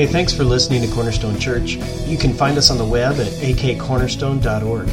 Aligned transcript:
Hey, 0.00 0.06
thanks 0.06 0.32
for 0.32 0.44
listening 0.44 0.80
to 0.80 0.88
Cornerstone 0.94 1.38
Church. 1.38 1.72
You 2.06 2.16
can 2.16 2.32
find 2.32 2.56
us 2.56 2.70
on 2.70 2.78
the 2.78 2.86
web 2.86 3.20
at 3.20 3.26
akcornerstone.org. 3.26 4.88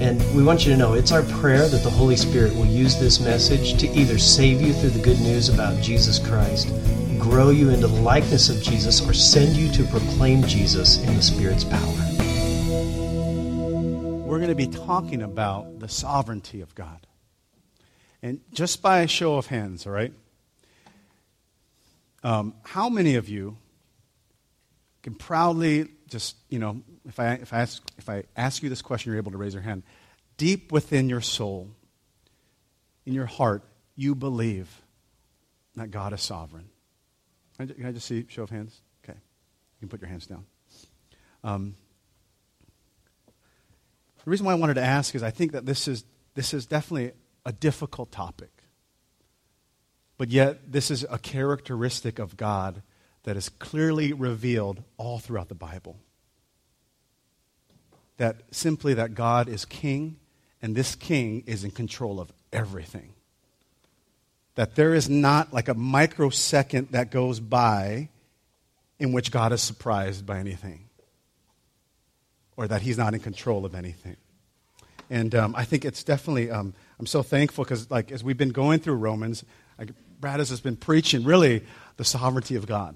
And 0.00 0.34
we 0.34 0.42
want 0.42 0.66
you 0.66 0.72
to 0.72 0.76
know 0.76 0.94
it's 0.94 1.12
our 1.12 1.22
prayer 1.22 1.68
that 1.68 1.84
the 1.84 1.90
Holy 1.90 2.16
Spirit 2.16 2.52
will 2.56 2.66
use 2.66 2.98
this 2.98 3.20
message 3.20 3.78
to 3.78 3.88
either 3.90 4.18
save 4.18 4.60
you 4.60 4.72
through 4.72 4.90
the 4.90 4.98
good 5.00 5.20
news 5.20 5.48
about 5.48 5.80
Jesus 5.80 6.18
Christ, 6.18 6.70
grow 7.20 7.50
you 7.50 7.70
into 7.70 7.86
the 7.86 8.00
likeness 8.00 8.48
of 8.48 8.60
Jesus, 8.60 9.00
or 9.08 9.12
send 9.12 9.54
you 9.54 9.70
to 9.74 9.84
proclaim 9.84 10.42
Jesus 10.42 10.98
in 10.98 11.14
the 11.14 11.22
Spirit's 11.22 11.62
power. 11.62 11.94
We're 14.26 14.38
going 14.38 14.48
to 14.48 14.56
be 14.56 14.66
talking 14.66 15.22
about 15.22 15.78
the 15.78 15.88
sovereignty 15.88 16.62
of 16.62 16.74
God. 16.74 17.06
And 18.22 18.40
just 18.52 18.82
by 18.82 19.02
a 19.02 19.06
show 19.06 19.36
of 19.36 19.46
hands, 19.46 19.86
all 19.86 19.92
right? 19.92 20.12
Um, 22.24 22.54
how 22.64 22.88
many 22.88 23.14
of 23.14 23.28
you 23.28 23.58
can 25.02 25.14
proudly 25.14 25.88
just, 26.08 26.36
you 26.48 26.58
know, 26.58 26.82
if 27.06 27.18
I, 27.18 27.34
if, 27.34 27.52
I 27.52 27.60
ask, 27.60 27.82
if 27.98 28.08
I 28.08 28.24
ask 28.36 28.62
you 28.62 28.68
this 28.68 28.82
question, 28.82 29.10
you're 29.10 29.18
able 29.18 29.32
to 29.32 29.38
raise 29.38 29.54
your 29.54 29.62
hand. 29.62 29.82
Deep 30.36 30.72
within 30.72 31.08
your 31.08 31.20
soul, 31.20 31.70
in 33.04 33.12
your 33.12 33.26
heart, 33.26 33.62
you 33.96 34.14
believe 34.14 34.82
that 35.74 35.90
God 35.90 36.12
is 36.12 36.22
sovereign. 36.22 36.68
Can 37.58 37.86
I, 37.86 37.92
just 37.92 38.06
see 38.06 38.24
show 38.28 38.42
of 38.42 38.50
hands? 38.50 38.80
Okay. 39.04 39.16
You 39.16 39.80
can 39.80 39.88
put 39.88 40.00
your 40.00 40.08
hands 40.08 40.26
down. 40.26 40.44
Um, 41.44 41.76
the 44.24 44.30
reason 44.30 44.46
why 44.46 44.52
I 44.52 44.56
wanted 44.56 44.74
to 44.74 44.82
ask 44.82 45.14
is 45.14 45.22
I 45.22 45.30
think 45.30 45.52
that 45.52 45.66
this 45.66 45.88
is, 45.88 46.04
this 46.34 46.54
is 46.54 46.66
definitely 46.66 47.12
a 47.44 47.52
difficult 47.52 48.12
topic. 48.12 48.50
But 50.16 50.30
yet, 50.30 50.70
this 50.70 50.90
is 50.90 51.04
a 51.10 51.18
characteristic 51.18 52.20
of 52.20 52.36
God 52.36 52.82
that 53.24 53.36
is 53.36 53.48
clearly 53.48 54.12
revealed 54.12 54.82
all 54.96 55.18
throughout 55.18 55.48
the 55.48 55.54
Bible. 55.54 55.98
That 58.16 58.36
simply 58.50 58.94
that 58.94 59.14
God 59.14 59.48
is 59.48 59.64
king, 59.64 60.16
and 60.60 60.74
this 60.74 60.94
king 60.94 61.44
is 61.46 61.64
in 61.64 61.70
control 61.70 62.20
of 62.20 62.32
everything. 62.52 63.14
That 64.54 64.74
there 64.74 64.94
is 64.94 65.08
not 65.08 65.52
like 65.52 65.68
a 65.68 65.74
microsecond 65.74 66.88
that 66.90 67.10
goes 67.10 67.40
by 67.40 68.08
in 68.98 69.12
which 69.12 69.30
God 69.30 69.52
is 69.52 69.62
surprised 69.62 70.26
by 70.26 70.38
anything, 70.38 70.88
or 72.56 72.68
that 72.68 72.82
he's 72.82 72.98
not 72.98 73.14
in 73.14 73.20
control 73.20 73.64
of 73.64 73.74
anything. 73.74 74.16
And 75.10 75.34
um, 75.34 75.54
I 75.56 75.64
think 75.64 75.84
it's 75.84 76.04
definitely, 76.04 76.50
um, 76.50 76.74
I'm 76.98 77.06
so 77.06 77.22
thankful 77.22 77.64
because, 77.64 77.90
like, 77.90 78.12
as 78.12 78.22
we've 78.22 78.36
been 78.36 78.50
going 78.50 78.80
through 78.80 78.94
Romans, 78.94 79.44
Brad 80.20 80.38
has 80.38 80.50
just 80.50 80.62
been 80.62 80.76
preaching 80.76 81.24
really 81.24 81.64
the 81.96 82.04
sovereignty 82.04 82.54
of 82.54 82.66
God 82.66 82.94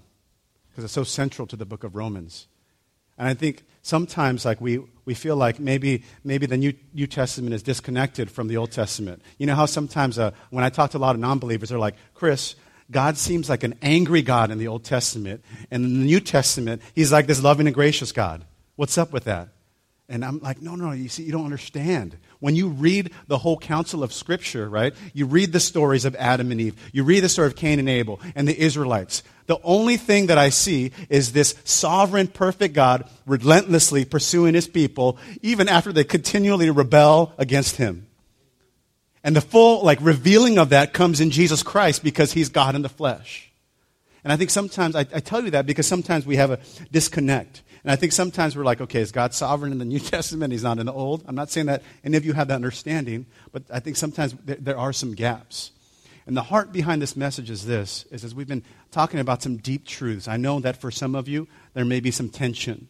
because 0.77 0.85
it's 0.85 0.93
so 0.93 1.05
central 1.05 1.47
to 1.47 1.57
the 1.57 1.65
book 1.65 1.85
of 1.85 1.97
Romans. 1.97 2.49
And 3.17 3.27
I 3.27 3.33
think 3.33 3.65
sometimes 3.81 4.45
like 4.45 4.61
we, 4.61 4.79
we 5.07 5.15
feel 5.15 5.35
like 5.35 5.59
maybe, 5.59 6.05
maybe 6.23 6.45
the 6.45 6.59
New, 6.59 6.75
New 6.93 7.07
Testament 7.07 7.55
is 7.55 7.63
disconnected 7.63 8.31
from 8.31 8.49
the 8.49 8.59
Old 8.59 8.73
Testament. 8.73 9.23
You 9.39 9.47
know 9.47 9.55
how 9.55 9.65
sometimes 9.65 10.19
uh, 10.19 10.33
when 10.51 10.65
I 10.65 10.69
talk 10.69 10.91
to 10.91 10.99
a 10.99 11.01
lot 11.01 11.15
of 11.15 11.21
non-believers, 11.23 11.71
they're 11.71 11.79
like, 11.79 11.95
Chris, 12.13 12.57
God 12.91 13.17
seems 13.17 13.49
like 13.49 13.63
an 13.63 13.75
angry 13.81 14.21
God 14.21 14.51
in 14.51 14.59
the 14.59 14.69
Old 14.69 14.85
Testament. 14.85 15.43
And 15.71 15.83
in 15.83 16.01
the 16.01 16.05
New 16.05 16.21
Testament, 16.21 16.83
he's 16.95 17.11
like 17.11 17.27
this 17.27 17.43
loving 17.43 17.67
and 17.67 17.75
gracious 17.75 18.13
God. 18.13 18.45
What's 18.75 18.99
up 18.99 19.15
with 19.15 19.25
that? 19.25 19.49
And 20.09 20.25
I'm 20.25 20.39
like, 20.39 20.63
no, 20.63 20.77
no, 20.77 20.93
you 20.93 21.09
see, 21.09 21.25
you 21.25 21.33
don't 21.33 21.45
understand. 21.45 22.17
When 22.39 22.55
you 22.55 22.69
read 22.69 23.11
the 23.27 23.39
whole 23.39 23.59
counsel 23.59 24.05
of 24.05 24.13
Scripture, 24.13 24.69
right, 24.69 24.95
you 25.13 25.27
read 25.27 25.53
the 25.53 25.59
stories 25.59 26.05
of 26.05 26.15
Adam 26.15 26.53
and 26.53 26.61
Eve, 26.61 26.77
you 26.93 27.03
read 27.03 27.21
the 27.21 27.29
story 27.29 27.49
of 27.49 27.57
Cain 27.57 27.81
and 27.81 27.89
Abel 27.89 28.21
and 28.37 28.47
the 28.47 28.57
Israelites. 28.57 29.25
The 29.47 29.59
only 29.65 29.97
thing 29.97 30.27
that 30.27 30.39
I 30.39 30.51
see 30.51 30.93
is 31.09 31.33
this 31.33 31.57
sovereign, 31.65 32.29
perfect 32.29 32.75
God 32.75 33.09
relentlessly 33.27 34.05
pursuing 34.05 34.55
his 34.55 34.69
people, 34.69 35.19
even 35.43 35.69
after 35.69 35.93
they 35.93 36.05
continually 36.05 36.71
rebel 36.71 37.33
against 37.37 37.77
him. 37.77 38.07
And 39.25 39.35
the 39.35 39.41
full, 39.41 39.85
like, 39.85 39.99
revealing 40.01 40.57
of 40.57 40.69
that 40.69 40.93
comes 40.93 41.21
in 41.21 41.33
Jesus 41.33 41.65
Christ 41.65 42.05
because 42.05 42.33
he's 42.33 42.49
God 42.49 42.77
in 42.77 42.83
the 42.83 42.89
flesh. 42.89 43.51
And 44.23 44.33
I 44.33 44.37
think 44.37 44.51
sometimes, 44.51 44.95
I, 44.95 45.01
I 45.01 45.21
tell 45.21 45.45
you 45.45 45.51
that 45.53 45.67
because 45.67 45.87
sometimes 45.87 46.27
we 46.27 46.37
have 46.37 46.51
a 46.53 46.59
disconnect. 46.93 47.63
And 47.87 47.93
I 47.93 47.97
think 47.97 48.11
sometimes 48.11 48.57
we're 48.57 48.65
like, 48.65 48.81
okay, 48.81 49.01
is 49.01 49.13
God 49.13 49.33
sovereign 49.33 49.71
in 49.71 49.79
the 49.79 49.85
New 49.95 50.01
Testament? 50.01 50.51
He's 50.51 50.65
not 50.65 50.81
in 50.81 50.87
the 50.87 50.93
Old. 50.93 51.23
I'm 51.29 51.37
not 51.37 51.51
saying 51.51 51.67
that 51.67 51.85
any 52.03 52.17
of 52.17 52.25
you 52.25 52.33
have 52.33 52.49
that 52.49 52.57
understanding, 52.57 53.27
but 53.53 53.63
I 53.73 53.79
think 53.79 53.97
sometimes 53.97 54.35
there, 54.45 54.57
there 54.57 54.77
are 54.77 54.93
some 54.93 55.15
gaps. 55.15 55.71
And 56.27 56.37
the 56.37 56.43
heart 56.43 56.73
behind 56.73 57.01
this 57.01 57.15
message 57.15 57.49
is 57.49 57.65
this, 57.65 58.05
is 58.11 58.25
as 58.25 58.35
we've 58.35 58.49
been 58.49 58.65
talking 58.91 59.21
about 59.21 59.41
some 59.41 59.59
deep 59.59 59.87
truths. 59.87 60.27
I 60.27 60.37
know 60.37 60.59
that 60.59 60.81
for 60.81 60.91
some 60.91 61.15
of 61.15 61.29
you, 61.29 61.47
there 61.75 61.85
may 61.85 62.01
be 62.01 62.11
some 62.11 62.29
tension. 62.29 62.89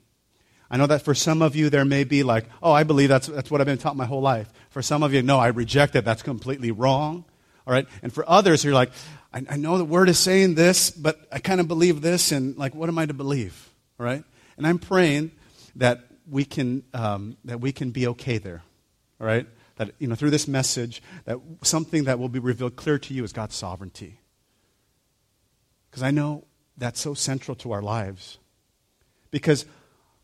I 0.71 0.79
know 0.79 0.87
that 0.87 1.03
for 1.03 1.15
some 1.15 1.43
of 1.43 1.55
you, 1.55 1.69
there 1.69 1.85
may 1.85 2.05
be 2.05 2.23
like, 2.23 2.47
oh, 2.63 2.73
I 2.73 2.85
believe 2.85 3.11
that's, 3.11 3.27
that's 3.27 3.51
what 3.51 3.61
I've 3.61 3.67
been 3.67 3.77
taught 3.77 3.97
my 3.97 4.07
whole 4.07 4.23
life. 4.23 4.51
For 4.71 4.81
some 4.81 5.03
of 5.03 5.13
you, 5.13 5.21
no, 5.21 5.39
I 5.39 5.49
reject 5.49 5.95
it. 5.95 6.07
That's 6.07 6.23
completely 6.23 6.71
wrong. 6.71 7.27
All 7.67 7.75
right? 7.75 7.87
And 8.03 8.11
for 8.11 8.27
others, 8.27 8.65
you're 8.65 8.73
like, 8.73 8.93
I, 9.35 9.43
I 9.51 9.57
know 9.59 9.77
the 9.77 9.85
word 9.85 10.09
is 10.09 10.19
saying 10.19 10.55
this, 10.55 10.91
but 10.91 11.21
I 11.31 11.39
kind 11.39 11.61
of 11.61 11.69
believe 11.69 12.01
this, 12.01 12.33
and 12.33 12.57
like, 12.57 12.75
what 12.75 12.89
am 12.89 12.97
I 12.97 13.05
to 13.05 13.13
believe? 13.13 13.69
All 14.01 14.07
right? 14.07 14.25
And 14.57 14.67
I'm 14.67 14.79
praying 14.79 15.33
that 15.77 16.07
we 16.29 16.45
can, 16.45 16.83
um, 16.95 17.37
that 17.45 17.61
we 17.61 17.73
can 17.73 17.91
be 17.91 18.07
okay 18.09 18.39
there. 18.39 18.63
All 19.21 19.27
right? 19.27 19.47
That, 19.77 19.93
you 19.99 20.09
know, 20.09 20.15
through 20.15 20.31
this 20.31 20.49
message, 20.49 21.03
that 21.25 21.39
something 21.63 22.05
that 22.05 22.19
will 22.19 22.29
be 22.29 22.39
revealed 22.39 22.77
clear 22.77 22.99
to 22.99 23.15
you 23.15 23.25
is 23.25 23.33
God's 23.33 23.55
sovereignty. 23.55 24.21
Because 25.91 26.03
I 26.03 26.11
know 26.11 26.45
that's 26.77 27.01
so 27.01 27.15
central 27.15 27.55
to 27.57 27.73
our 27.73 27.83
lives. 27.83 28.39
Because 29.31 29.67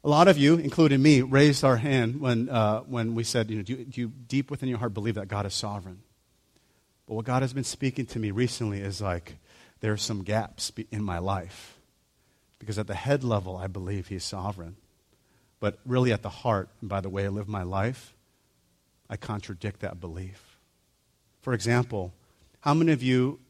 a 0.04 0.08
lot 0.08 0.28
of 0.28 0.38
you, 0.38 0.56
including 0.56 1.02
me, 1.02 1.22
raised 1.22 1.64
our 1.64 1.76
hand 1.76 2.20
when, 2.20 2.48
uh, 2.48 2.80
when 2.80 3.14
we 3.14 3.24
said, 3.24 3.50
you 3.50 3.56
know, 3.56 3.62
do 3.62 3.74
you, 3.74 3.84
do 3.84 4.00
you 4.00 4.12
deep 4.26 4.50
within 4.50 4.68
your 4.68 4.78
heart 4.78 4.94
believe 4.94 5.14
that 5.14 5.28
God 5.28 5.46
is 5.46 5.54
sovereign? 5.54 6.02
But 7.06 7.14
what 7.14 7.24
God 7.24 7.42
has 7.42 7.52
been 7.52 7.64
speaking 7.64 8.06
to 8.06 8.18
me 8.18 8.30
recently 8.30 8.80
is 8.80 9.00
like, 9.00 9.36
there 9.80 9.92
are 9.92 9.98
some 9.98 10.22
gaps 10.22 10.72
in 10.90 11.02
my 11.02 11.18
life 11.18 11.78
because 12.62 12.78
at 12.78 12.86
the 12.86 12.94
head 12.94 13.24
level, 13.24 13.56
I 13.56 13.66
believe 13.66 14.06
He's 14.06 14.22
sovereign. 14.22 14.76
But 15.58 15.80
really, 15.84 16.12
at 16.12 16.22
the 16.22 16.28
heart, 16.28 16.68
and 16.80 16.88
by 16.88 17.00
the 17.00 17.08
way 17.08 17.24
I 17.24 17.28
live 17.28 17.48
my 17.48 17.64
life, 17.64 18.14
I 19.10 19.16
contradict 19.16 19.80
that 19.80 19.98
belief. 19.98 20.58
For 21.40 21.54
example, 21.54 22.14
how 22.60 22.72
many 22.72 22.92
of 22.92 23.02
you 23.02 23.40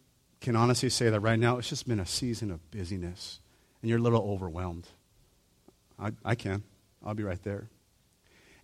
can 0.41 0.57
honestly 0.57 0.89
say 0.89 1.11
that 1.11 1.21
right 1.21 1.39
now 1.39 1.59
it's 1.59 1.69
just 1.69 1.87
been 1.87 2.01
a 2.01 2.07
season 2.07 2.51
of 2.51 2.71
busyness 2.71 3.41
and 3.83 3.91
you're 3.91 3.99
a 3.99 4.03
little 4.03 4.23
overwhelmed? 4.23 4.89
I, 5.99 6.13
I 6.25 6.35
can. 6.35 6.63
I'll 7.05 7.13
be 7.13 7.23
right 7.23 7.43
there. 7.43 7.69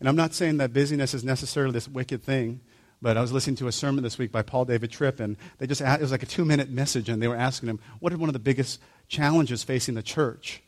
And 0.00 0.08
I'm 0.08 0.16
not 0.16 0.32
saying 0.32 0.56
that 0.56 0.72
busyness 0.72 1.12
is 1.12 1.24
necessarily 1.24 1.72
this 1.72 1.88
wicked 1.88 2.22
thing, 2.22 2.60
but 3.02 3.18
I 3.18 3.20
was 3.20 3.32
listening 3.32 3.56
to 3.56 3.68
a 3.68 3.72
sermon 3.72 4.02
this 4.02 4.16
week 4.16 4.32
by 4.32 4.40
Paul 4.40 4.64
David 4.64 4.90
Tripp, 4.90 5.20
and 5.20 5.36
they 5.58 5.66
just 5.66 5.82
asked, 5.82 6.00
it 6.00 6.04
was 6.04 6.10
like 6.10 6.22
a 6.22 6.26
two 6.26 6.46
minute 6.46 6.70
message, 6.70 7.10
and 7.10 7.20
they 7.20 7.28
were 7.28 7.36
asking 7.36 7.68
him, 7.68 7.80
"What 8.00 8.14
are 8.14 8.16
one 8.16 8.30
of 8.30 8.32
the 8.32 8.38
biggest 8.38 8.80
challenges 9.08 9.62
facing 9.62 9.94
the 9.94 10.02
church. 10.02 10.62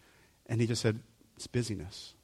And 0.47 0.61
he 0.61 0.67
just 0.67 0.83
said, 0.83 1.01
it's 1.37 1.47
busyness. 1.47 2.15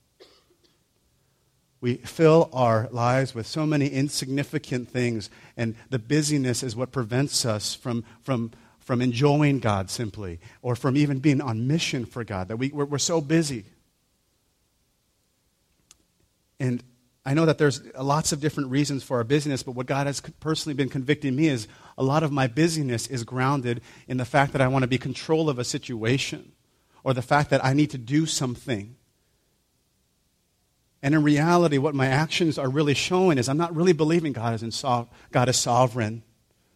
We 1.80 1.96
fill 1.96 2.50
our 2.52 2.88
lives 2.90 3.34
with 3.34 3.46
so 3.46 3.66
many 3.66 3.88
insignificant 3.88 4.88
things, 4.88 5.30
and 5.56 5.76
the 5.90 5.98
busyness 5.98 6.62
is 6.62 6.74
what 6.74 6.90
prevents 6.90 7.44
us 7.44 7.74
from, 7.74 8.02
from, 8.22 8.50
from 8.80 9.02
enjoying 9.02 9.60
God 9.60 9.90
simply, 9.90 10.40
or 10.62 10.74
from 10.74 10.96
even 10.96 11.18
being 11.18 11.40
on 11.40 11.68
mission 11.68 12.06
for 12.06 12.24
God, 12.24 12.48
that 12.48 12.56
we, 12.56 12.70
we're, 12.70 12.86
we're 12.86 12.98
so 12.98 13.20
busy. 13.20 13.66
And 16.58 16.82
I 17.26 17.34
know 17.34 17.44
that 17.44 17.58
there's 17.58 17.82
lots 17.96 18.30
of 18.30 18.38
different 18.38 18.70
reasons 18.70 19.02
for 19.02 19.16
our 19.16 19.24
busyness, 19.24 19.64
but 19.64 19.72
what 19.72 19.86
God 19.86 20.06
has 20.06 20.20
personally 20.38 20.74
been 20.74 20.88
convicting 20.88 21.34
me 21.34 21.48
is 21.48 21.66
a 21.98 22.04
lot 22.04 22.22
of 22.22 22.30
my 22.30 22.46
busyness 22.46 23.08
is 23.08 23.24
grounded 23.24 23.82
in 24.06 24.16
the 24.16 24.24
fact 24.24 24.52
that 24.52 24.62
I 24.62 24.68
want 24.68 24.84
to 24.84 24.86
be 24.88 24.96
control 24.96 25.50
of 25.50 25.58
a 25.58 25.64
situation 25.64 26.52
or 27.02 27.12
the 27.14 27.22
fact 27.22 27.50
that 27.50 27.64
I 27.64 27.72
need 27.72 27.90
to 27.90 27.98
do 27.98 28.26
something. 28.26 28.94
And 31.02 31.16
in 31.16 31.24
reality, 31.24 31.78
what 31.78 31.96
my 31.96 32.06
actions 32.06 32.58
are 32.58 32.70
really 32.70 32.94
showing 32.94 33.38
is 33.38 33.48
I'm 33.48 33.56
not 33.58 33.74
really 33.74 33.92
believing 33.92 34.32
God 34.32 34.54
is, 34.54 34.62
in 34.62 34.70
so- 34.70 35.08
God 35.32 35.48
is 35.48 35.56
sovereign 35.56 36.22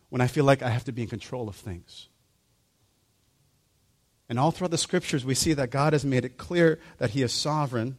when 0.09 0.21
I 0.21 0.27
feel 0.27 0.45
like 0.45 0.63
I 0.63 0.71
have 0.71 0.85
to 0.85 0.93
be 0.93 1.03
in 1.03 1.09
control 1.09 1.49
of 1.49 1.55
things. 1.55 2.09
And 4.29 4.37
all 4.37 4.51
throughout 4.51 4.73
the 4.73 4.79
scriptures, 4.79 5.25
we 5.25 5.37
see 5.37 5.53
that 5.53 5.71
God 5.71 5.93
has 5.93 6.05
made 6.05 6.25
it 6.25 6.39
clear 6.39 6.81
that 6.99 7.11
He 7.11 7.23
is 7.23 7.33
sovereign 7.33 7.99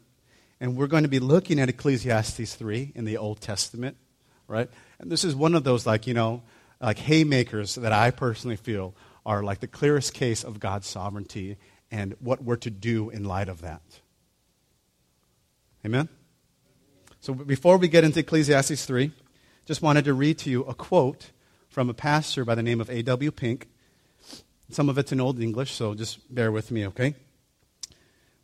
and 0.61 0.77
we're 0.77 0.87
going 0.87 1.03
to 1.03 1.09
be 1.09 1.19
looking 1.19 1.59
at 1.59 1.69
Ecclesiastes 1.69 2.53
3 2.53 2.91
in 2.93 3.03
the 3.03 3.17
Old 3.17 3.41
Testament, 3.41 3.97
right? 4.47 4.69
And 4.99 5.11
this 5.11 5.23
is 5.23 5.35
one 5.35 5.55
of 5.55 5.63
those, 5.63 5.87
like, 5.87 6.05
you 6.05 6.13
know, 6.13 6.43
like 6.79 6.99
haymakers 6.99 7.75
that 7.75 7.91
I 7.91 8.11
personally 8.11 8.57
feel 8.57 8.95
are 9.25 9.43
like 9.43 9.59
the 9.59 9.67
clearest 9.67 10.13
case 10.13 10.43
of 10.43 10.59
God's 10.59 10.85
sovereignty 10.85 11.57
and 11.89 12.15
what 12.19 12.43
we're 12.43 12.57
to 12.57 12.69
do 12.69 13.09
in 13.09 13.23
light 13.23 13.49
of 13.49 13.61
that. 13.61 13.81
Amen? 15.83 16.07
So 17.21 17.33
before 17.33 17.77
we 17.77 17.87
get 17.87 18.03
into 18.03 18.19
Ecclesiastes 18.19 18.85
3, 18.85 19.11
just 19.65 19.81
wanted 19.81 20.05
to 20.05 20.13
read 20.13 20.37
to 20.39 20.51
you 20.51 20.63
a 20.65 20.75
quote 20.75 21.31
from 21.69 21.89
a 21.89 21.93
pastor 21.95 22.45
by 22.45 22.53
the 22.53 22.63
name 22.63 22.79
of 22.79 22.89
A.W. 22.89 23.31
Pink. 23.31 23.67
Some 24.69 24.89
of 24.89 24.99
it's 24.99 25.11
in 25.11 25.19
Old 25.19 25.39
English, 25.41 25.71
so 25.71 25.95
just 25.95 26.33
bear 26.33 26.51
with 26.51 26.69
me, 26.69 26.85
okay? 26.85 27.15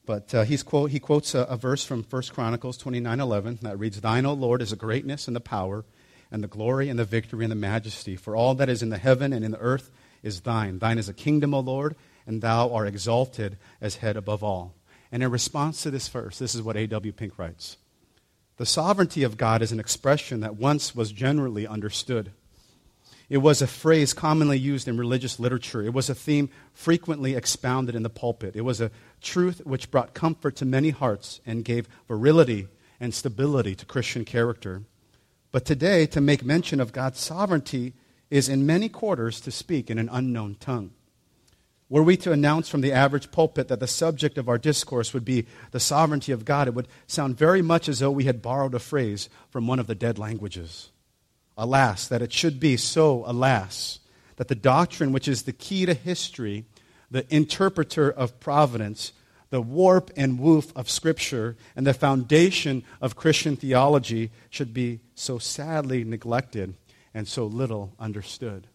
But 0.08 0.34
uh, 0.34 0.44
he's 0.44 0.64
quote, 0.64 0.92
he 0.92 1.00
quotes 1.00 1.36
a, 1.36 1.42
a 1.42 1.58
verse 1.58 1.84
from 1.84 2.02
1 2.02 2.22
Chronicles 2.32 2.78
29.11 2.82 3.60
that 3.60 3.78
reads, 3.78 4.00
Thine, 4.00 4.26
O 4.26 4.32
Lord, 4.32 4.62
is 4.62 4.70
the 4.70 4.78
greatness 4.78 5.28
and 5.28 5.36
the 5.36 5.42
power 5.42 5.84
and 6.32 6.42
the 6.42 6.48
glory 6.48 6.88
and 6.88 6.98
the 6.98 7.04
victory 7.04 7.44
and 7.44 7.52
the 7.52 7.56
majesty. 7.58 8.16
For 8.16 8.34
all 8.34 8.56
that 8.56 8.70
is 8.70 8.82
in 8.82 8.90
the 8.90 8.98
heaven 8.98 9.34
and 9.34 9.44
in 9.44 9.52
the 9.52 9.60
earth 9.60 9.92
is 10.24 10.42
thine. 10.42 10.80
Thine 10.80 10.98
is 10.98 11.10
a 11.10 11.14
kingdom, 11.14 11.54
O 11.54 11.60
Lord, 11.60 11.98
and 12.26 12.42
thou 12.42 12.74
art 12.74 12.88
exalted 12.88 13.58
as 13.82 13.98
head 13.98 14.16
above 14.16 14.46
all. 14.46 14.74
And 15.12 15.22
in 15.22 15.30
response 15.30 15.84
to 15.84 15.92
this 15.92 16.08
verse, 16.08 16.40
this 16.40 16.56
is 16.56 16.62
what 16.62 16.78
A.W. 16.78 17.12
Pink 17.12 17.38
writes 17.38 17.76
The 18.56 18.66
sovereignty 18.66 19.24
of 19.24 19.38
God 19.38 19.62
is 19.62 19.74
an 19.74 19.80
expression 19.80 20.40
that 20.40 20.56
once 20.56 20.96
was 20.96 21.12
generally 21.12 21.68
understood. 21.68 22.32
It 23.30 23.40
was 23.40 23.62
a 23.62 23.68
phrase 23.68 24.14
commonly 24.14 24.58
used 24.58 24.88
in 24.88 24.98
religious 24.98 25.38
literature. 25.38 25.84
It 25.84 25.94
was 25.94 26.10
a 26.10 26.16
theme 26.16 26.50
frequently 26.74 27.36
expounded 27.36 27.94
in 27.94 28.04
the 28.04 28.10
pulpit. 28.10 28.56
It 28.56 28.62
was 28.62 28.80
a 28.80 28.90
truth 29.22 29.62
which 29.66 29.92
brought 29.92 30.14
comfort 30.14 30.56
to 30.58 30.66
many 30.66 30.90
hearts 30.90 31.42
and 31.46 31.66
gave 31.66 31.88
virility 32.08 32.68
and 33.00 33.14
stability 33.14 33.76
to 33.76 33.86
Christian 33.86 34.26
character. 34.26 34.84
But 35.52 35.66
today, 35.66 36.06
to 36.08 36.22
make 36.22 36.44
mention 36.44 36.80
of 36.80 36.92
God's 36.92 37.20
sovereignty 37.20 37.94
is 38.30 38.50
in 38.50 38.66
many 38.66 38.90
quarters 38.90 39.40
to 39.42 39.52
speak 39.52 39.90
in 39.90 39.98
an 39.98 40.10
unknown 40.12 40.56
tongue. 40.60 40.92
Were 41.90 42.04
we 42.04 42.18
to 42.18 42.34
announce 42.34 42.68
from 42.68 42.82
the 42.82 42.92
average 42.92 43.32
pulpit 43.32 43.70
that 43.70 43.80
the 43.80 43.88
subject 43.88 44.38
of 44.38 44.50
our 44.50 44.58
discourse 44.58 45.14
would 45.14 45.24
be 45.24 45.46
the 45.72 45.80
sovereignty 45.80 46.34
of 46.34 46.44
God, 46.44 46.68
it 46.68 46.74
would 46.74 46.90
sound 47.08 47.38
very 47.38 47.62
much 47.62 47.88
as 47.88 48.00
though 48.00 48.12
we 48.12 48.26
had 48.26 48.42
borrowed 48.42 48.74
a 48.74 48.80
phrase 48.80 49.30
from 49.50 49.68
one 49.68 49.80
of 49.80 49.88
the 49.88 49.96
dead 49.96 50.20
languages. 50.20 50.92
Alas, 51.58 52.08
that 52.10 52.22
it 52.22 52.34
should 52.34 52.60
be 52.60 52.76
so, 52.76 53.24
alas, 53.26 54.00
that 54.36 54.50
the 54.50 54.56
doctrine 54.56 55.14
which 55.14 55.30
is 55.30 55.44
the 55.44 55.54
key 55.54 55.86
to 55.86 55.94
history, 55.94 56.66
the 57.10 57.26
interpreter 57.34 58.10
of 58.10 58.40
providence, 58.40 59.14
the 59.50 59.62
warp 59.62 60.12
and 60.18 60.40
woof 60.40 60.76
of 60.76 60.90
Scripture, 60.90 61.56
and 61.76 61.88
the 61.88 61.94
foundation 61.94 62.84
of 63.02 63.16
Christian 63.16 63.56
theology 63.56 64.32
should 64.50 64.74
be 64.74 65.00
so 65.16 65.38
sadly 65.38 66.04
neglected 66.04 66.76
and 67.14 67.28
so 67.28 67.46
little 67.46 67.94
understood. 68.00 68.68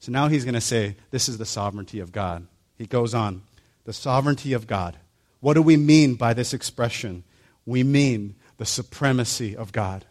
So 0.00 0.12
now 0.12 0.28
he's 0.28 0.44
going 0.44 0.54
to 0.54 0.60
say, 0.60 0.96
This 1.10 1.28
is 1.28 1.38
the 1.38 1.46
sovereignty 1.46 2.00
of 2.00 2.12
God. 2.12 2.46
He 2.76 2.86
goes 2.86 3.14
on, 3.14 3.42
The 3.84 3.92
sovereignty 3.92 4.52
of 4.52 4.66
God. 4.66 4.96
What 5.40 5.54
do 5.54 5.62
we 5.62 5.76
mean 5.76 6.14
by 6.14 6.34
this 6.34 6.54
expression? 6.54 7.24
We 7.66 7.84
mean 7.84 8.36
the 8.56 8.66
supremacy 8.66 9.56
of 9.56 9.72
God 9.72 10.04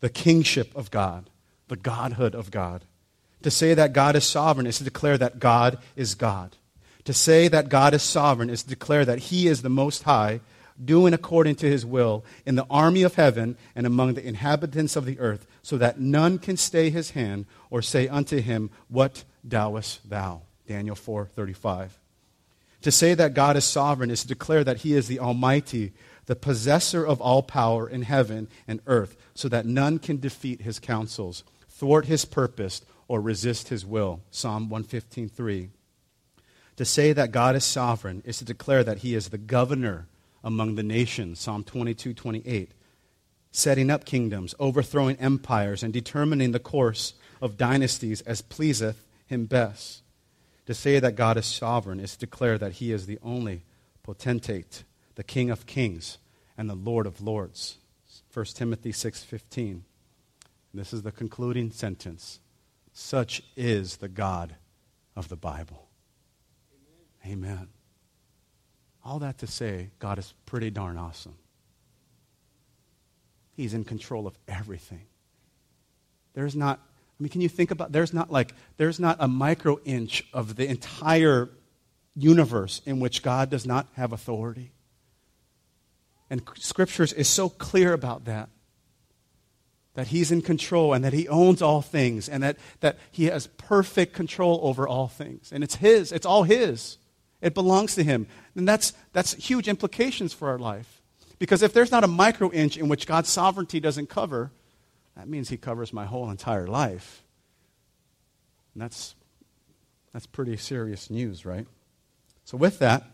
the 0.00 0.08
kingship 0.08 0.74
of 0.74 0.90
God, 0.90 1.30
the 1.68 1.76
godhood 1.76 2.34
of 2.34 2.50
God. 2.50 2.84
To 3.42 3.50
say 3.50 3.74
that 3.74 3.92
God 3.92 4.16
is 4.16 4.24
sovereign 4.24 4.66
is 4.66 4.78
to 4.78 4.84
declare 4.84 5.18
that 5.18 5.38
God 5.38 5.78
is 5.96 6.14
God. 6.14 6.56
To 7.04 7.12
say 7.12 7.48
that 7.48 7.68
God 7.68 7.94
is 7.94 8.02
sovereign 8.02 8.50
is 8.50 8.62
to 8.62 8.68
declare 8.68 9.04
that 9.04 9.18
He 9.18 9.46
is 9.46 9.62
the 9.62 9.70
Most 9.70 10.02
High, 10.02 10.40
doing 10.82 11.14
according 11.14 11.56
to 11.56 11.68
His 11.68 11.86
will 11.86 12.24
in 12.44 12.54
the 12.54 12.66
army 12.70 13.02
of 13.02 13.14
heaven 13.14 13.56
and 13.74 13.86
among 13.86 14.14
the 14.14 14.26
inhabitants 14.26 14.96
of 14.96 15.06
the 15.06 15.18
earth, 15.18 15.46
so 15.62 15.78
that 15.78 15.98
none 15.98 16.38
can 16.38 16.56
stay 16.56 16.90
His 16.90 17.10
hand 17.12 17.46
or 17.70 17.80
say 17.82 18.08
unto 18.08 18.40
Him, 18.40 18.70
What 18.88 19.24
doest 19.46 20.08
thou? 20.08 20.42
Daniel 20.66 20.96
4:35. 20.96 21.90
To 22.82 22.92
say 22.92 23.14
that 23.14 23.34
God 23.34 23.56
is 23.56 23.64
sovereign 23.64 24.10
is 24.10 24.22
to 24.22 24.28
declare 24.28 24.64
that 24.64 24.78
He 24.78 24.94
is 24.94 25.08
the 25.08 25.18
Almighty, 25.18 25.92
the 26.26 26.36
possessor 26.36 27.04
of 27.04 27.20
all 27.20 27.42
power 27.42 27.88
in 27.88 28.02
heaven 28.02 28.46
and 28.68 28.80
earth, 28.86 29.16
so 29.34 29.48
that 29.48 29.66
none 29.66 29.98
can 29.98 30.20
defeat 30.20 30.60
his 30.60 30.78
counsels, 30.78 31.42
thwart 31.68 32.06
his 32.06 32.24
purpose, 32.24 32.82
or 33.10 33.20
resist 33.20 33.70
his 33.70 33.84
will. 33.84 34.20
Psalm 34.30 34.68
115:3. 34.70 35.70
To 36.76 36.84
say 36.84 37.12
that 37.12 37.32
God 37.32 37.56
is 37.56 37.64
sovereign 37.64 38.22
is 38.24 38.38
to 38.38 38.44
declare 38.44 38.84
that 38.84 38.98
he 38.98 39.16
is 39.16 39.30
the 39.30 39.36
governor 39.36 40.06
among 40.44 40.76
the 40.76 40.84
nations. 40.84 41.40
Psalm 41.40 41.64
22:28. 41.64 42.70
Setting 43.50 43.90
up 43.90 44.04
kingdoms, 44.04 44.54
overthrowing 44.60 45.16
empires, 45.16 45.82
and 45.82 45.92
determining 45.92 46.52
the 46.52 46.60
course 46.60 47.14
of 47.42 47.56
dynasties 47.56 48.20
as 48.20 48.42
pleaseth 48.42 49.04
him 49.26 49.46
best. 49.46 50.02
To 50.66 50.72
say 50.72 51.00
that 51.00 51.16
God 51.16 51.36
is 51.36 51.46
sovereign 51.46 51.98
is 51.98 52.12
to 52.12 52.20
declare 52.20 52.58
that 52.58 52.74
he 52.74 52.92
is 52.92 53.06
the 53.06 53.18
only 53.24 53.64
potentate, 54.04 54.84
the 55.16 55.24
King 55.24 55.50
of 55.50 55.66
kings 55.66 56.18
and 56.56 56.70
the 56.70 56.76
Lord 56.76 57.08
of 57.08 57.20
lords. 57.20 57.78
1 58.32 58.54
Timothy 58.54 58.92
6:15. 58.92 59.82
This 60.72 60.92
is 60.92 61.02
the 61.02 61.10
concluding 61.10 61.72
sentence. 61.72 62.38
Such 62.92 63.42
is 63.56 63.98
the 63.98 64.08
God 64.08 64.56
of 65.16 65.28
the 65.28 65.36
Bible. 65.36 65.88
Amen. 67.24 67.48
Amen. 67.48 67.68
All 69.04 69.18
that 69.20 69.38
to 69.38 69.46
say, 69.46 69.90
God 69.98 70.18
is 70.18 70.34
pretty 70.46 70.70
darn 70.70 70.98
awesome. 70.98 71.36
He's 73.56 73.74
in 73.74 73.84
control 73.84 74.26
of 74.26 74.38
everything. 74.48 75.06
There's 76.34 76.54
not, 76.56 76.78
I 76.78 77.22
mean, 77.22 77.30
can 77.30 77.40
you 77.40 77.48
think 77.48 77.70
about, 77.70 77.92
there's 77.92 78.12
not 78.12 78.30
like, 78.30 78.54
there's 78.76 79.00
not 79.00 79.16
a 79.20 79.28
micro 79.28 79.78
inch 79.84 80.26
of 80.32 80.56
the 80.56 80.68
entire 80.68 81.50
universe 82.16 82.82
in 82.86 83.00
which 83.00 83.22
God 83.22 83.50
does 83.50 83.66
not 83.66 83.88
have 83.94 84.12
authority. 84.12 84.72
And 86.28 86.42
scriptures 86.54 87.12
is 87.12 87.28
so 87.28 87.48
clear 87.48 87.92
about 87.92 88.26
that. 88.26 88.48
That 89.94 90.08
he's 90.08 90.30
in 90.30 90.42
control 90.42 90.92
and 90.92 91.04
that 91.04 91.12
he 91.12 91.28
owns 91.28 91.60
all 91.60 91.82
things 91.82 92.28
and 92.28 92.42
that, 92.42 92.58
that 92.78 92.98
he 93.10 93.24
has 93.24 93.48
perfect 93.48 94.14
control 94.14 94.60
over 94.62 94.86
all 94.86 95.08
things. 95.08 95.50
And 95.52 95.64
it's 95.64 95.76
his, 95.76 96.12
it's 96.12 96.26
all 96.26 96.44
his. 96.44 96.98
It 97.40 97.54
belongs 97.54 97.94
to 97.96 98.04
him. 98.04 98.26
And 98.54 98.68
that's, 98.68 98.92
that's 99.12 99.34
huge 99.34 99.66
implications 99.66 100.32
for 100.32 100.48
our 100.48 100.58
life. 100.58 101.00
Because 101.38 101.62
if 101.62 101.72
there's 101.72 101.90
not 101.90 102.04
a 102.04 102.08
micro 102.08 102.52
inch 102.52 102.76
in 102.76 102.88
which 102.88 103.06
God's 103.06 103.30
sovereignty 103.30 103.80
doesn't 103.80 104.08
cover, 104.08 104.52
that 105.16 105.28
means 105.28 105.48
he 105.48 105.56
covers 105.56 105.92
my 105.92 106.04
whole 106.04 106.30
entire 106.30 106.66
life. 106.66 107.24
And 108.74 108.82
that's, 108.82 109.14
that's 110.12 110.26
pretty 110.26 110.56
serious 110.56 111.10
news, 111.10 111.44
right? 111.44 111.66
So, 112.44 112.56
with 112.56 112.78
that, 112.80 113.04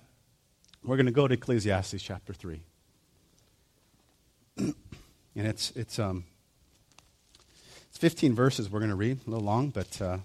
we're 0.84 0.96
going 0.96 1.06
to 1.06 1.12
go 1.12 1.26
to 1.26 1.34
Ecclesiastes 1.34 2.02
chapter 2.02 2.32
3 2.32 2.62
and 4.58 4.74
it's, 5.34 5.72
it's, 5.72 5.98
um, 5.98 6.24
it's 7.96 8.00
15 8.02 8.34
verses 8.34 8.70
we're 8.70 8.80
going 8.80 8.90
to 8.90 8.94
read, 8.94 9.20
a 9.26 9.30
little 9.30 9.46
long, 9.46 9.70
but 9.70 10.02
uh, 10.02 10.18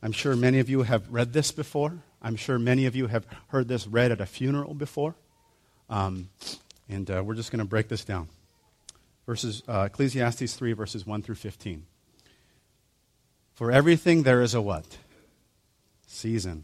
I'm 0.00 0.12
sure 0.12 0.36
many 0.36 0.60
of 0.60 0.70
you 0.70 0.82
have 0.84 1.12
read 1.12 1.32
this 1.32 1.50
before. 1.50 1.98
I'm 2.22 2.36
sure 2.36 2.56
many 2.56 2.86
of 2.86 2.94
you 2.94 3.08
have 3.08 3.26
heard 3.48 3.66
this 3.66 3.88
read 3.88 4.12
at 4.12 4.20
a 4.20 4.26
funeral 4.26 4.74
before. 4.74 5.16
Um, 5.90 6.28
and 6.88 7.10
uh, 7.10 7.24
we're 7.24 7.34
just 7.34 7.50
going 7.50 7.58
to 7.58 7.64
break 7.64 7.88
this 7.88 8.04
down. 8.04 8.28
Verses, 9.26 9.64
uh, 9.66 9.88
Ecclesiastes 9.90 10.54
3, 10.54 10.72
verses 10.72 11.04
1 11.04 11.20
through 11.22 11.34
15. 11.34 11.84
For 13.54 13.72
everything 13.72 14.22
there 14.22 14.40
is 14.40 14.54
a 14.54 14.62
what? 14.62 14.98
Season. 16.06 16.62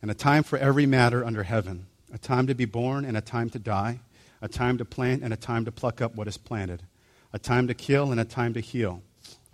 And 0.00 0.12
a 0.12 0.14
time 0.14 0.44
for 0.44 0.60
every 0.60 0.86
matter 0.86 1.24
under 1.24 1.42
heaven. 1.42 1.86
A 2.12 2.18
time 2.18 2.46
to 2.46 2.54
be 2.54 2.66
born 2.66 3.04
and 3.04 3.16
a 3.16 3.20
time 3.20 3.50
to 3.50 3.58
die 3.58 3.98
a 4.40 4.46
time 4.46 4.78
to 4.78 4.84
plant 4.84 5.24
and 5.24 5.32
a 5.32 5.36
time 5.36 5.64
to 5.64 5.72
pluck 5.72 6.02
up 6.02 6.14
what 6.14 6.28
is 6.28 6.36
planted, 6.36 6.82
a 7.32 7.38
time 7.38 7.66
to 7.66 7.72
kill 7.72 8.12
and 8.12 8.20
a 8.20 8.26
time 8.26 8.52
to 8.52 8.60
heal, 8.60 9.02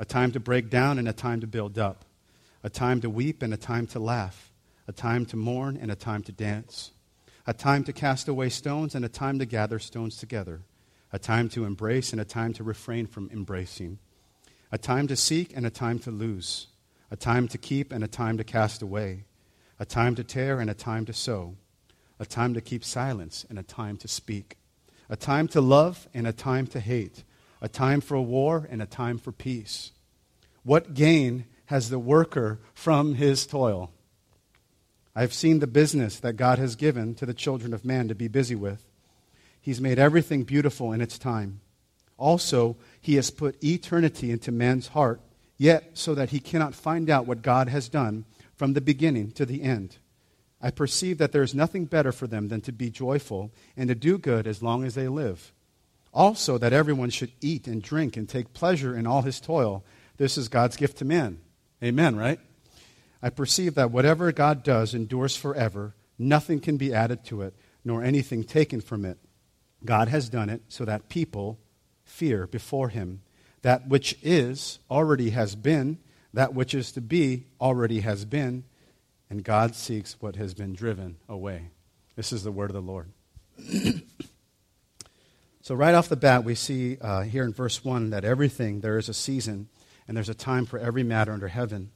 a 0.00 0.04
time 0.07 0.33
to 0.33 0.40
break 0.40 0.71
down 0.71 0.99
and 0.99 1.07
a 1.07 1.12
time 1.12 1.42
to 1.42 1.47
build 1.47 1.78
up, 1.78 2.07
a 2.64 2.71
time 2.71 3.02
to 3.02 3.11
weep 3.11 3.42
and 3.42 3.52
a 3.52 3.59
time 3.59 3.87
to 3.87 4.00
laugh, 4.00 4.50
a 4.88 4.92
time 4.92 5.26
to 5.26 5.37
mourn 5.37 5.76
and 5.76 5.90
a 5.90 5.95
time 5.95 6.23
to 6.23 6.33
dance, 6.33 6.92
a 7.47 7.52
time 7.52 7.85
to 7.85 7.92
cast 7.92 8.26
away 8.26 8.49
stones 8.49 8.95
and 8.95 9.04
a 9.04 9.09
time 9.11 9.38
to 9.38 9.45
gather 9.45 9.78
stones 9.78 10.16
together, 10.16 10.62
a 11.12 11.19
time 11.19 11.50
to 11.50 11.66
embrace 11.66 12.12
and 12.12 12.21
a 12.21 12.25
time 12.25 12.54
to 12.54 12.64
refrain 12.64 13.07
from 13.07 13.28
embracing, 13.30 13.99
a 14.73 14.78
time 14.78 15.07
to 15.07 15.14
seek 15.14 15.54
and 15.54 15.66
a 15.66 15.71
time 15.71 15.99
to 15.99 16.11
lose, 16.11 16.69
a 17.11 17.16
time 17.16 17.47
to 17.47 17.59
keep 17.59 17.92
and 17.92 18.02
a 18.02 18.09
time 18.09 18.38
to 18.38 18.45
cast 18.45 18.80
away, 18.80 19.25
a 19.78 19.85
time 19.85 20.14
to 20.14 20.25
tear 20.25 20.61
and 20.61 20.71
a 20.71 20.75
time 20.75 21.04
to 21.04 21.12
sew, 21.12 21.54
a 22.19 22.25
time 22.25 22.54
to 22.54 22.62
keep 22.62 22.83
silence 22.83 23.45
and 23.50 23.59
a 23.59 23.62
time 23.62 23.99
to 23.99 24.09
speak 24.09 24.57
a 25.11 25.16
time 25.16 25.49
to 25.49 25.61
love 25.61 26.09
and 26.14 26.26
a 26.26 26.33
time 26.33 26.69
to 26.69 26.78
hate, 26.78 27.25
a 27.61 27.69
time 27.69 28.00
for 28.00 28.21
war 28.21 28.67
and 28.71 28.81
a 28.81 28.87
time 28.87 29.19
for 29.19 29.33
peace. 29.33 29.93
What 30.62 30.95
gain 30.95 31.45
has 31.67 31.90
the 31.90 31.99
worker 31.99 32.61
from 32.75 33.14
his 33.14 33.47
toil? 33.47 33.90
I've 35.14 35.35
seen 35.35 35.59
the 35.59 35.67
business 35.67 36.19
that 36.21 36.35
God 36.35 36.59
has 36.59 36.76
given 36.76 37.14
to 37.17 37.26
the 37.26 37.35
children 37.35 37.75
of 37.75 37.85
man 37.85 38.09
to 38.09 38.14
be 38.14 38.29
busy 38.29 38.55
with. 38.55 38.87
He's 39.61 39.81
made 39.81 39.99
everything 39.99 40.45
beautiful 40.45 40.93
in 40.93 41.00
its 41.00 41.19
time. 41.19 41.61
Also, 42.17 42.76
he 43.00 43.17
has 43.17 43.31
put 43.31 43.62
eternity 43.62 44.31
into 44.31 44.52
man's 44.52 44.88
heart, 44.88 45.21
yet 45.57 45.90
so 45.95 46.14
that 46.14 46.31
he 46.31 46.38
cannot 46.38 46.75
find 46.75 47.11
out 47.11 47.26
what 47.26 47.43
God 47.43 47.69
has 47.69 47.88
done 47.88 48.25
from 48.55 48.73
the 48.75 48.81
beginning 48.81 49.33
to 49.33 49.45
the 49.47 49.62
end. 49.62 49.97
I 50.62 50.71
perceive 50.71 51.19
that 51.19 51.33
there 51.33 51.43
is 51.43 51.55
nothing 51.55 51.87
better 51.87 52.12
for 52.12 52.26
them 52.26 52.49
than 52.49 52.61
to 52.62 52.73
be 52.73 52.90
joyful 52.90 53.50
and 53.76 53.88
to 53.88 53.95
do 53.95 54.19
good 54.19 54.47
as 54.47 54.62
long 54.62 54.85
as 54.85 54.95
they 54.95 55.09
live. 55.09 55.52
Also, 56.12 56.59
that 56.59 56.73
everyone 56.73 57.11
should 57.11 57.33
eat 57.40 57.67
and 57.67 57.83
drink 57.83 58.17
and 58.17 58.29
take 58.29 58.52
pleasure 58.52 58.97
in 58.97 59.07
all 59.07 59.23
his 59.23 59.40
toil. 59.40 59.85
This 60.17 60.37
is 60.37 60.49
God's 60.49 60.76
gift 60.76 60.99
to 60.99 61.05
man. 61.05 61.40
Amen, 61.83 62.17
right? 62.17 62.40
I 63.23 63.31
perceive 63.31 63.75
that 63.75 63.90
whatever 63.90 64.33
God 64.33 64.62
does 64.62 64.95
endures 64.95 65.37
forever. 65.37 65.95
Nothing 66.19 66.61
can 66.61 66.76
be 66.76 66.93
added 66.93 67.25
to 67.26 67.43
it. 67.43 67.55
nor 67.85 68.05
anything 68.05 68.45
taken 68.45 68.81
from 68.81 69.05
it. 69.05 69.19
God 69.85 70.09
has 70.09 70.29
done 70.29 70.50
it 70.50 70.62
so 70.69 70.85
that 70.85 71.09
people 71.09 71.59
fear 72.05 72.47
before 72.47 72.90
him. 72.90 73.23
That 73.62 73.88
which 73.88 74.19
is 74.23 74.79
already 74.90 75.31
has 75.31 75.55
been, 75.55 75.99
that 76.35 76.55
which 76.55 76.75
is 76.75 76.93
to 76.93 77.00
be 77.00 77.47
already 77.61 78.00
has 78.00 78.25
been, 78.25 78.64
and 79.29 79.45
God 79.45 79.75
seeks 79.75 80.21
what 80.21 80.37
has 80.37 80.55
been 80.55 80.75
driven 80.75 81.17
away. 81.29 81.71
This 82.17 82.33
is 82.33 82.43
the 82.43 82.52
word 82.52 82.71
of 82.71 82.75
the 82.75 82.83
Lord. 82.83 83.09
so, 85.71 85.77
right 85.77 85.95
off 85.95 86.09
the 86.09 86.17
bat, 86.17 86.43
we 86.43 86.57
see 86.57 86.99
uh, 87.00 87.21
here 87.21 87.45
in 87.45 87.53
verse 87.53 87.85
1 87.85 88.11
that 88.11 88.25
everything, 88.25 88.81
there 88.81 88.99
is 88.99 89.09
a 89.09 89.15
season, 89.15 89.69
and 90.09 90.17
there's 90.17 90.29
a 90.29 90.35
time 90.35 90.67
for 90.67 90.81
every 90.81 91.05
matter 91.05 91.31
under 91.31 91.47
heaven. 91.47 91.93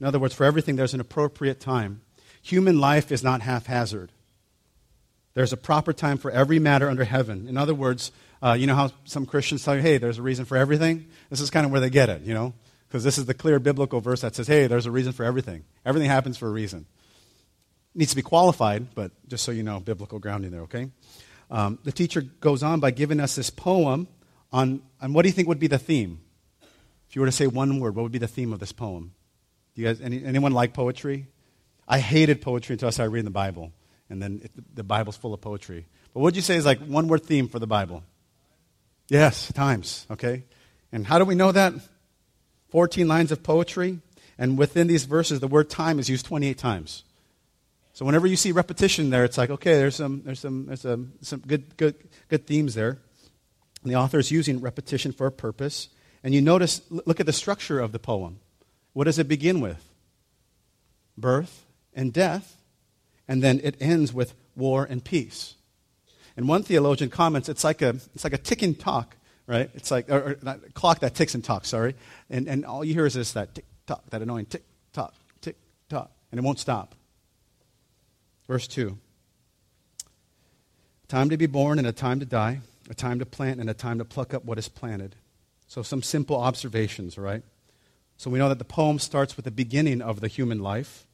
In 0.00 0.06
other 0.06 0.18
words, 0.18 0.34
for 0.34 0.42
everything, 0.42 0.74
there's 0.74 0.92
an 0.92 0.98
appropriate 0.98 1.60
time. 1.60 2.00
Human 2.42 2.80
life 2.80 3.12
is 3.12 3.22
not 3.22 3.40
haphazard. 3.40 4.10
There's 5.34 5.52
a 5.52 5.56
proper 5.56 5.92
time 5.92 6.18
for 6.18 6.32
every 6.32 6.58
matter 6.58 6.90
under 6.90 7.04
heaven. 7.04 7.46
In 7.46 7.56
other 7.56 7.76
words, 7.76 8.10
uh, 8.42 8.54
you 8.54 8.66
know 8.66 8.74
how 8.74 8.90
some 9.04 9.24
Christians 9.24 9.64
tell 9.64 9.76
you, 9.76 9.82
hey, 9.82 9.98
there's 9.98 10.18
a 10.18 10.22
reason 10.22 10.44
for 10.44 10.56
everything? 10.56 11.06
This 11.30 11.40
is 11.40 11.48
kind 11.48 11.64
of 11.64 11.70
where 11.70 11.80
they 11.80 11.90
get 11.90 12.08
it, 12.08 12.22
you 12.22 12.34
know? 12.34 12.54
Because 12.88 13.04
this 13.04 13.18
is 13.18 13.26
the 13.26 13.34
clear 13.34 13.60
biblical 13.60 14.00
verse 14.00 14.22
that 14.22 14.34
says, 14.34 14.48
hey, 14.48 14.66
there's 14.66 14.86
a 14.86 14.90
reason 14.90 15.12
for 15.12 15.22
everything. 15.22 15.62
Everything 15.86 16.10
happens 16.10 16.38
for 16.38 16.48
a 16.48 16.50
reason. 16.50 16.86
It 17.94 17.98
needs 18.00 18.10
to 18.10 18.16
be 18.16 18.22
qualified, 18.22 18.96
but 18.96 19.12
just 19.28 19.44
so 19.44 19.52
you 19.52 19.62
know, 19.62 19.78
biblical 19.78 20.18
grounding 20.18 20.50
there, 20.50 20.62
okay? 20.62 20.90
Um, 21.52 21.78
the 21.84 21.92
teacher 21.92 22.22
goes 22.22 22.62
on 22.62 22.80
by 22.80 22.90
giving 22.90 23.20
us 23.20 23.36
this 23.36 23.50
poem 23.50 24.08
on, 24.50 24.82
on 25.02 25.12
what 25.12 25.22
do 25.22 25.28
you 25.28 25.32
think 25.32 25.48
would 25.48 25.60
be 25.60 25.66
the 25.66 25.78
theme? 25.78 26.20
If 27.08 27.14
you 27.14 27.20
were 27.20 27.26
to 27.26 27.32
say 27.32 27.46
one 27.46 27.78
word, 27.78 27.94
what 27.94 28.02
would 28.02 28.10
be 28.10 28.18
the 28.18 28.26
theme 28.26 28.54
of 28.54 28.58
this 28.58 28.72
poem? 28.72 29.12
Do 29.74 29.82
you 29.82 29.88
guys, 29.88 30.00
any, 30.00 30.24
anyone 30.24 30.52
like 30.52 30.72
poetry? 30.72 31.26
I 31.86 31.98
hated 31.98 32.40
poetry 32.40 32.72
until 32.72 32.88
I 32.88 32.90
started 32.90 33.10
reading 33.10 33.26
the 33.26 33.30
Bible 33.30 33.70
and 34.08 34.22
then 34.22 34.40
it, 34.42 34.50
the 34.74 34.82
Bible's 34.82 35.16
full 35.16 35.34
of 35.34 35.42
poetry. 35.42 35.86
But 36.14 36.20
what 36.20 36.24
would 36.24 36.36
you 36.36 36.42
say 36.42 36.56
is 36.56 36.64
like 36.64 36.80
one 36.80 37.06
word 37.06 37.24
theme 37.24 37.48
for 37.48 37.58
the 37.58 37.66
Bible? 37.66 38.02
Yes, 39.08 39.52
times, 39.52 40.06
okay? 40.10 40.44
And 40.90 41.06
how 41.06 41.18
do 41.18 41.26
we 41.26 41.34
know 41.34 41.52
that? 41.52 41.74
14 42.70 43.06
lines 43.06 43.30
of 43.30 43.42
poetry, 43.42 44.00
and 44.38 44.56
within 44.56 44.86
these 44.86 45.04
verses, 45.04 45.40
the 45.40 45.48
word 45.48 45.68
time 45.68 45.98
is 45.98 46.08
used 46.08 46.24
28 46.24 46.56
times. 46.56 47.04
So 47.92 48.06
whenever 48.06 48.26
you 48.26 48.36
see 48.36 48.52
repetition 48.52 49.10
there, 49.10 49.24
it's 49.24 49.36
like, 49.36 49.50
okay, 49.50 49.74
there's 49.74 49.96
some, 49.96 50.22
there's 50.24 50.40
some, 50.40 50.66
there's 50.66 50.80
some, 50.80 51.12
some 51.20 51.40
good, 51.40 51.76
good, 51.76 51.94
good 52.28 52.46
themes 52.46 52.74
there. 52.74 52.98
And 53.82 53.90
the 53.90 53.96
author 53.96 54.18
is 54.18 54.30
using 54.30 54.60
repetition 54.60 55.12
for 55.12 55.26
a 55.26 55.32
purpose. 55.32 55.88
And 56.24 56.34
you 56.34 56.40
notice, 56.40 56.80
look 56.90 57.20
at 57.20 57.26
the 57.26 57.32
structure 57.32 57.80
of 57.80 57.92
the 57.92 57.98
poem. 57.98 58.38
What 58.92 59.04
does 59.04 59.18
it 59.18 59.28
begin 59.28 59.60
with? 59.60 59.88
Birth 61.18 61.66
and 61.94 62.12
death 62.12 62.56
and 63.28 63.42
then 63.42 63.60
it 63.62 63.76
ends 63.80 64.12
with 64.12 64.34
war 64.54 64.84
and 64.84 65.02
peace. 65.02 65.54
And 66.36 66.48
one 66.48 66.62
theologian 66.62 67.10
comments 67.10 67.48
it's 67.48 67.64
like 67.64 67.82
a, 67.82 67.90
it's 68.14 68.24
like 68.24 68.32
a 68.32 68.38
ticking 68.38 68.74
talk, 68.74 69.16
right? 69.46 69.70
It's 69.74 69.90
like 69.90 70.10
or, 70.10 70.38
or 70.44 70.58
clock 70.74 71.00
that 71.00 71.14
ticks 71.14 71.34
and 71.34 71.44
talks, 71.44 71.68
sorry. 71.68 71.94
And, 72.30 72.48
and 72.48 72.64
all 72.64 72.84
you 72.84 72.94
hear 72.94 73.06
is 73.06 73.14
this, 73.14 73.32
that 73.32 73.54
tick 73.54 73.64
tock, 73.86 74.04
that 74.10 74.22
annoying 74.22 74.46
tick 74.46 74.64
tock, 74.92 75.14
tick 75.40 75.56
tock, 75.88 76.10
and 76.30 76.38
it 76.38 76.42
won't 76.42 76.58
stop. 76.58 76.94
Verse 78.52 78.66
2 78.66 78.98
Time 81.08 81.30
to 81.30 81.38
be 81.38 81.46
born 81.46 81.78
and 81.78 81.88
a 81.88 81.92
time 81.92 82.20
to 82.20 82.26
die, 82.26 82.60
a 82.90 82.92
time 82.92 83.18
to 83.18 83.24
plant 83.24 83.60
and 83.60 83.70
a 83.70 83.72
time 83.72 83.96
to 83.96 84.04
pluck 84.04 84.34
up 84.34 84.44
what 84.44 84.58
is 84.58 84.68
planted. 84.68 85.16
So, 85.68 85.82
some 85.82 86.02
simple 86.02 86.36
observations, 86.36 87.16
right? 87.16 87.42
So, 88.18 88.28
we 88.28 88.38
know 88.38 88.50
that 88.50 88.58
the 88.58 88.66
poem 88.66 88.98
starts 88.98 89.36
with 89.36 89.46
the 89.46 89.50
beginning 89.50 90.02
of 90.02 90.20
the 90.20 90.28
human 90.28 90.58
life. 90.58 91.06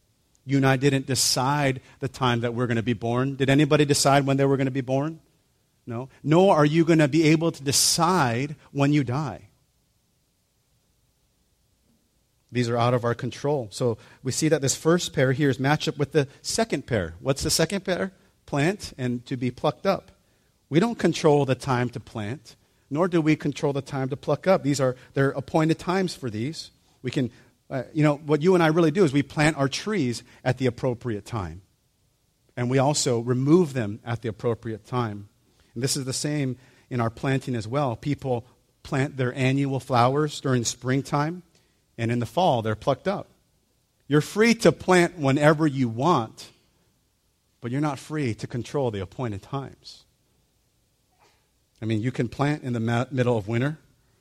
You 0.45 0.57
and 0.57 0.66
I 0.66 0.76
didn't 0.76 1.07
decide 1.07 1.80
the 2.00 2.09
time 2.09 2.40
that 2.40 2.54
we're 2.54 2.66
going 2.66 2.75
to 2.75 2.83
be 2.83 2.92
born. 2.92 3.37
Did 3.37 3.50
anybody 3.50 3.85
decide 3.85 4.26
when 4.26 4.37
they 4.37 4.45
were 4.45 4.57
going 4.57 4.64
to 4.64 4.73
be 4.73 4.80
born? 4.80 5.21
No. 5.87 6.09
Nor 6.25 6.57
are 6.57 6.66
you 6.66 6.85
going 6.85 6.99
to 6.99 7.07
be 7.07 7.23
able 7.28 7.52
to 7.52 7.62
decide 7.62 8.57
when 8.73 8.92
you 8.92 9.04
die. 9.04 9.48
These 12.50 12.69
are 12.69 12.76
out 12.76 12.95
of 12.95 13.05
our 13.05 13.14
control. 13.14 13.69
So 13.71 13.99
we 14.23 14.33
see 14.33 14.49
that 14.49 14.62
this 14.62 14.75
first 14.75 15.12
pair 15.12 15.33
here 15.33 15.50
is 15.50 15.61
matched 15.61 15.88
up 15.88 15.99
with 15.99 16.12
the 16.12 16.28
second 16.40 16.87
pair. 16.87 17.14
What's 17.21 17.43
the 17.43 17.50
second 17.50 17.85
pair? 17.85 18.12
Plant 18.47 18.95
and 18.97 19.25
to 19.26 19.37
be 19.37 19.50
plucked 19.50 19.87
up. 19.87 20.11
We 20.71 20.81
don't 20.81 20.99
control 20.99 21.45
the 21.45 21.55
time 21.55 21.90
to 21.90 22.00
plant, 22.00 22.57
nor 22.90 23.09
do 23.09 23.21
we 23.21 23.37
control 23.37 23.73
the 23.73 23.83
time 23.83 24.09
to 24.09 24.17
pluck 24.17 24.47
up. 24.47 24.62
These 24.62 24.81
are 24.81 24.97
there 25.14 25.28
are 25.28 25.33
appointed 25.33 25.78
times 25.78 26.14
for 26.14 26.31
these. 26.31 26.71
We 27.02 27.11
can 27.11 27.31
uh, 27.71 27.83
you 27.93 28.02
know, 28.02 28.17
what 28.17 28.43
you 28.43 28.55
and 28.55 28.62
I 28.62 28.69
really 28.69 28.90
do 28.90 29.05
is 29.05 29.12
we 29.12 29.23
plant 29.23 29.57
our 29.57 29.69
trees 29.69 30.23
at 30.43 30.59
the 30.59 30.67
appropriate 30.67 31.26
time. 31.26 31.62
And 32.57 32.71
we 32.71 32.78
also 32.78 33.21
remove 33.21 33.73
them 33.73 34.00
at 34.05 34.23
the 34.23 34.28
appropriate 34.28 34.87
time. 34.87 35.28
And 35.75 35.83
this 35.83 35.97
is 35.97 36.05
the 36.05 36.12
same 36.12 36.57
in 36.90 37.00
our 37.00 37.11
planting 37.11 37.55
as 37.55 37.69
well. 37.69 37.95
People 37.95 38.47
plant 38.83 39.17
their 39.17 39.35
annual 39.35 39.81
flowers 39.81 40.40
during 40.40 40.64
springtime, 40.64 41.43
and 41.99 42.11
in 42.11 42.21
the 42.21 42.26
fall, 42.26 42.62
they're 42.62 42.76
plucked 42.76 43.09
up. 43.09 43.28
You're 44.07 44.23
free 44.23 44.55
to 44.55 44.73
plant 44.73 45.19
whenever 45.19 45.67
you 45.67 45.88
want, 45.88 46.50
but 47.61 47.71
you're 47.71 47.81
not 47.81 47.99
free 47.99 48.35
to 48.37 48.47
control 48.47 48.90
the 48.90 49.00
appointed 49.00 49.43
times. 49.43 50.05
I 51.83 51.85
mean, 51.85 52.00
you 52.00 52.11
can 52.11 52.28
plant 52.28 52.62
in 52.62 52.73
the 52.73 53.09
middle 53.11 53.37
of 53.37 53.49
winter, 53.49 53.78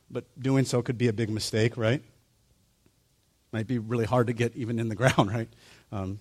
but 0.09 0.25
doing 0.39 0.65
so 0.65 0.81
could 0.81 0.97
be 0.97 1.07
a 1.07 1.13
big 1.13 1.29
mistake, 1.29 1.77
right? 1.77 2.03
might 3.51 3.67
be 3.67 3.79
really 3.79 4.05
hard 4.05 4.27
to 4.27 4.33
get 4.33 4.55
even 4.55 4.79
in 4.79 4.89
the 4.89 4.95
ground, 5.01 5.31
right? 5.33 5.49
Um, 5.91 6.19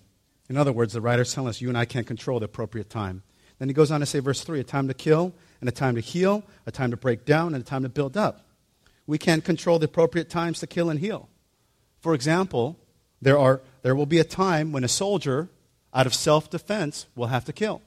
in 0.49 0.57
other 0.57 0.71
words, 0.71 0.93
the 0.93 1.01
writer's 1.01 1.33
telling 1.33 1.49
us 1.49 1.61
you 1.61 1.69
and 1.69 1.77
I 1.77 1.85
can't 1.85 2.07
control 2.07 2.39
the 2.39 2.45
appropriate 2.45 2.89
time. 2.89 3.23
Then 3.59 3.69
he 3.69 3.73
goes 3.73 3.91
on 3.91 3.99
to 3.99 4.05
say, 4.05 4.19
verse 4.19 4.43
3 4.43 4.59
a 4.59 4.63
time 4.63 4.87
to 4.87 4.93
kill, 4.93 5.33
and 5.59 5.67
a 5.67 5.71
time 5.71 5.95
to 5.95 6.01
heal, 6.01 6.43
a 6.65 6.71
time 6.71 6.91
to 6.91 6.97
break 6.97 7.25
down, 7.25 7.53
and 7.53 7.63
a 7.63 7.65
time 7.65 7.83
to 7.83 7.89
build 7.89 8.15
up. 8.15 8.45
We 9.07 9.17
can't 9.17 9.43
control 9.43 9.79
the 9.79 9.85
appropriate 9.85 10.29
times 10.29 10.59
to 10.59 10.67
kill 10.67 10.89
and 10.89 10.99
heal. 10.99 11.29
For 12.07 12.13
example, 12.13 12.79
there, 13.21 13.37
are, 13.37 13.59
there 13.81 13.93
will 13.93 14.05
be 14.05 14.19
a 14.19 14.23
time 14.23 14.71
when 14.71 14.85
a 14.85 14.87
soldier, 14.87 15.49
out 15.93 16.07
of 16.07 16.13
self 16.13 16.49
defense, 16.49 17.05
will 17.17 17.27
have 17.27 17.43
to 17.43 17.51
kill. 17.51 17.81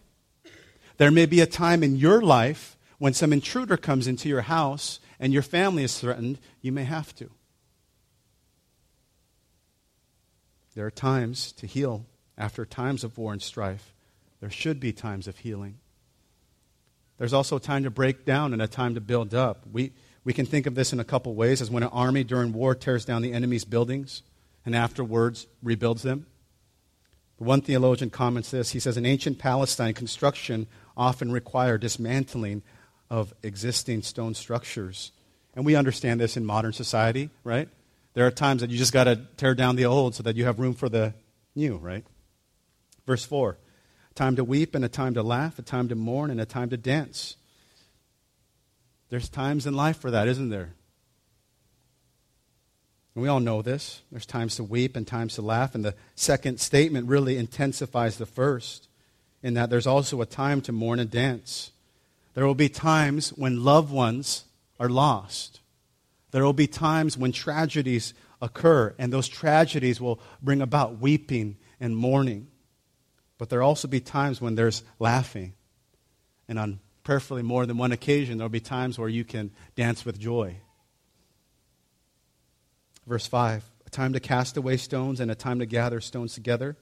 There 0.98 1.10
may 1.10 1.24
be 1.24 1.40
a 1.40 1.46
time 1.46 1.82
in 1.82 1.96
your 1.96 2.20
life 2.20 2.76
when 2.98 3.14
some 3.14 3.32
intruder 3.32 3.78
comes 3.78 4.06
into 4.06 4.28
your 4.28 4.42
house 4.42 5.00
and 5.18 5.32
your 5.32 5.40
family 5.40 5.84
is 5.84 5.98
threatened, 5.98 6.38
you 6.60 6.70
may 6.70 6.84
have 6.84 7.14
to. 7.14 7.30
There 10.74 10.84
are 10.84 10.90
times 10.90 11.52
to 11.52 11.66
heal 11.66 12.04
after 12.36 12.66
times 12.66 13.04
of 13.04 13.16
war 13.16 13.32
and 13.32 13.40
strife. 13.40 13.94
There 14.40 14.50
should 14.50 14.80
be 14.80 14.92
times 14.92 15.28
of 15.28 15.38
healing. 15.38 15.78
There's 17.16 17.32
also 17.32 17.56
a 17.56 17.60
time 17.60 17.84
to 17.84 17.90
break 17.90 18.26
down 18.26 18.52
and 18.52 18.60
a 18.60 18.68
time 18.68 18.94
to 18.96 19.00
build 19.00 19.34
up. 19.34 19.64
We, 19.72 19.92
we 20.24 20.32
can 20.32 20.46
think 20.46 20.66
of 20.66 20.74
this 20.74 20.92
in 20.92 21.00
a 21.00 21.04
couple 21.04 21.34
ways 21.34 21.62
as 21.62 21.70
when 21.70 21.82
an 21.82 21.88
army 21.90 22.24
during 22.24 22.52
war 22.52 22.74
tears 22.74 23.04
down 23.04 23.22
the 23.22 23.32
enemy's 23.32 23.64
buildings 23.64 24.22
and 24.66 24.76
afterwards 24.76 25.46
rebuilds 25.62 26.02
them. 26.02 26.26
One 27.38 27.62
theologian 27.62 28.10
comments 28.10 28.50
this. 28.50 28.70
He 28.70 28.80
says, 28.80 28.98
In 28.98 29.06
ancient 29.06 29.38
Palestine, 29.38 29.94
construction 29.94 30.66
often 30.94 31.32
required 31.32 31.80
dismantling 31.80 32.62
of 33.08 33.32
existing 33.42 34.02
stone 34.02 34.34
structures. 34.34 35.12
And 35.54 35.64
we 35.64 35.74
understand 35.74 36.20
this 36.20 36.36
in 36.36 36.44
modern 36.44 36.74
society, 36.74 37.30
right? 37.42 37.68
There 38.12 38.26
are 38.26 38.30
times 38.30 38.60
that 38.60 38.70
you 38.70 38.76
just 38.76 38.92
got 38.92 39.04
to 39.04 39.16
tear 39.38 39.54
down 39.54 39.76
the 39.76 39.86
old 39.86 40.14
so 40.14 40.22
that 40.24 40.36
you 40.36 40.44
have 40.44 40.58
room 40.58 40.74
for 40.74 40.90
the 40.90 41.14
new, 41.54 41.76
right? 41.76 42.04
Verse 43.06 43.24
4 43.24 43.56
a 44.10 44.14
time 44.14 44.36
to 44.36 44.44
weep 44.44 44.74
and 44.74 44.84
a 44.84 44.88
time 44.88 45.14
to 45.14 45.22
laugh, 45.22 45.58
a 45.58 45.62
time 45.62 45.88
to 45.88 45.94
mourn 45.94 46.30
and 46.30 46.40
a 46.40 46.44
time 46.44 46.68
to 46.70 46.76
dance. 46.76 47.36
There's 49.10 49.28
times 49.28 49.66
in 49.66 49.74
life 49.74 49.98
for 49.98 50.10
that, 50.10 50.28
isn't 50.28 50.48
there? 50.48 50.72
And 53.14 53.22
we 53.22 53.28
all 53.28 53.40
know 53.40 53.60
this. 53.60 54.02
There's 54.10 54.24
times 54.24 54.56
to 54.56 54.64
weep 54.64 54.96
and 54.96 55.06
times 55.06 55.34
to 55.34 55.42
laugh. 55.42 55.74
And 55.74 55.84
the 55.84 55.96
second 56.14 56.60
statement 56.60 57.08
really 57.08 57.36
intensifies 57.36 58.16
the 58.16 58.26
first, 58.26 58.88
in 59.42 59.54
that 59.54 59.68
there's 59.68 59.86
also 59.86 60.20
a 60.20 60.26
time 60.26 60.60
to 60.62 60.72
mourn 60.72 61.00
and 61.00 61.10
dance. 61.10 61.72
There 62.34 62.46
will 62.46 62.54
be 62.54 62.68
times 62.68 63.30
when 63.30 63.64
loved 63.64 63.92
ones 63.92 64.44
are 64.78 64.88
lost. 64.88 65.60
There 66.30 66.44
will 66.44 66.52
be 66.52 66.68
times 66.68 67.18
when 67.18 67.32
tragedies 67.32 68.14
occur, 68.40 68.94
and 68.96 69.12
those 69.12 69.28
tragedies 69.28 70.00
will 70.00 70.20
bring 70.40 70.62
about 70.62 71.00
weeping 71.00 71.56
and 71.80 71.96
mourning. 71.96 72.46
But 73.38 73.48
there 73.48 73.58
will 73.58 73.66
also 73.66 73.88
be 73.88 74.00
times 74.00 74.40
when 74.40 74.54
there's 74.54 74.84
laughing. 75.00 75.54
And 76.48 76.58
on 76.58 76.78
prayerfully 77.02 77.42
more 77.42 77.66
than 77.66 77.78
one 77.78 77.92
occasion, 77.92 78.38
there 78.38 78.44
will 78.44 78.50
be 78.50 78.60
times 78.60 78.98
where 78.98 79.08
you 79.08 79.24
can 79.24 79.50
dance 79.76 80.04
with 80.04 80.18
joy. 80.18 80.56
Verse 83.06 83.26
5 83.26 83.64
a 83.86 83.90
time 83.90 84.12
to 84.12 84.20
cast 84.20 84.56
away 84.56 84.76
stones 84.76 85.18
and 85.18 85.32
a 85.32 85.34
time 85.34 85.58
to 85.58 85.66
gather 85.66 86.00
stones 86.00 86.32
together, 86.32 86.76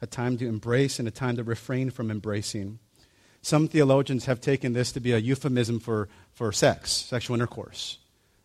a 0.00 0.06
time 0.06 0.38
to 0.38 0.48
embrace 0.48 0.98
and 0.98 1.06
a 1.06 1.10
time 1.10 1.36
to 1.36 1.44
refrain 1.44 1.90
from 1.90 2.10
embracing. 2.10 2.78
Some 3.42 3.68
theologians 3.68 4.24
have 4.24 4.40
taken 4.40 4.72
this 4.72 4.92
to 4.92 5.00
be 5.00 5.12
a 5.12 5.18
euphemism 5.18 5.78
for, 5.78 6.08
for 6.32 6.50
sex, 6.52 6.90
sexual 6.90 7.34
intercourse. 7.34 7.98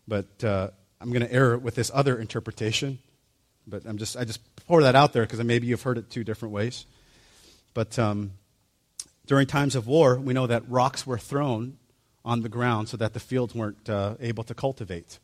But 0.06 0.44
uh, 0.44 0.68
I'm 1.00 1.10
going 1.10 1.26
to 1.26 1.32
err 1.32 1.56
with 1.56 1.74
this 1.74 1.90
other 1.94 2.18
interpretation. 2.18 2.98
But 3.66 3.86
I'm 3.86 3.96
just, 3.96 4.18
I 4.18 4.24
just 4.24 4.40
pour 4.66 4.82
that 4.82 4.94
out 4.94 5.14
there 5.14 5.22
because 5.22 5.42
maybe 5.42 5.66
you've 5.66 5.80
heard 5.80 5.96
it 5.96 6.10
two 6.10 6.24
different 6.24 6.52
ways. 6.52 6.84
But 7.72 7.98
um, 7.98 8.32
During 9.30 9.46
times 9.46 9.76
of 9.76 9.86
war, 9.86 10.18
we 10.18 10.34
know 10.34 10.48
that 10.48 10.68
rocks 10.68 11.06
were 11.06 11.16
thrown 11.16 11.76
on 12.24 12.40
the 12.40 12.48
ground 12.48 12.88
so 12.88 12.96
that 12.96 13.12
the 13.12 13.20
fields 13.20 13.54
weren't 13.54 13.88
uh, 13.88 14.16
able 14.18 14.42
to 14.42 14.54
cultivate. 14.54 15.20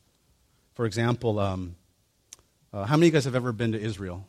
For 0.75 0.87
example, 0.87 1.41
um, 1.41 1.75
uh, 2.73 2.85
how 2.85 2.97
many 2.97 3.09
of 3.09 3.15
you 3.15 3.17
guys 3.17 3.25
have 3.25 3.35
ever 3.35 3.51
been 3.51 3.73
to 3.73 3.81
Israel? 3.81 4.25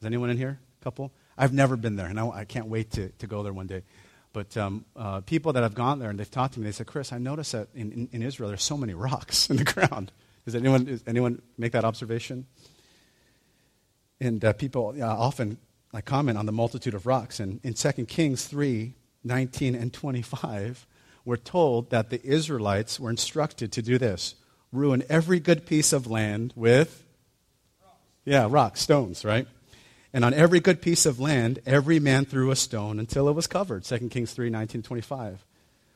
Is 0.00 0.06
anyone 0.06 0.30
in 0.30 0.38
here? 0.38 0.58
A 0.80 0.82
couple? 0.82 1.12
I've 1.36 1.52
never 1.52 1.76
been 1.76 1.94
there, 1.94 2.06
and 2.06 2.18
I, 2.18 2.26
I 2.26 2.44
can't 2.46 2.68
wait 2.68 2.90
to, 2.92 3.10
to 3.10 3.26
go 3.26 3.42
there 3.42 3.52
one 3.52 3.66
day. 3.66 3.82
But 4.32 4.56
um, 4.56 4.86
uh, 4.96 5.20
people 5.20 5.52
that 5.52 5.62
have 5.62 5.74
gone 5.74 5.98
there 5.98 6.08
and 6.08 6.18
they've 6.18 6.30
talked 6.30 6.54
to 6.54 6.60
me, 6.60 6.64
they 6.64 6.72
said, 6.72 6.86
Chris, 6.86 7.12
I 7.12 7.18
noticed 7.18 7.52
that 7.52 7.68
in, 7.74 7.92
in, 7.92 8.08
in 8.12 8.22
Israel 8.22 8.48
there's 8.48 8.62
so 8.62 8.78
many 8.78 8.94
rocks 8.94 9.50
in 9.50 9.58
the 9.58 9.64
ground. 9.64 10.10
Does 10.46 10.54
anyone, 10.54 11.02
anyone 11.06 11.42
make 11.58 11.72
that 11.72 11.84
observation? 11.84 12.46
And 14.22 14.42
uh, 14.42 14.54
people 14.54 14.94
uh, 14.98 15.04
often 15.04 15.58
like, 15.92 16.06
comment 16.06 16.38
on 16.38 16.46
the 16.46 16.52
multitude 16.52 16.94
of 16.94 17.04
rocks. 17.04 17.40
And 17.40 17.60
in 17.62 17.74
2 17.74 18.06
Kings 18.06 18.46
3 18.46 18.94
19 19.28 19.76
and 19.76 19.92
25, 19.92 20.86
we're 21.24 21.36
told 21.36 21.90
that 21.90 22.10
the 22.10 22.24
Israelites 22.24 22.98
were 22.98 23.10
instructed 23.10 23.70
to 23.72 23.82
do 23.82 23.98
this 23.98 24.34
ruin 24.72 25.02
every 25.08 25.40
good 25.40 25.64
piece 25.64 25.92
of 25.92 26.06
land 26.06 26.52
with, 26.54 27.04
yeah, 28.24 28.46
rocks, 28.50 28.82
stones, 28.82 29.24
right? 29.24 29.46
And 30.12 30.24
on 30.24 30.34
every 30.34 30.60
good 30.60 30.82
piece 30.82 31.06
of 31.06 31.20
land, 31.20 31.60
every 31.66 32.00
man 32.00 32.24
threw 32.24 32.50
a 32.50 32.56
stone 32.56 32.98
until 32.98 33.28
it 33.28 33.32
was 33.32 33.46
covered. 33.46 33.84
2 33.84 34.08
Kings 34.08 34.32
3 34.32 34.50
19, 34.50 34.82
25. 34.82 35.44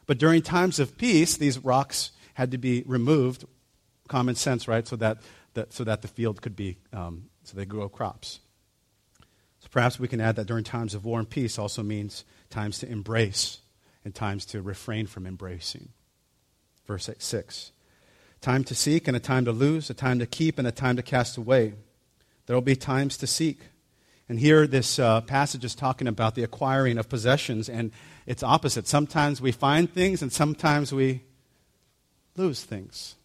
But 0.06 0.18
during 0.18 0.42
times 0.42 0.78
of 0.78 0.98
peace, 0.98 1.36
these 1.36 1.58
rocks 1.58 2.12
had 2.34 2.50
to 2.50 2.58
be 2.58 2.82
removed, 2.86 3.44
common 4.08 4.34
sense, 4.34 4.68
right? 4.68 4.86
So 4.86 4.96
that, 4.96 5.18
so 5.70 5.84
that 5.84 6.02
the 6.02 6.08
field 6.08 6.42
could 6.42 6.56
be, 6.56 6.76
um, 6.92 7.28
so 7.44 7.56
they 7.56 7.64
grow 7.64 7.88
crops. 7.88 8.40
So 9.60 9.68
perhaps 9.70 9.98
we 9.98 10.08
can 10.08 10.20
add 10.20 10.36
that 10.36 10.46
during 10.46 10.64
times 10.64 10.94
of 10.94 11.04
war 11.04 11.18
and 11.18 11.28
peace 11.28 11.58
also 11.58 11.82
means 11.82 12.24
times 12.52 12.78
to 12.78 12.88
embrace 12.88 13.59
and 14.04 14.14
times 14.14 14.44
to 14.47 14.62
refrain 14.62 15.06
from 15.06 15.26
embracing. 15.26 15.88
Verse 16.87 17.11
6 17.18 17.73
Time 18.40 18.64
to 18.64 18.75
seek 18.75 19.09
and 19.09 19.16
a 19.16 19.21
time 19.21 19.44
to 19.44 19.52
lose, 19.52 19.88
a 19.90 19.94
time 19.94 20.18
to 20.18 20.26
keep 20.26 20.59
and 20.59 20.66
a 20.68 20.73
time 20.73 20.97
to 20.97 21.02
cast 21.02 21.37
away. 21.37 21.75
There 22.47 22.56
will 22.56 22.61
be 22.61 22.76
times 22.76 23.16
to 23.18 23.26
seek. 23.26 23.61
And 24.28 24.38
here, 24.40 24.66
this 24.66 24.99
uh, 24.99 25.21
passage 25.21 25.64
is 25.64 25.75
talking 25.75 26.09
about 26.09 26.35
the 26.35 26.42
acquiring 26.42 26.99
of 26.99 27.09
possessions, 27.09 27.68
and 27.68 27.92
it's 28.26 28.42
opposite. 28.42 28.87
Sometimes 28.87 29.40
we 29.40 29.52
find 29.52 29.92
things, 29.92 30.23
and 30.23 30.32
sometimes 30.32 30.92
we 30.92 31.23
lose 32.37 32.64
things. 32.64 33.16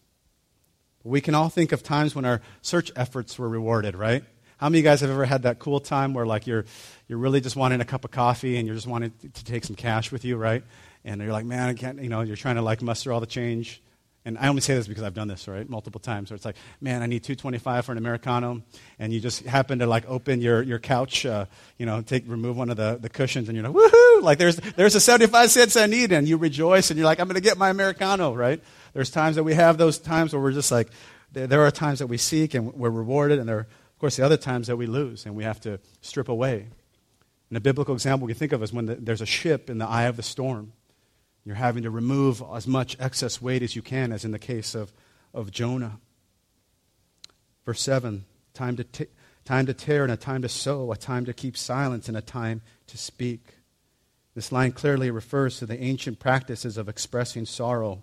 We 1.02 1.20
can 1.20 1.34
all 1.34 1.48
think 1.48 1.72
of 1.72 1.82
times 1.82 2.14
when 2.14 2.24
our 2.24 2.42
search 2.62 2.92
efforts 2.94 3.38
were 3.38 3.48
rewarded, 3.48 3.96
right? 3.96 4.22
How 4.58 4.68
many 4.68 4.80
of 4.80 4.84
you 4.84 4.90
guys 4.90 5.00
have 5.00 5.10
ever 5.10 5.24
had 5.24 5.42
that 5.44 5.58
cool 5.58 5.80
time 5.80 6.14
where 6.14 6.26
like 6.26 6.46
you're, 6.46 6.64
you're 7.08 7.18
really 7.18 7.40
just 7.40 7.56
wanting 7.56 7.80
a 7.80 7.84
cup 7.84 8.04
of 8.04 8.10
coffee 8.10 8.58
and 8.58 8.66
you're 8.66 8.76
just 8.76 8.86
wanting 8.86 9.12
to 9.34 9.44
take 9.44 9.64
some 9.64 9.74
cash 9.74 10.12
with 10.12 10.24
you, 10.24 10.36
right? 10.36 10.62
And 11.04 11.20
you're 11.20 11.32
like, 11.32 11.46
man, 11.46 11.70
I 11.70 11.74
can't, 11.74 12.02
you 12.02 12.10
know, 12.10 12.20
you're 12.20 12.36
trying 12.36 12.56
to 12.56 12.62
like 12.62 12.82
muster 12.82 13.12
all 13.12 13.20
the 13.20 13.26
change. 13.26 13.82
And 14.24 14.36
I 14.36 14.48
only 14.48 14.60
say 14.60 14.74
this 14.74 14.86
because 14.86 15.04
I've 15.04 15.14
done 15.14 15.28
this, 15.28 15.48
right, 15.48 15.66
multiple 15.66 16.00
times. 16.00 16.30
Where 16.30 16.36
it's 16.36 16.44
like, 16.44 16.56
man, 16.82 17.02
I 17.02 17.06
need 17.06 17.24
225 17.24 17.86
for 17.86 17.92
an 17.92 17.98
Americano. 17.98 18.62
And 18.98 19.10
you 19.10 19.20
just 19.20 19.42
happen 19.44 19.78
to 19.78 19.86
like 19.86 20.04
open 20.06 20.42
your, 20.42 20.60
your 20.60 20.78
couch, 20.78 21.24
uh, 21.24 21.46
you 21.78 21.86
know, 21.86 22.02
take, 22.02 22.24
remove 22.28 22.58
one 22.58 22.68
of 22.68 22.76
the, 22.76 22.98
the 23.00 23.08
cushions 23.08 23.48
and 23.48 23.56
you're 23.56 23.66
like, 23.66 23.74
woohoo! 23.74 24.22
Like 24.22 24.36
there's, 24.36 24.56
there's 24.56 24.94
a 24.94 25.00
75 25.00 25.50
cents 25.50 25.76
I 25.76 25.86
need. 25.86 26.12
And 26.12 26.28
you 26.28 26.36
rejoice 26.36 26.90
and 26.90 26.98
you're 26.98 27.06
like, 27.06 27.20
I'm 27.20 27.26
going 27.26 27.36
to 27.36 27.40
get 27.40 27.56
my 27.56 27.70
Americano, 27.70 28.34
right? 28.34 28.62
There's 28.92 29.10
times 29.10 29.36
that 29.36 29.44
we 29.44 29.54
have 29.54 29.78
those 29.78 29.98
times 29.98 30.34
where 30.34 30.42
we're 30.42 30.52
just 30.52 30.70
like, 30.70 30.88
there 31.32 31.62
are 31.62 31.70
times 31.70 32.00
that 32.00 32.06
we 32.08 32.18
seek 32.18 32.54
and 32.54 32.72
we're 32.74 32.88
rewarded, 32.88 33.38
and 33.38 33.46
there 33.46 33.58
are 33.58 33.66
of 33.98 34.00
course, 34.00 34.14
the 34.14 34.24
other 34.24 34.36
times 34.36 34.68
that 34.68 34.76
we 34.76 34.86
lose 34.86 35.26
and 35.26 35.34
we 35.34 35.42
have 35.42 35.60
to 35.62 35.80
strip 36.02 36.28
away. 36.28 36.68
And 37.50 37.56
a 37.56 37.60
biblical 37.60 37.94
example 37.94 38.26
we 38.26 38.32
can 38.32 38.38
think 38.38 38.52
of 38.52 38.62
is 38.62 38.72
when 38.72 38.86
the, 38.86 38.94
there's 38.96 39.20
a 39.20 39.26
ship 39.26 39.70
in 39.70 39.78
the 39.78 39.86
eye 39.86 40.04
of 40.04 40.16
the 40.16 40.22
storm. 40.22 40.72
You're 41.44 41.56
having 41.56 41.84
to 41.84 41.90
remove 41.90 42.42
as 42.54 42.66
much 42.66 42.96
excess 43.00 43.40
weight 43.40 43.62
as 43.62 43.74
you 43.74 43.80
can, 43.80 44.12
as 44.12 44.24
in 44.24 44.32
the 44.32 44.38
case 44.38 44.74
of, 44.74 44.92
of 45.32 45.50
Jonah. 45.50 45.98
Verse 47.64 47.80
7 47.80 48.24
time 48.54 48.76
to, 48.76 48.84
t- 48.84 49.06
time 49.44 49.66
to 49.66 49.72
tear 49.72 50.02
and 50.02 50.12
a 50.12 50.16
time 50.16 50.42
to 50.42 50.48
sew, 50.48 50.90
a 50.90 50.96
time 50.96 51.24
to 51.24 51.32
keep 51.32 51.56
silence 51.56 52.08
and 52.08 52.16
a 52.16 52.20
time 52.20 52.60
to 52.88 52.98
speak. 52.98 53.54
This 54.34 54.50
line 54.50 54.72
clearly 54.72 55.10
refers 55.10 55.58
to 55.58 55.66
the 55.66 55.80
ancient 55.80 56.18
practices 56.18 56.76
of 56.76 56.88
expressing 56.88 57.46
sorrow. 57.46 58.02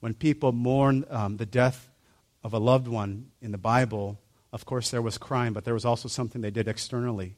When 0.00 0.14
people 0.14 0.52
mourn 0.52 1.04
um, 1.10 1.38
the 1.38 1.46
death 1.46 1.90
of 2.44 2.52
a 2.52 2.58
loved 2.58 2.86
one 2.86 3.30
in 3.42 3.50
the 3.50 3.58
Bible, 3.58 4.20
of 4.52 4.64
course, 4.64 4.90
there 4.90 5.02
was 5.02 5.18
crime, 5.18 5.52
but 5.52 5.64
there 5.64 5.74
was 5.74 5.84
also 5.84 6.08
something 6.08 6.40
they 6.40 6.50
did 6.50 6.68
externally. 6.68 7.34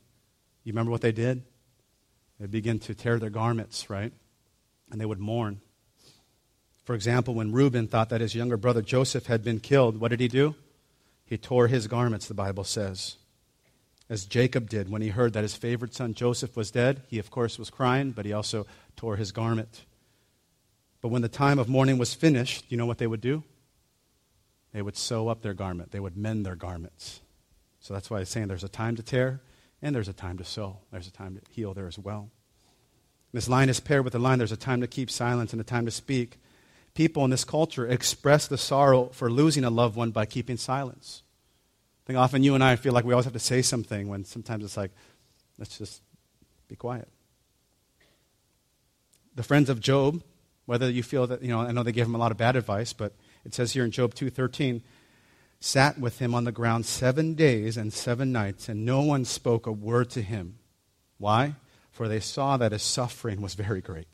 You 0.68 0.72
remember 0.72 0.90
what 0.90 1.00
they 1.00 1.12
did? 1.12 1.44
They 2.38 2.46
begin 2.46 2.78
to 2.80 2.94
tear 2.94 3.18
their 3.18 3.30
garments, 3.30 3.88
right? 3.88 4.12
And 4.92 5.00
they 5.00 5.06
would 5.06 5.18
mourn. 5.18 5.62
For 6.84 6.94
example, 6.94 7.32
when 7.32 7.52
Reuben 7.52 7.88
thought 7.88 8.10
that 8.10 8.20
his 8.20 8.34
younger 8.34 8.58
brother 8.58 8.82
Joseph 8.82 9.24
had 9.28 9.42
been 9.42 9.60
killed, 9.60 9.98
what 9.98 10.10
did 10.10 10.20
he 10.20 10.28
do? 10.28 10.56
He 11.24 11.38
tore 11.38 11.68
his 11.68 11.86
garments, 11.86 12.28
the 12.28 12.34
Bible 12.34 12.64
says. 12.64 13.16
As 14.10 14.26
Jacob 14.26 14.68
did 14.68 14.90
when 14.90 15.00
he 15.00 15.08
heard 15.08 15.32
that 15.32 15.42
his 15.42 15.56
favorite 15.56 15.94
son 15.94 16.12
Joseph 16.12 16.54
was 16.54 16.70
dead, 16.70 17.00
he, 17.08 17.18
of 17.18 17.30
course, 17.30 17.58
was 17.58 17.70
crying, 17.70 18.10
but 18.10 18.26
he 18.26 18.34
also 18.34 18.66
tore 18.94 19.16
his 19.16 19.32
garment. 19.32 19.86
But 21.00 21.08
when 21.08 21.22
the 21.22 21.30
time 21.30 21.58
of 21.58 21.70
mourning 21.70 21.96
was 21.96 22.12
finished, 22.12 22.66
you 22.68 22.76
know 22.76 22.84
what 22.84 22.98
they 22.98 23.06
would 23.06 23.22
do? 23.22 23.42
They 24.74 24.82
would 24.82 24.98
sew 24.98 25.28
up 25.28 25.40
their 25.40 25.54
garment, 25.54 25.92
they 25.92 26.00
would 26.00 26.18
mend 26.18 26.44
their 26.44 26.56
garments. 26.56 27.22
So 27.80 27.94
that's 27.94 28.10
why 28.10 28.18
I'm 28.18 28.26
saying 28.26 28.48
there's 28.48 28.64
a 28.64 28.68
time 28.68 28.96
to 28.96 29.02
tear 29.02 29.40
and 29.82 29.94
there's 29.94 30.08
a 30.08 30.12
time 30.12 30.38
to 30.38 30.44
sew, 30.44 30.78
There's 30.90 31.06
a 31.06 31.12
time 31.12 31.36
to 31.36 31.52
heal 31.52 31.74
there 31.74 31.86
as 31.86 31.98
well. 31.98 32.30
This 33.32 33.48
line 33.48 33.68
is 33.68 33.80
paired 33.80 34.04
with 34.04 34.14
the 34.14 34.18
line 34.18 34.38
there's 34.38 34.52
a 34.52 34.56
time 34.56 34.80
to 34.80 34.86
keep 34.86 35.10
silence 35.10 35.52
and 35.52 35.60
a 35.60 35.64
time 35.64 35.84
to 35.84 35.90
speak. 35.90 36.40
People 36.94 37.24
in 37.24 37.30
this 37.30 37.44
culture 37.44 37.86
express 37.86 38.46
the 38.48 38.58
sorrow 38.58 39.06
for 39.12 39.30
losing 39.30 39.64
a 39.64 39.70
loved 39.70 39.96
one 39.96 40.10
by 40.10 40.24
keeping 40.24 40.56
silence. 40.56 41.22
I 42.04 42.06
think 42.06 42.18
often 42.18 42.42
you 42.42 42.54
and 42.54 42.64
I 42.64 42.76
feel 42.76 42.92
like 42.92 43.04
we 43.04 43.12
always 43.12 43.26
have 43.26 43.34
to 43.34 43.38
say 43.38 43.60
something 43.60 44.08
when 44.08 44.24
sometimes 44.24 44.64
it's 44.64 44.76
like, 44.76 44.92
let's 45.58 45.76
just 45.76 46.00
be 46.68 46.74
quiet. 46.74 47.08
The 49.34 49.42
friends 49.42 49.68
of 49.68 49.78
Job, 49.78 50.22
whether 50.64 50.90
you 50.90 51.02
feel 51.02 51.26
that, 51.26 51.42
you 51.42 51.48
know, 51.48 51.60
I 51.60 51.70
know 51.72 51.82
they 51.82 51.92
gave 51.92 52.06
him 52.06 52.14
a 52.14 52.18
lot 52.18 52.32
of 52.32 52.38
bad 52.38 52.56
advice, 52.56 52.92
but 52.92 53.12
it 53.44 53.54
says 53.54 53.72
here 53.72 53.84
in 53.84 53.90
Job 53.90 54.14
2:13, 54.14 54.82
sat 55.60 55.98
with 55.98 56.18
him 56.20 56.34
on 56.34 56.44
the 56.44 56.52
ground 56.52 56.86
7 56.86 57.34
days 57.34 57.76
and 57.76 57.92
7 57.92 58.30
nights 58.30 58.68
and 58.68 58.84
no 58.84 59.02
one 59.02 59.24
spoke 59.24 59.66
a 59.66 59.72
word 59.72 60.10
to 60.10 60.22
him. 60.22 60.58
Why? 61.18 61.54
For 61.90 62.06
they 62.06 62.20
saw 62.20 62.56
that 62.56 62.72
his 62.72 62.82
suffering 62.82 63.40
was 63.40 63.54
very 63.54 63.80
great. 63.80 64.06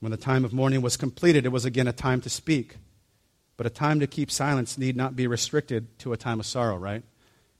When 0.00 0.10
the 0.10 0.18
time 0.18 0.44
of 0.44 0.52
mourning 0.52 0.82
was 0.82 0.96
completed, 0.96 1.46
it 1.46 1.52
was 1.52 1.64
again 1.64 1.88
a 1.88 1.92
time 1.92 2.20
to 2.22 2.28
speak. 2.28 2.76
But 3.56 3.66
a 3.66 3.70
time 3.70 4.00
to 4.00 4.06
keep 4.06 4.30
silence 4.30 4.76
need 4.76 4.96
not 4.96 5.14
be 5.14 5.26
restricted 5.26 5.98
to 6.00 6.12
a 6.12 6.16
time 6.16 6.40
of 6.40 6.46
sorrow, 6.46 6.76
right? 6.76 7.02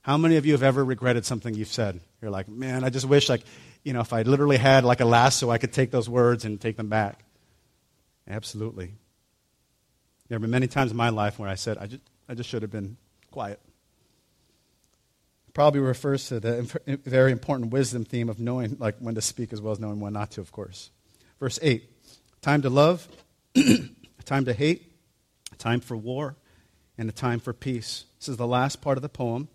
How 0.01 0.17
many 0.17 0.35
of 0.35 0.45
you 0.45 0.51
have 0.51 0.63
ever 0.63 0.83
regretted 0.83 1.25
something 1.25 1.55
you've 1.55 1.69
said? 1.69 2.01
You're 2.21 2.31
like, 2.31 2.49
man, 2.49 2.83
I 2.83 2.89
just 2.89 3.05
wish, 3.05 3.29
like, 3.29 3.43
you 3.83 3.93
know, 3.93 4.01
if 4.01 4.11
I 4.11 4.23
literally 4.23 4.57
had 4.57 4.83
like 4.83 4.99
a 4.99 5.05
lasso, 5.05 5.49
I 5.49 5.57
could 5.57 5.71
take 5.71 5.91
those 5.91 6.09
words 6.09 6.43
and 6.43 6.59
take 6.59 6.75
them 6.75 6.89
back. 6.89 7.23
Absolutely. 8.27 8.95
There 10.27 10.35
have 10.35 10.41
been 10.41 10.51
many 10.51 10.67
times 10.67 10.91
in 10.91 10.97
my 10.97 11.09
life 11.09 11.37
where 11.37 11.49
I 11.49 11.55
said, 11.55 11.77
I 11.77 11.87
just, 11.87 12.01
I 12.29 12.33
just 12.33 12.49
should 12.49 12.61
have 12.61 12.71
been 12.71 12.97
quiet. 13.31 13.59
Probably 15.53 15.81
refers 15.81 16.27
to 16.29 16.39
the 16.39 16.97
very 17.05 17.31
important 17.31 17.71
wisdom 17.71 18.05
theme 18.05 18.29
of 18.29 18.39
knowing 18.39 18.77
like 18.79 18.97
when 18.99 19.15
to 19.15 19.21
speak 19.21 19.53
as 19.53 19.61
well 19.61 19.71
as 19.71 19.79
knowing 19.79 19.99
when 19.99 20.13
not 20.13 20.31
to, 20.31 20.41
of 20.41 20.51
course. 20.51 20.89
Verse 21.39 21.59
8 21.61 21.89
time 22.41 22.61
to 22.61 22.69
love, 22.69 23.07
time 24.25 24.45
to 24.45 24.53
hate, 24.53 24.91
time 25.57 25.79
for 25.79 25.95
war, 25.95 26.35
and 26.97 27.07
a 27.07 27.11
time 27.11 27.39
for 27.39 27.53
peace. 27.53 28.05
This 28.19 28.29
is 28.29 28.37
the 28.37 28.47
last 28.47 28.81
part 28.81 28.97
of 28.97 29.01
the 29.01 29.09
poem. 29.09 29.47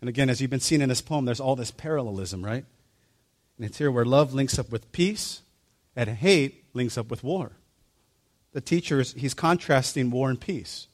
And 0.00 0.08
again, 0.08 0.30
as 0.30 0.40
you've 0.40 0.50
been 0.50 0.60
seeing 0.60 0.80
in 0.80 0.88
this 0.88 1.02
poem, 1.02 1.24
there's 1.24 1.40
all 1.40 1.56
this 1.56 1.70
parallelism, 1.70 2.44
right? 2.44 2.64
And 3.56 3.66
it's 3.66 3.78
here 3.78 3.90
where 3.90 4.04
love 4.04 4.32
links 4.32 4.58
up 4.58 4.70
with 4.70 4.90
peace 4.92 5.42
and 5.94 6.08
hate 6.08 6.64
links 6.74 6.96
up 6.96 7.10
with 7.10 7.24
war 7.24 7.52
the 8.52 8.60
teacher 8.60 9.00
is 9.00 9.12
he's 9.12 9.34
contrasting 9.34 10.10
war 10.10 10.30
and 10.30 10.40
peace. 10.40 10.88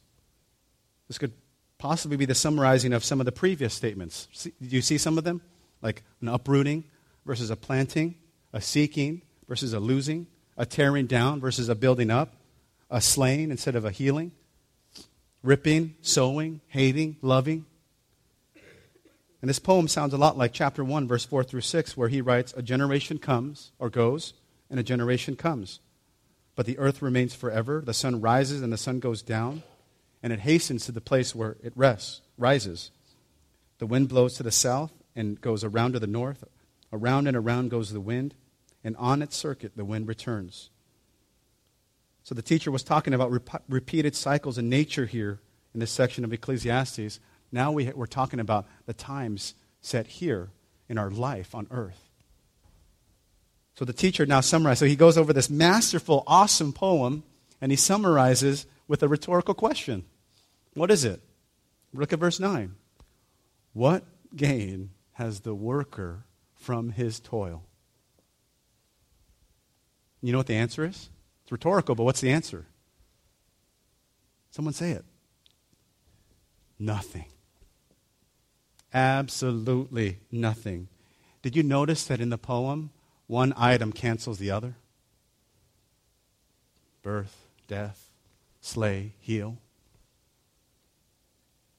This 1.09 1.19
could 1.19 1.33
possibly 1.79 2.17
be 2.17 2.25
the 2.25 2.35
summarizing 2.35 2.93
of 2.93 3.05
some 3.05 3.21
of 3.21 3.27
the 3.27 3.33
previous 3.33 3.75
statements. 3.75 4.29
See, 4.33 4.53
do 4.61 4.69
you 4.69 4.83
see 4.83 4.99
some 4.99 5.19
of 5.19 5.25
them? 5.25 5.43
Like 5.81 6.03
an 6.21 6.29
uprooting 6.29 6.85
versus 7.27 7.51
a 7.51 7.57
planting, 7.57 8.17
a 8.53 8.61
seeking 8.61 9.23
versus 9.49 9.73
a 9.73 9.81
losing, 9.81 10.27
a 10.57 10.65
tearing 10.65 11.07
down 11.07 11.41
versus 11.41 11.69
a 11.69 11.75
building 11.75 12.11
up, 12.11 12.35
a 12.91 13.01
slaying 13.01 13.51
instead 13.51 13.75
of 13.75 13.85
a 13.85 13.91
healing, 13.91 14.33
ripping, 15.43 15.97
sewing, 16.03 16.61
hating, 16.69 17.17
loving. 17.21 17.67
And 19.41 19.49
this 19.49 19.59
poem 19.59 19.89
sounds 19.89 20.15
a 20.15 20.19
lot 20.19 20.39
like 20.39 20.53
chapter 20.53 20.85
1, 20.85 21.09
verse 21.09 21.25
4 21.25 21.43
through 21.43 21.63
6, 21.63 21.97
where 21.97 22.09
he 22.09 22.21
writes, 22.21 22.55
A 22.57 22.63
generation 22.63 23.19
comes 23.19 23.73
or 23.79 23.91
goes, 23.91 24.35
and 24.71 24.79
a 24.79 24.85
generation 24.85 25.35
comes 25.35 25.81
but 26.55 26.67
the 26.67 26.79
earth 26.79 27.03
remains 27.03 27.35
forever. 27.35 27.83
The 27.85 27.95
sun 27.95 28.21
rises 28.21 28.63
and 28.63 28.73
the 28.73 28.77
sun 28.77 29.01
goes 29.01 29.23
down, 29.23 29.63
and 30.23 30.33
it 30.33 30.41
hastens 30.41 30.85
to 30.87 30.93
the 30.93 31.01
place 31.01 31.35
where 31.35 31.57
it 31.63 31.73
rests, 31.75 32.21
rises. 32.37 32.91
The 33.79 33.87
wind 33.87 34.09
blows 34.09 34.35
to 34.35 34.43
the 34.43 34.53
south 34.53 34.93
and 35.17 35.41
goes 35.41 35.65
around 35.65 35.93
to 35.93 35.99
the 35.99 36.07
north. 36.07 36.45
Around 36.93 37.27
and 37.27 37.37
around 37.37 37.71
goes 37.71 37.93
the 37.93 38.01
wind. 38.01 38.35
and 38.85 38.97
on 38.97 39.23
its 39.23 39.37
circuit 39.37 39.73
the 39.77 39.85
wind 39.85 40.09
returns. 40.09 40.71
So 42.25 42.35
the 42.35 42.43
teacher 42.43 42.71
was 42.71 42.83
talking 42.83 43.15
about 43.15 43.31
rep- 43.31 43.65
repeated 43.69 44.15
cycles 44.15 44.59
in 44.59 44.69
nature 44.69 45.07
here 45.07 45.41
in 45.75 45.81
this 45.81 45.91
section 45.91 46.25
of 46.25 46.33
Ecclesiastes. 46.33 47.19
Now 47.51 47.73
we, 47.73 47.91
we're 47.93 48.07
talking 48.07 48.41
about 48.41 48.67
the 48.87 48.95
times 48.95 49.55
set 49.81 50.07
here 50.07 50.51
in 50.89 50.99
our 50.99 51.11
life 51.11 51.55
on 51.55 51.67
earth. 51.71 52.02
So 53.75 53.85
the 53.85 53.93
teacher 53.93 54.27
now 54.27 54.41
summarizes. 54.41 54.81
So 54.81 54.87
he 54.87 54.97
goes 54.97 55.17
over 55.17 55.33
this 55.33 55.51
masterful, 55.51 56.25
awesome 56.27 56.73
poem, 56.73 57.25
and 57.61 57.73
he 57.73 57.77
summarizes 57.77 58.67
with 58.87 59.03
a 59.03 59.09
rhetorical 59.09 59.55
question. 59.55 60.05
What 60.75 60.91
is 60.91 61.05
it? 61.05 61.21
Look 61.95 62.13
at 62.13 62.19
verse 62.19 62.41
9. 62.41 62.75
What 63.73 64.05
gain 64.35 64.91
has 65.13 65.41
the 65.41 65.55
worker 65.55 66.25
from 66.55 66.91
his 66.91 67.21
toil? 67.21 67.65
You 70.21 70.33
know 70.33 70.39
what 70.39 70.47
the 70.47 70.57
answer 70.57 70.85
is? 70.85 71.11
It's 71.43 71.53
rhetorical, 71.53 71.95
but 71.95 72.05
what's 72.05 72.21
the 72.21 72.31
answer? 72.31 72.67
Someone 74.51 74.75
say 74.75 74.91
it. 74.93 75.05
Nothing. 76.79 77.27
Absolutely 78.95 80.19
nothing. 80.31 80.89
Did 81.41 81.57
you 81.57 81.63
notice 81.63 82.05
that 82.05 82.21
in 82.21 82.29
the 82.29 82.39
poem, 82.39 82.91
one 83.27 83.53
item 83.57 83.93
cancels 83.93 84.39
the 84.39 84.51
other? 84.51 84.75
Birth, 87.03 87.47
death, 87.67 88.11
slay, 88.61 89.13
heal. 89.21 89.59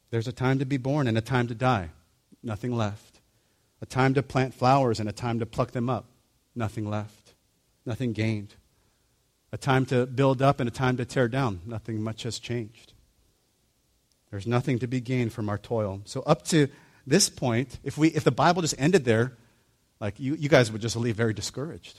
There's 0.10 0.27
a 0.27 0.32
time 0.32 0.60
to 0.60 0.65
be 0.65 0.77
born 0.77 1.08
and 1.08 1.17
a 1.17 1.21
time 1.21 1.47
to 1.47 1.56
die. 1.56 1.89
Nothing 2.43 2.75
left. 2.75 3.19
A 3.82 3.86
time 3.86 4.13
to 4.13 4.23
plant 4.23 4.53
flowers 4.53 4.99
and 4.99 5.10
a 5.10 5.13
time 5.13 5.39
to 5.39 5.45
pluck 5.45 5.71
them 5.71 5.89
up. 5.89 6.06
Nothing 6.56 6.89
left. 6.89 7.34
Nothing 7.86 8.13
gained. 8.13 8.56
A 9.51 9.58
time 9.58 9.86
to 9.88 10.06
build 10.06 10.41
up 10.41 10.60
and 10.60 10.67
a 10.67 10.71
time 10.71 10.97
to 10.97 11.06
tear 11.06 11.27
down. 11.27 11.62
Nothing 11.65 12.01
much 12.01 12.23
has 12.23 12.39
changed. 12.39 12.93
There's 14.32 14.47
nothing 14.47 14.79
to 14.79 14.88
be 14.88 14.99
gained 14.99 15.32
from 15.34 15.47
our 15.49 15.58
toil. 15.58 16.01
So, 16.06 16.21
up 16.21 16.43
to 16.45 16.67
this 17.06 17.29
point, 17.29 17.79
if, 17.84 17.97
we, 17.97 18.08
if 18.10 18.23
the 18.23 18.32
Bible 18.32 18.62
just 18.62 18.75
ended 18.79 19.06
there, 19.06 19.34
like 20.03 20.19
you, 20.19 20.35
you 20.35 20.49
guys 20.49 20.69
would 20.69 20.81
just 20.81 20.97
leave 20.97 21.15
very 21.15 21.33
discouraged. 21.33 21.97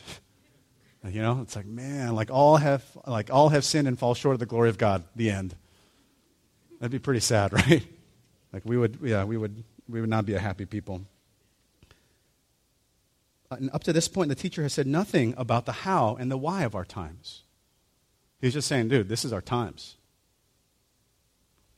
you 1.08 1.22
know, 1.22 1.40
it's 1.40 1.56
like, 1.56 1.64
man, 1.64 2.14
like 2.14 2.30
all 2.30 2.58
have 2.58 2.84
like 3.06 3.32
all 3.32 3.48
have 3.48 3.64
sinned 3.64 3.88
and 3.88 3.98
fall 3.98 4.12
short 4.12 4.34
of 4.34 4.40
the 4.40 4.46
glory 4.46 4.68
of 4.68 4.76
God. 4.76 5.04
The 5.16 5.30
end. 5.30 5.56
That'd 6.78 6.92
be 6.92 6.98
pretty 6.98 7.20
sad, 7.20 7.52
right? 7.54 7.82
Like 8.52 8.62
we 8.66 8.76
would, 8.76 8.98
yeah, 9.02 9.24
we 9.24 9.38
would, 9.38 9.64
we 9.88 10.02
would 10.02 10.10
not 10.10 10.26
be 10.26 10.34
a 10.34 10.38
happy 10.38 10.66
people. 10.66 11.06
Uh, 13.50 13.56
and 13.56 13.70
up 13.72 13.84
to 13.84 13.92
this 13.92 14.06
point, 14.06 14.28
the 14.28 14.34
teacher 14.34 14.62
has 14.62 14.74
said 14.74 14.86
nothing 14.86 15.32
about 15.38 15.64
the 15.64 15.72
how 15.72 16.14
and 16.14 16.30
the 16.30 16.36
why 16.36 16.64
of 16.64 16.74
our 16.74 16.84
times. 16.84 17.44
He's 18.38 18.52
just 18.52 18.68
saying, 18.68 18.88
dude, 18.88 19.08
this 19.08 19.24
is 19.24 19.32
our 19.32 19.40
times. 19.40 19.96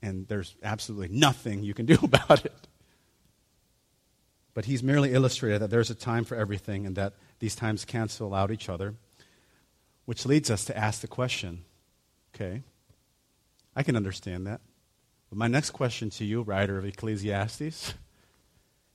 And 0.02 0.26
there's 0.26 0.56
absolutely 0.60 1.16
nothing 1.16 1.62
you 1.62 1.72
can 1.72 1.86
do 1.86 1.98
about 2.02 2.44
it. 2.44 2.65
But 4.56 4.64
he's 4.64 4.82
merely 4.82 5.12
illustrated 5.12 5.60
that 5.60 5.68
there's 5.68 5.90
a 5.90 5.94
time 5.94 6.24
for 6.24 6.34
everything 6.34 6.86
and 6.86 6.96
that 6.96 7.12
these 7.40 7.54
times 7.54 7.84
cancel 7.84 8.34
out 8.34 8.50
each 8.50 8.70
other, 8.70 8.94
which 10.06 10.24
leads 10.24 10.50
us 10.50 10.64
to 10.64 10.76
ask 10.76 11.02
the 11.02 11.06
question 11.06 11.66
okay, 12.34 12.62
I 13.76 13.82
can 13.82 13.96
understand 13.96 14.46
that. 14.46 14.62
But 15.28 15.36
my 15.36 15.46
next 15.46 15.72
question 15.72 16.08
to 16.08 16.24
you, 16.24 16.40
writer 16.40 16.78
of 16.78 16.86
Ecclesiastes, 16.86 17.92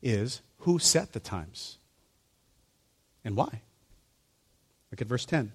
is 0.01 0.41
who 0.61 0.79
set 0.79 1.13
the 1.13 1.19
times? 1.19 1.77
And 3.23 3.35
why? 3.35 3.61
Look 4.89 4.99
at 4.99 5.07
verse 5.07 5.25
10. 5.25 5.51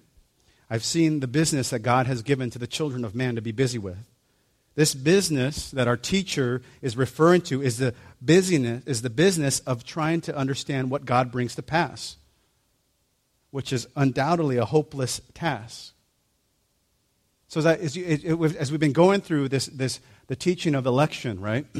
I've 0.69 0.85
seen 0.85 1.19
the 1.19 1.27
business 1.27 1.71
that 1.71 1.79
God 1.79 2.07
has 2.07 2.21
given 2.21 2.49
to 2.51 2.59
the 2.59 2.65
children 2.65 3.03
of 3.03 3.13
man 3.13 3.35
to 3.35 3.41
be 3.41 3.51
busy 3.51 3.77
with. 3.77 4.05
This 4.77 4.93
business 4.93 5.71
that 5.71 5.87
our 5.87 5.97
teacher 5.97 6.61
is 6.83 6.95
referring 6.95 7.41
to 7.41 7.63
is 7.63 7.79
the 7.79 7.95
busyness 8.21 8.83
is 8.85 9.01
the 9.01 9.09
business 9.09 9.59
of 9.61 9.83
trying 9.83 10.21
to 10.21 10.37
understand 10.37 10.91
what 10.91 11.03
God 11.03 11.31
brings 11.31 11.55
to 11.55 11.63
pass, 11.63 12.17
which 13.49 13.73
is 13.73 13.87
undoubtedly 13.95 14.57
a 14.57 14.65
hopeless 14.65 15.19
task. 15.33 15.95
So 17.47 17.59
as, 17.67 17.97
you, 17.97 18.05
it, 18.05 18.23
it, 18.23 18.55
as 18.55 18.69
we've 18.69 18.79
been 18.79 18.93
going 18.93 19.21
through 19.21 19.49
this, 19.49 19.65
this 19.65 19.99
the 20.27 20.35
teaching 20.35 20.75
of 20.75 20.85
election, 20.85 21.41
right? 21.41 21.65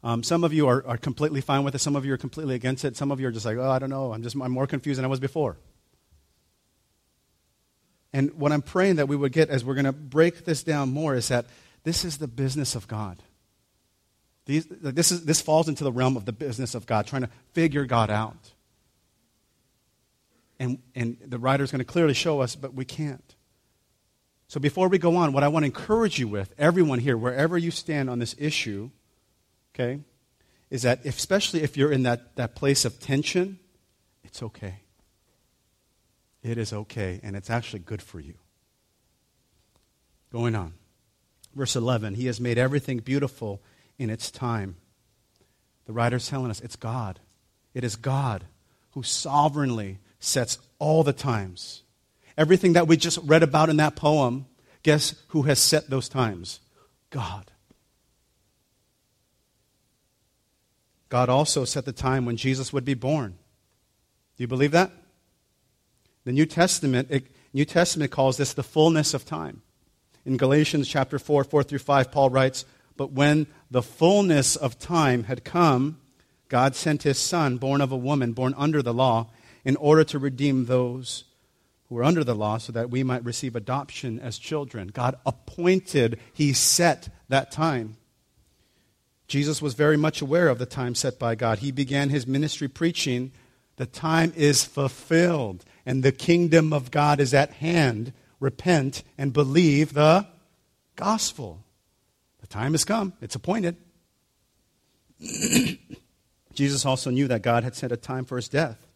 Um, 0.00 0.22
some 0.22 0.44
of 0.44 0.52
you 0.52 0.68
are, 0.68 0.86
are 0.86 0.96
completely 0.96 1.40
fine 1.40 1.64
with 1.64 1.74
it. 1.74 1.80
Some 1.80 1.96
of 1.96 2.04
you 2.04 2.12
are 2.12 2.16
completely 2.16 2.54
against 2.54 2.84
it. 2.84 2.96
Some 2.96 3.10
of 3.10 3.18
you 3.18 3.26
are 3.26 3.32
just 3.32 3.44
like, 3.44 3.56
oh, 3.56 3.68
I 3.68 3.80
don't 3.80 3.90
know. 3.90 4.12
I'm 4.12 4.22
just 4.22 4.36
I'm 4.40 4.52
more 4.52 4.68
confused 4.68 4.96
than 4.96 5.04
I 5.04 5.08
was 5.08 5.18
before. 5.18 5.56
And 8.12 8.34
what 8.34 8.52
I'm 8.52 8.62
praying 8.62 8.96
that 8.96 9.08
we 9.08 9.16
would 9.16 9.32
get 9.32 9.50
as 9.50 9.64
we're 9.64 9.74
going 9.74 9.84
to 9.84 9.92
break 9.92 10.44
this 10.44 10.62
down 10.62 10.90
more 10.92 11.14
is 11.14 11.28
that 11.28 11.46
this 11.84 12.04
is 12.04 12.18
the 12.18 12.28
business 12.28 12.74
of 12.74 12.88
God. 12.88 13.22
These, 14.46 14.66
this, 14.66 15.12
is, 15.12 15.26
this 15.26 15.42
falls 15.42 15.68
into 15.68 15.84
the 15.84 15.92
realm 15.92 16.16
of 16.16 16.24
the 16.24 16.32
business 16.32 16.74
of 16.74 16.86
God, 16.86 17.06
trying 17.06 17.22
to 17.22 17.30
figure 17.52 17.84
God 17.84 18.10
out. 18.10 18.52
And, 20.58 20.78
and 20.94 21.18
the 21.24 21.38
writer 21.38 21.62
is 21.62 21.70
going 21.70 21.80
to 21.80 21.84
clearly 21.84 22.14
show 22.14 22.40
us, 22.40 22.56
but 22.56 22.72
we 22.72 22.84
can't. 22.84 23.34
So 24.48 24.58
before 24.58 24.88
we 24.88 24.96
go 24.96 25.16
on, 25.16 25.34
what 25.34 25.44
I 25.44 25.48
want 25.48 25.64
to 25.64 25.66
encourage 25.66 26.18
you 26.18 26.26
with, 26.26 26.54
everyone 26.58 26.98
here, 26.98 27.18
wherever 27.18 27.58
you 27.58 27.70
stand 27.70 28.08
on 28.08 28.18
this 28.18 28.34
issue, 28.38 28.90
okay, 29.74 30.00
is 30.70 30.82
that 30.82 31.00
if, 31.04 31.18
especially 31.18 31.62
if 31.62 31.76
you're 31.76 31.92
in 31.92 32.04
that, 32.04 32.34
that 32.36 32.54
place 32.54 32.86
of 32.86 32.98
tension, 32.98 33.58
it's 34.24 34.42
okay. 34.42 34.80
It 36.42 36.58
is 36.58 36.72
okay, 36.72 37.20
and 37.22 37.34
it's 37.36 37.50
actually 37.50 37.80
good 37.80 38.02
for 38.02 38.20
you. 38.20 38.34
Going 40.30 40.54
on. 40.54 40.74
Verse 41.54 41.74
11 41.74 42.14
He 42.14 42.26
has 42.26 42.40
made 42.40 42.58
everything 42.58 42.98
beautiful 42.98 43.60
in 43.98 44.10
its 44.10 44.30
time. 44.30 44.76
The 45.86 45.92
writer's 45.92 46.28
telling 46.28 46.50
us 46.50 46.60
it's 46.60 46.76
God. 46.76 47.18
It 47.74 47.82
is 47.82 47.96
God 47.96 48.44
who 48.92 49.02
sovereignly 49.02 49.98
sets 50.20 50.58
all 50.78 51.02
the 51.02 51.12
times. 51.12 51.82
Everything 52.36 52.74
that 52.74 52.86
we 52.86 52.96
just 52.96 53.18
read 53.24 53.42
about 53.42 53.68
in 53.68 53.78
that 53.78 53.96
poem, 53.96 54.46
guess 54.82 55.14
who 55.28 55.42
has 55.42 55.58
set 55.58 55.90
those 55.90 56.08
times? 56.08 56.60
God. 57.10 57.50
God 61.08 61.28
also 61.28 61.64
set 61.64 61.84
the 61.84 61.92
time 61.92 62.26
when 62.26 62.36
Jesus 62.36 62.72
would 62.72 62.84
be 62.84 62.94
born. 62.94 63.38
Do 64.36 64.42
you 64.42 64.46
believe 64.46 64.72
that? 64.72 64.92
The 66.28 66.34
New 66.34 66.44
Testament, 66.44 67.08
it, 67.10 67.26
New 67.54 67.64
Testament 67.64 68.10
calls 68.10 68.36
this 68.36 68.52
the 68.52 68.62
fullness 68.62 69.14
of 69.14 69.24
time. 69.24 69.62
In 70.26 70.36
Galatians 70.36 70.86
chapter 70.86 71.18
4, 71.18 71.42
4 71.42 71.62
through 71.62 71.78
5, 71.78 72.12
Paul 72.12 72.28
writes, 72.28 72.66
But 72.98 73.12
when 73.12 73.46
the 73.70 73.80
fullness 73.80 74.54
of 74.54 74.78
time 74.78 75.24
had 75.24 75.42
come, 75.42 75.98
God 76.50 76.76
sent 76.76 77.04
his 77.04 77.18
Son, 77.18 77.56
born 77.56 77.80
of 77.80 77.92
a 77.92 77.96
woman, 77.96 78.34
born 78.34 78.52
under 78.58 78.82
the 78.82 78.92
law, 78.92 79.30
in 79.64 79.74
order 79.76 80.04
to 80.04 80.18
redeem 80.18 80.66
those 80.66 81.24
who 81.88 81.94
were 81.94 82.04
under 82.04 82.22
the 82.22 82.34
law 82.34 82.58
so 82.58 82.72
that 82.72 82.90
we 82.90 83.02
might 83.02 83.24
receive 83.24 83.56
adoption 83.56 84.20
as 84.20 84.36
children. 84.36 84.88
God 84.88 85.14
appointed, 85.24 86.20
He 86.34 86.52
set 86.52 87.08
that 87.30 87.50
time. 87.50 87.96
Jesus 89.28 89.62
was 89.62 89.72
very 89.72 89.96
much 89.96 90.20
aware 90.20 90.48
of 90.48 90.58
the 90.58 90.66
time 90.66 90.94
set 90.94 91.18
by 91.18 91.36
God. 91.36 91.60
He 91.60 91.72
began 91.72 92.10
his 92.10 92.26
ministry 92.26 92.68
preaching, 92.68 93.32
The 93.76 93.86
time 93.86 94.34
is 94.36 94.62
fulfilled, 94.62 95.64
and 95.88 96.02
the 96.02 96.12
kingdom 96.12 96.70
of 96.70 96.90
God 96.90 97.18
is 97.18 97.32
at 97.32 97.50
hand. 97.50 98.12
Repent 98.40 99.02
and 99.16 99.32
believe 99.32 99.94
the 99.94 100.26
gospel. 100.96 101.64
The 102.42 102.46
time 102.46 102.72
has 102.72 102.84
come, 102.84 103.14
it's 103.22 103.34
appointed. 103.34 103.74
Jesus 106.52 106.84
also 106.84 107.08
knew 107.08 107.26
that 107.28 107.40
God 107.40 107.64
had 107.64 107.74
set 107.74 107.90
a 107.90 107.96
time 107.96 108.26
for 108.26 108.36
his 108.36 108.50
death. 108.50 108.86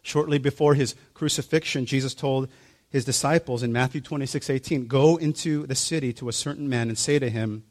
Shortly 0.00 0.38
before 0.38 0.72
his 0.72 0.94
crucifixion, 1.12 1.84
Jesus 1.84 2.14
told 2.14 2.48
his 2.88 3.04
disciples 3.04 3.62
in 3.62 3.70
Matthew 3.70 4.00
26 4.00 4.48
18, 4.48 4.86
Go 4.86 5.18
into 5.18 5.66
the 5.66 5.74
city 5.74 6.14
to 6.14 6.30
a 6.30 6.32
certain 6.32 6.66
man 6.66 6.88
and 6.88 6.96
say 6.96 7.18
to 7.18 7.28
him, 7.28 7.64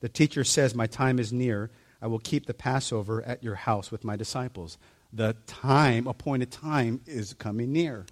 The 0.00 0.10
teacher 0.10 0.44
says, 0.44 0.74
My 0.74 0.86
time 0.86 1.18
is 1.18 1.32
near. 1.32 1.70
I 2.02 2.08
will 2.08 2.18
keep 2.18 2.44
the 2.44 2.52
Passover 2.52 3.22
at 3.22 3.42
your 3.42 3.54
house 3.54 3.90
with 3.90 4.04
my 4.04 4.16
disciples. 4.16 4.76
The 5.14 5.34
time, 5.46 6.06
appointed 6.06 6.50
time, 6.50 7.00
is 7.06 7.32
coming 7.32 7.72
near. 7.72 8.04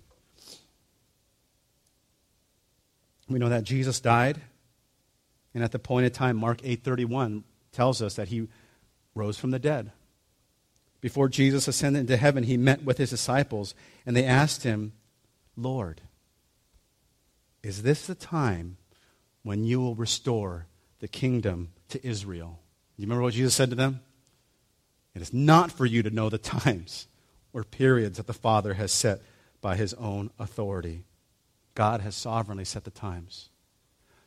We 3.29 3.39
know 3.39 3.49
that 3.49 3.65
Jesus 3.65 4.01
died, 4.01 4.41
and 5.55 5.65
at 5.65 5.73
the 5.73 5.79
point 5.79 6.07
appointed 6.07 6.15
time, 6.15 6.37
Mark 6.37 6.61
8:31 6.62 7.45
tells 7.73 8.01
us 8.01 8.15
that 8.15 8.29
he 8.29 8.49
rose 9.15 9.39
from 9.39 9.51
the 9.51 9.59
dead. 9.59 9.93
Before 11.01 11.29
Jesus 11.29 11.69
ascended 11.69 12.01
into 12.01 12.17
heaven, 12.17 12.45
he 12.45 12.57
met 12.57 12.85
with 12.85 12.99
his 12.99 13.11
disciples, 13.11 13.75
and 14.05 14.17
they 14.17 14.25
asked 14.25 14.62
him, 14.62 14.93
Lord, 15.57 16.03
is 17.62 17.83
this 17.83 18.07
the 18.07 18.15
time 18.15 18.77
when 19.43 19.65
you 19.65 19.81
will 19.81 19.95
restore 19.95 20.67
the 21.01 21.09
kingdom 21.09 21.73
to 21.89 22.07
Israel? 22.07 22.61
Do 22.97 23.03
you 23.03 23.07
remember 23.07 23.23
what 23.23 23.35
Jesus 23.35 23.55
said 23.55 23.71
to 23.71 23.77
them? 23.77 24.01
It 25.15 25.23
is 25.23 25.33
not 25.33 25.73
for 25.73 25.87
you 25.87 26.03
to 26.03 26.11
know 26.11 26.29
the 26.29 26.39
times 26.62 27.09
or 27.53 27.65
periods 27.65 28.19
that 28.19 28.27
the 28.27 28.35
Father 28.35 28.75
has 28.75 28.93
set 28.93 29.23
by 29.62 29.77
his 29.77 29.95
own 29.95 30.31
authority. 30.39 31.06
God 31.77 32.01
has 32.01 32.17
sovereignly 32.17 32.65
set 32.65 32.83
the 32.83 32.91
times. 32.91 33.51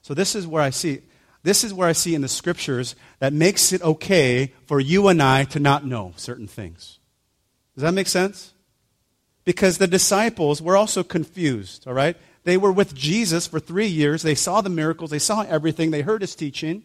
So 0.02 0.14
this 0.14 0.36
is 0.36 0.48
where 0.48 0.64
I 0.64 0.70
see 0.70 1.02
this 1.42 1.64
is 1.64 1.74
where 1.74 1.88
I 1.88 1.94
see 1.94 2.16
in 2.16 2.22
the 2.22 2.28
scriptures 2.28 2.96
that 3.20 3.32
makes 3.32 3.72
it 3.72 3.82
okay 3.82 4.54
for 4.66 4.80
you 4.80 5.08
and 5.08 5.22
I 5.22 5.46
to 5.46 5.60
not 5.60 5.86
know 5.86 6.14
certain 6.18 6.48
things. 6.48 7.00
Does 7.76 7.84
that 7.84 7.94
make 7.94 8.08
sense? 8.08 8.54
Because 9.46 9.78
the 9.78 9.88
disciples 9.88 10.62
were 10.62 10.76
also 10.76 11.02
confused, 11.02 11.88
all 11.88 11.94
right? 11.94 12.18
They 12.44 12.58
were 12.58 12.74
with 12.74 12.94
Jesus 12.94 13.48
for 13.48 13.60
three 13.60 13.88
years. 13.88 14.22
They 14.22 14.36
saw 14.36 14.60
the 14.60 14.70
miracles, 14.70 15.12
they 15.12 15.20
saw 15.20 15.44
everything, 15.44 15.92
they 15.92 16.02
heard 16.02 16.22
his 16.22 16.36
teaching, 16.36 16.84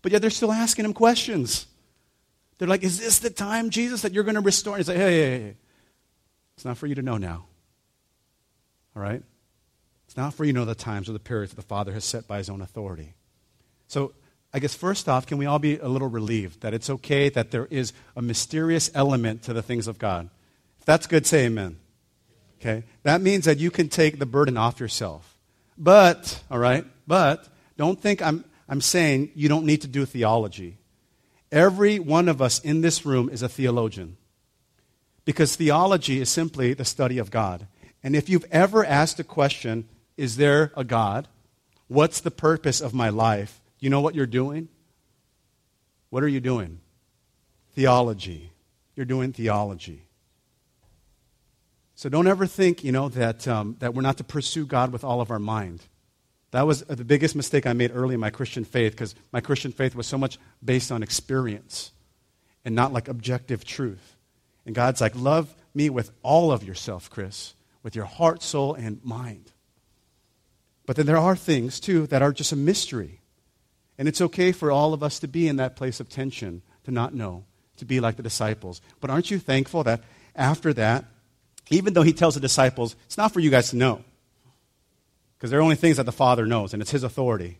but 0.00 0.12
yet 0.12 0.22
they're 0.22 0.30
still 0.30 0.52
asking 0.52 0.86
him 0.86 0.94
questions. 0.94 1.66
They're 2.56 2.68
like, 2.68 2.82
Is 2.82 3.00
this 3.00 3.18
the 3.18 3.30
time, 3.30 3.70
Jesus, 3.70 4.02
that 4.02 4.12
you're 4.12 4.24
going 4.24 4.36
to 4.36 4.40
restore? 4.40 4.74
And 4.74 4.80
he's 4.80 4.88
like, 4.88 4.96
Hey, 4.96 5.12
hey, 5.12 5.40
hey. 5.40 5.56
It's 6.56 6.64
not 6.64 6.78
for 6.78 6.86
you 6.86 6.94
to 6.94 7.02
know 7.02 7.18
now. 7.18 7.46
All 8.96 9.02
right? 9.02 9.22
It's 10.12 10.16
not 10.18 10.34
for 10.34 10.44
you 10.44 10.52
know 10.52 10.66
the 10.66 10.74
times 10.74 11.08
or 11.08 11.14
the 11.14 11.18
periods 11.18 11.52
that 11.52 11.56
the 11.56 11.66
Father 11.66 11.90
has 11.94 12.04
set 12.04 12.28
by 12.28 12.36
his 12.36 12.50
own 12.50 12.60
authority. 12.60 13.14
So, 13.88 14.12
I 14.52 14.58
guess 14.58 14.74
first 14.74 15.08
off, 15.08 15.26
can 15.26 15.38
we 15.38 15.46
all 15.46 15.58
be 15.58 15.78
a 15.78 15.88
little 15.88 16.06
relieved 16.06 16.60
that 16.60 16.74
it's 16.74 16.90
okay 16.90 17.30
that 17.30 17.50
there 17.50 17.66
is 17.70 17.94
a 18.14 18.20
mysterious 18.20 18.90
element 18.92 19.42
to 19.44 19.54
the 19.54 19.62
things 19.62 19.88
of 19.88 19.98
God? 19.98 20.28
If 20.78 20.84
that's 20.84 21.06
good, 21.06 21.24
say 21.24 21.46
amen. 21.46 21.78
Okay? 22.60 22.84
That 23.04 23.22
means 23.22 23.46
that 23.46 23.56
you 23.56 23.70
can 23.70 23.88
take 23.88 24.18
the 24.18 24.26
burden 24.26 24.58
off 24.58 24.80
yourself. 24.80 25.38
But, 25.78 26.42
all 26.50 26.58
right, 26.58 26.84
but 27.06 27.48
don't 27.78 27.98
think 27.98 28.20
I'm, 28.20 28.44
I'm 28.68 28.82
saying 28.82 29.30
you 29.34 29.48
don't 29.48 29.64
need 29.64 29.80
to 29.80 29.88
do 29.88 30.04
theology. 30.04 30.76
Every 31.50 31.98
one 31.98 32.28
of 32.28 32.42
us 32.42 32.60
in 32.60 32.82
this 32.82 33.06
room 33.06 33.30
is 33.30 33.40
a 33.40 33.48
theologian. 33.48 34.18
Because 35.24 35.56
theology 35.56 36.20
is 36.20 36.28
simply 36.28 36.74
the 36.74 36.84
study 36.84 37.16
of 37.16 37.30
God. 37.30 37.66
And 38.02 38.14
if 38.14 38.28
you've 38.28 38.44
ever 38.50 38.84
asked 38.84 39.18
a 39.18 39.24
question, 39.24 39.88
is 40.16 40.36
there 40.36 40.72
a 40.76 40.84
God? 40.84 41.28
What's 41.88 42.20
the 42.20 42.30
purpose 42.30 42.80
of 42.80 42.94
my 42.94 43.08
life? 43.08 43.60
You 43.78 43.90
know 43.90 44.00
what 44.00 44.14
you're 44.14 44.26
doing? 44.26 44.68
What 46.10 46.22
are 46.22 46.28
you 46.28 46.40
doing? 46.40 46.80
Theology. 47.74 48.50
You're 48.94 49.06
doing 49.06 49.32
theology. 49.32 50.02
So 51.94 52.08
don't 52.08 52.26
ever 52.26 52.46
think, 52.46 52.82
you 52.82 52.92
know, 52.92 53.08
that, 53.10 53.46
um, 53.46 53.76
that 53.78 53.94
we're 53.94 54.02
not 54.02 54.16
to 54.16 54.24
pursue 54.24 54.66
God 54.66 54.92
with 54.92 55.04
all 55.04 55.20
of 55.20 55.30
our 55.30 55.38
mind. 55.38 55.82
That 56.50 56.66
was 56.66 56.82
the 56.82 57.04
biggest 57.04 57.36
mistake 57.36 57.66
I 57.66 57.72
made 57.72 57.92
early 57.94 58.14
in 58.14 58.20
my 58.20 58.30
Christian 58.30 58.64
faith 58.64 58.92
because 58.92 59.14
my 59.30 59.40
Christian 59.40 59.72
faith 59.72 59.94
was 59.94 60.06
so 60.06 60.18
much 60.18 60.38
based 60.64 60.90
on 60.90 61.02
experience 61.02 61.92
and 62.64 62.74
not 62.74 62.92
like 62.92 63.08
objective 63.08 63.64
truth. 63.64 64.16
And 64.66 64.74
God's 64.74 65.00
like, 65.00 65.14
love 65.14 65.54
me 65.74 65.90
with 65.90 66.10
all 66.22 66.50
of 66.50 66.64
yourself, 66.64 67.08
Chris, 67.08 67.54
with 67.82 67.94
your 67.94 68.04
heart, 68.04 68.42
soul, 68.42 68.74
and 68.74 69.02
mind. 69.04 69.51
But 70.86 70.96
then 70.96 71.06
there 71.06 71.18
are 71.18 71.36
things, 71.36 71.78
too, 71.78 72.06
that 72.08 72.22
are 72.22 72.32
just 72.32 72.52
a 72.52 72.56
mystery. 72.56 73.20
And 73.98 74.08
it's 74.08 74.20
okay 74.20 74.52
for 74.52 74.70
all 74.70 74.94
of 74.94 75.02
us 75.02 75.18
to 75.20 75.28
be 75.28 75.46
in 75.46 75.56
that 75.56 75.76
place 75.76 76.00
of 76.00 76.08
tension, 76.08 76.62
to 76.84 76.90
not 76.90 77.14
know, 77.14 77.44
to 77.76 77.84
be 77.84 78.00
like 78.00 78.16
the 78.16 78.22
disciples. 78.22 78.80
But 79.00 79.10
aren't 79.10 79.30
you 79.30 79.38
thankful 79.38 79.84
that 79.84 80.02
after 80.34 80.72
that, 80.74 81.04
even 81.70 81.92
though 81.94 82.02
he 82.02 82.12
tells 82.12 82.34
the 82.34 82.40
disciples, 82.40 82.96
it's 83.06 83.16
not 83.16 83.32
for 83.32 83.40
you 83.40 83.50
guys 83.50 83.70
to 83.70 83.76
know, 83.76 84.02
because 85.36 85.50
there 85.50 85.60
are 85.60 85.62
only 85.62 85.76
things 85.76 85.98
that 85.98 86.06
the 86.06 86.12
Father 86.12 86.46
knows, 86.46 86.72
and 86.72 86.82
it's 86.82 86.90
his 86.90 87.04
authority. 87.04 87.58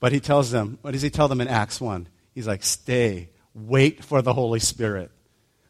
But 0.00 0.12
he 0.12 0.20
tells 0.20 0.50
them, 0.50 0.78
what 0.82 0.92
does 0.92 1.02
he 1.02 1.10
tell 1.10 1.28
them 1.28 1.40
in 1.40 1.48
Acts 1.48 1.80
1? 1.80 2.08
He's 2.34 2.46
like, 2.46 2.64
stay, 2.64 3.28
wait 3.54 4.02
for 4.04 4.20
the 4.20 4.34
Holy 4.34 4.58
Spirit. 4.58 5.10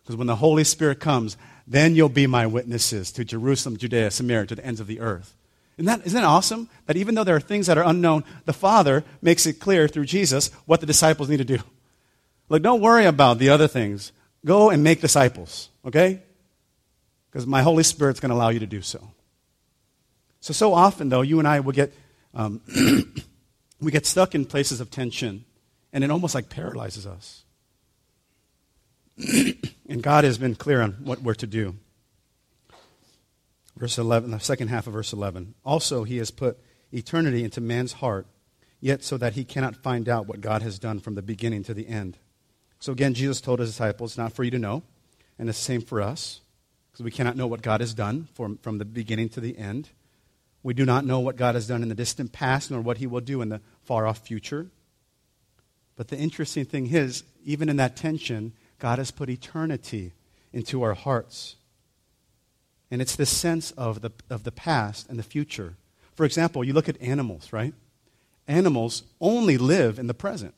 Because 0.03 0.17
when 0.17 0.27
the 0.27 0.37
Holy 0.37 0.65
Spirit 0.65 1.01
comes, 1.01 1.37
then 1.67 1.95
you'll 1.95 2.09
be 2.09 2.27
my 2.27 2.47
witnesses 2.47 3.13
to 3.13 3.25
Jerusalem, 3.25 3.77
Judea, 3.77 4.11
Samaria, 4.11 4.47
to 4.47 4.55
the 4.55 4.65
ends 4.65 4.81
of 4.81 4.87
the 4.87 5.01
earth. 5.01 5.37
Isn't 5.77 5.87
that, 5.87 6.07
isn't 6.07 6.21
that 6.21 6.27
awesome? 6.27 6.69
That 6.87 6.97
even 6.97 7.15
though 7.15 7.25
there 7.25 7.37
are 7.37 7.41
things 7.41 7.67
that 7.67 7.79
are 7.79 7.85
unknown, 7.85 8.25
the 8.45 8.53
Father 8.53 9.05
makes 9.21 9.47
it 9.47 9.55
clear 9.55 9.89
through 9.89 10.05
Jesus 10.05 10.49
what 10.67 10.81
the 10.81 10.87
disciples 10.87 11.29
need 11.29 11.39
to 11.39 11.45
do. 11.45 11.59
Like, 12.49 12.63
don't 12.63 12.83
worry 12.83 13.07
about 13.07 13.39
the 13.39 13.49
other 13.49 13.67
things. 13.67 14.13
Go 14.45 14.71
and 14.71 14.85
make 14.85 15.01
disciples, 15.01 15.71
okay? 15.87 16.21
Because 17.31 17.47
my 17.47 17.63
Holy 17.63 17.83
Spirit's 17.83 18.21
going 18.21 18.31
to 18.31 18.37
allow 18.37 18.51
you 18.51 18.59
to 18.59 18.67
do 18.67 18.83
so. 18.83 19.11
So, 20.41 20.53
so 20.53 20.75
often, 20.75 21.09
though, 21.09 21.23
you 21.23 21.39
and 21.39 21.49
I 21.49 21.61
will 21.61 21.73
get, 21.73 21.95
um, 22.35 22.61
we 23.81 23.91
get 23.91 24.05
stuck 24.05 24.35
in 24.35 24.45
places 24.45 24.81
of 24.81 24.91
tension, 24.91 25.45
and 25.93 26.05
it 26.05 26.11
almost 26.11 26.35
like 26.35 26.49
paralyzes 26.49 27.07
us. 27.07 27.45
and 29.89 30.03
God 30.03 30.25
has 30.25 30.37
been 30.37 30.55
clear 30.55 30.83
on 30.83 30.93
what 31.05 31.23
we're 31.23 31.35
to 31.35 31.47
do. 31.47 31.77
Verse 33.83 33.99
11, 33.99 34.31
the 34.31 34.39
second 34.39 34.69
half 34.69 34.87
of 34.87 34.93
verse 34.93 35.13
11. 35.13 35.57
Also, 35.65 36.05
he 36.05 36.19
has 36.19 36.31
put 36.31 36.57
eternity 36.93 37.43
into 37.43 37.61
man's 37.61 37.95
heart, 37.95 38.29
yet 38.79 39.03
so 39.03 39.17
that 39.17 39.33
he 39.33 39.43
cannot 39.43 39.75
find 39.75 40.09
out 40.09 40.29
what 40.29 40.41
God 40.41 40.63
has 40.63 40.79
done 40.79 41.01
from 41.01 41.17
the 41.17 41.21
beginning 41.21 41.65
to 41.65 41.75
the 41.75 41.89
end. 41.89 42.17
So 42.79 42.93
again, 42.93 43.13
Jesus 43.13 43.41
told 43.41 43.59
his 43.59 43.71
disciples, 43.71 44.17
not 44.17 44.35
for 44.35 44.45
you 44.45 44.53
to 44.53 44.59
know, 44.61 44.85
and 45.37 45.49
the 45.49 45.53
same 45.53 45.81
for 45.81 46.01
us, 46.01 46.43
because 46.93 47.03
we 47.03 47.11
cannot 47.11 47.37
know 47.37 47.49
what 47.49 47.61
God 47.61 47.81
has 47.81 47.93
done 47.93 48.29
from, 48.35 48.57
from 48.59 48.79
the 48.79 48.85
beginning 48.85 49.29
to 49.31 49.41
the 49.41 49.59
end. 49.59 49.89
We 50.63 50.75
do 50.75 50.85
not 50.85 51.05
know 51.05 51.19
what 51.19 51.35
God 51.35 51.57
has 51.57 51.67
done 51.67 51.83
in 51.83 51.89
the 51.89 51.97
distant 51.97 52.33
past, 52.33 52.71
nor 52.71 52.83
what 52.83 52.99
he 52.99 53.09
will 53.09 53.21
do 53.21 53.43
in 53.43 53.49
the 53.49 53.61
far 53.83 54.07
off 54.07 54.19
future. 54.19 54.69
But 55.97 56.07
the 56.07 56.17
interesting 56.17 56.67
thing 56.67 56.87
is, 56.95 57.25
even 57.45 57.69
in 57.69 57.79
that 57.79 57.97
tension, 57.97 58.53
God 58.79 58.99
has 58.99 59.11
put 59.11 59.29
eternity 59.29 60.13
into 60.53 60.85
our 60.85 60.95
hearts. 60.95 61.57
And 62.93 63.01
it's 63.01 63.17
this 63.17 63.31
sense 63.31 63.71
of 63.71 64.03
the, 64.03 64.11
of 64.29 64.45
the 64.45 64.53
past 64.53 65.09
and 65.09 65.19
the 65.19 65.23
future. 65.23 65.77
For 66.15 66.27
example, 66.27 66.63
you 66.63 66.75
look 66.75 66.91
at 66.91 67.01
animals, 67.01 67.51
right? 67.51 67.73
Animals 68.47 69.05
only 69.19 69.57
live 69.57 69.99
in 69.99 70.09
the 70.09 70.15
present. 70.15 70.53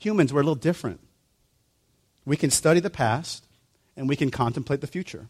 Humans, 0.00 0.30
we're 0.30 0.42
a 0.42 0.44
little 0.44 0.54
different. 0.54 1.00
We 2.26 2.36
can 2.36 2.50
study 2.50 2.80
the 2.80 2.90
past 2.90 3.46
and 3.96 4.10
we 4.10 4.14
can 4.14 4.30
contemplate 4.30 4.82
the 4.82 4.86
future. 4.86 5.28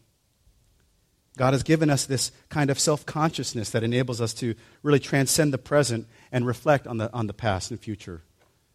God 1.37 1.53
has 1.53 1.63
given 1.63 1.89
us 1.89 2.05
this 2.05 2.33
kind 2.49 2.69
of 2.69 2.77
self 2.77 3.05
consciousness 3.05 3.69
that 3.69 3.81
enables 3.81 4.19
us 4.19 4.33
to 4.35 4.55
really 4.83 4.99
transcend 4.99 5.53
the 5.53 5.57
present 5.57 6.05
and 6.33 6.45
reflect 6.45 6.85
on 6.85 6.97
the, 6.97 7.09
on 7.13 7.27
the 7.27 7.33
past 7.33 7.71
and 7.71 7.79
future. 7.79 8.23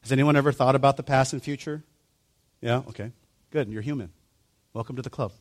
Has 0.01 0.13
anyone 0.13 0.35
ever 0.35 0.53
thought 0.53 0.75
about 0.75 0.97
the 0.97 1.03
past 1.03 1.35
and 1.35 1.43
future? 1.43 1.83
Yeah? 2.63 2.79
Okay. 2.89 3.13
Good. 3.51 3.69
You're 3.69 3.83
human. 3.83 4.13
Welcome 4.73 4.97
to 4.97 5.03
the 5.03 5.11
club. 5.11 5.33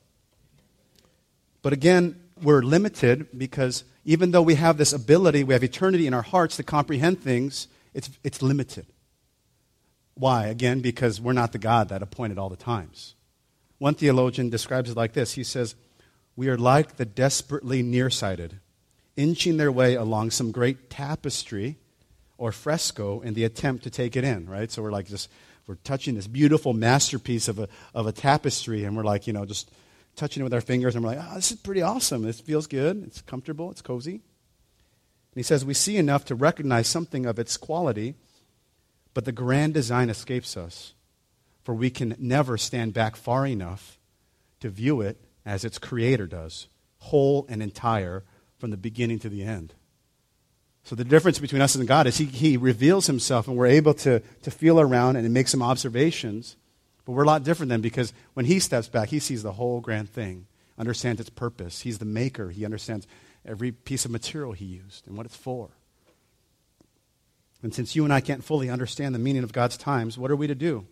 But 1.67 1.73
again, 1.73 2.17
we're 2.41 2.61
limited 2.61 3.27
because 3.37 3.83
even 4.05 4.31
though 4.31 4.41
we 4.41 4.55
have 4.55 4.77
this 4.77 4.93
ability, 4.93 5.43
we 5.43 5.53
have 5.53 5.65
eternity 5.65 6.07
in 6.07 6.13
our 6.13 6.21
hearts 6.21 6.55
to 6.55 6.63
comprehend 6.63 7.21
things, 7.21 7.67
it's, 7.93 8.09
it's 8.23 8.41
limited. 8.41 8.85
Why? 10.13 10.47
Again, 10.47 10.79
because 10.79 11.19
we're 11.19 11.33
not 11.33 11.51
the 11.51 11.57
God 11.57 11.89
that 11.89 12.01
appointed 12.01 12.37
all 12.37 12.47
the 12.47 12.55
times. 12.55 13.15
One 13.79 13.95
theologian 13.95 14.49
describes 14.49 14.89
it 14.89 14.95
like 14.95 15.11
this 15.11 15.33
He 15.33 15.43
says, 15.43 15.75
We 16.37 16.47
are 16.47 16.57
like 16.57 16.95
the 16.95 17.03
desperately 17.03 17.83
nearsighted, 17.83 18.61
inching 19.17 19.57
their 19.57 19.69
way 19.69 19.95
along 19.95 20.31
some 20.31 20.51
great 20.51 20.89
tapestry 20.89 21.75
or 22.37 22.53
fresco 22.53 23.19
in 23.19 23.33
the 23.33 23.43
attempt 23.43 23.83
to 23.83 23.89
take 23.89 24.15
it 24.15 24.23
in, 24.23 24.49
right? 24.49 24.71
So 24.71 24.81
we're 24.81 24.93
like 24.93 25.07
just, 25.07 25.29
we're 25.67 25.75
touching 25.75 26.15
this 26.15 26.27
beautiful 26.27 26.71
masterpiece 26.71 27.49
of 27.49 27.59
a, 27.59 27.67
of 27.93 28.07
a 28.07 28.13
tapestry, 28.13 28.85
and 28.85 28.95
we're 28.95 29.03
like, 29.03 29.27
you 29.27 29.33
know, 29.33 29.43
just 29.43 29.69
touching 30.17 30.41
it 30.41 30.43
with 30.43 30.53
our 30.53 30.61
fingers, 30.61 30.95
and 30.95 31.03
we're 31.03 31.11
like, 31.11 31.25
oh, 31.31 31.35
this 31.35 31.51
is 31.51 31.57
pretty 31.57 31.81
awesome. 31.81 32.23
This 32.23 32.41
feels 32.41 32.67
good. 32.67 33.03
It's 33.05 33.21
comfortable. 33.21 33.71
It's 33.71 33.81
cozy. 33.81 34.15
And 34.15 34.21
he 35.35 35.43
says, 35.43 35.63
we 35.63 35.75
see 35.75 35.95
enough 35.95 36.25
to 36.25 36.35
recognize 36.35 36.87
something 36.87 37.25
of 37.25 37.39
its 37.39 37.55
quality, 37.55 38.15
but 39.13 39.25
the 39.25 39.31
grand 39.31 39.75
design 39.75 40.09
escapes 40.09 40.57
us, 40.57 40.93
for 41.63 41.73
we 41.73 41.89
can 41.89 42.15
never 42.19 42.57
stand 42.57 42.93
back 42.93 43.15
far 43.15 43.45
enough 43.45 43.99
to 44.59 44.69
view 44.69 45.01
it 45.01 45.23
as 45.45 45.63
its 45.63 45.77
creator 45.77 46.25
does, 46.25 46.67
whole 46.97 47.45
and 47.47 47.61
entire 47.61 48.23
from 48.57 48.71
the 48.71 48.77
beginning 48.77 49.19
to 49.19 49.29
the 49.29 49.43
end. 49.43 49.75
So 50.83 50.95
the 50.95 51.03
difference 51.03 51.37
between 51.37 51.61
us 51.61 51.75
and 51.75 51.87
God 51.87 52.07
is 52.07 52.17
he, 52.17 52.25
he 52.25 52.57
reveals 52.57 53.05
himself, 53.05 53.47
and 53.47 53.55
we're 53.55 53.67
able 53.67 53.93
to, 53.95 54.21
to 54.41 54.49
feel 54.49 54.79
around 54.79 55.15
and 55.15 55.31
make 55.31 55.47
some 55.47 55.61
observations 55.61 56.55
but 57.07 57.13
we're 57.13 57.23
a 57.23 57.27
lot 57.27 57.43
different 57.43 57.69
then 57.69 57.79
because 57.79 58.11
when 58.33 58.45
he 58.45 58.59
steps 58.59 58.89
back, 58.89 59.07
he 59.07 59.19
sees 59.19 59.41
the 59.41 59.53
whole 59.53 59.79
grand 59.79 60.09
thing, 60.09 60.45
understands 60.77 61.21
its 61.21 61.29
purpose. 61.29 61.79
He's 61.79 61.99
the 61.99 62.05
maker. 62.05 62.49
He 62.49 62.65
understands 62.65 63.07
every 63.45 63.71
piece 63.71 64.03
of 64.03 64.11
material 64.11 64.51
he 64.51 64.65
used 64.65 65.07
and 65.07 65.15
what 65.15 65.25
it's 65.25 65.37
for. 65.37 65.69
And 67.63 67.73
since 67.73 67.95
you 67.95 68.03
and 68.03 68.13
I 68.13 68.19
can't 68.19 68.43
fully 68.43 68.69
understand 68.69 69.15
the 69.15 69.19
meaning 69.19 69.45
of 69.45 69.53
God's 69.53 69.77
times, 69.77 70.17
what 70.17 70.29
are 70.31 70.35
we 70.35 70.47
to 70.47 70.53
do? 70.53 70.85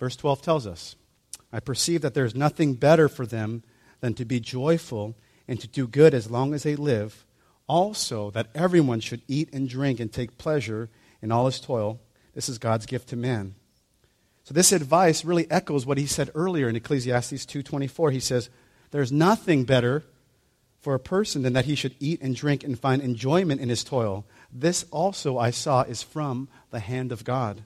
Verse 0.00 0.16
12 0.16 0.40
tells 0.40 0.66
us 0.66 0.96
I 1.52 1.60
perceive 1.60 2.00
that 2.00 2.14
there 2.14 2.24
is 2.24 2.34
nothing 2.34 2.72
better 2.72 3.10
for 3.10 3.26
them 3.26 3.64
than 4.00 4.14
to 4.14 4.24
be 4.24 4.40
joyful 4.40 5.14
and 5.46 5.60
to 5.60 5.68
do 5.68 5.86
good 5.86 6.14
as 6.14 6.30
long 6.30 6.54
as 6.54 6.62
they 6.62 6.74
live. 6.74 7.26
Also, 7.68 8.30
that 8.30 8.48
everyone 8.54 9.00
should 9.00 9.20
eat 9.28 9.52
and 9.52 9.68
drink 9.68 10.00
and 10.00 10.10
take 10.10 10.38
pleasure 10.38 10.88
in 11.20 11.30
all 11.30 11.44
his 11.44 11.60
toil. 11.60 12.00
This 12.32 12.48
is 12.48 12.56
God's 12.56 12.86
gift 12.86 13.10
to 13.10 13.16
man. 13.16 13.56
So 14.46 14.54
this 14.54 14.70
advice 14.70 15.24
really 15.24 15.50
echoes 15.50 15.86
what 15.86 15.98
he 15.98 16.06
said 16.06 16.30
earlier 16.32 16.68
in 16.68 16.76
Ecclesiastes 16.76 17.44
2:24. 17.46 18.12
He 18.12 18.20
says, 18.20 18.48
"There's 18.92 19.10
nothing 19.10 19.64
better 19.64 20.04
for 20.78 20.94
a 20.94 21.00
person 21.00 21.42
than 21.42 21.52
that 21.54 21.64
he 21.64 21.74
should 21.74 21.96
eat 21.98 22.22
and 22.22 22.36
drink 22.36 22.62
and 22.62 22.78
find 22.78 23.02
enjoyment 23.02 23.60
in 23.60 23.70
his 23.70 23.82
toil. 23.82 24.24
This 24.52 24.84
also 24.92 25.36
I 25.36 25.50
saw 25.50 25.82
is 25.82 26.04
from 26.04 26.48
the 26.70 26.78
hand 26.78 27.10
of 27.10 27.24
God." 27.24 27.64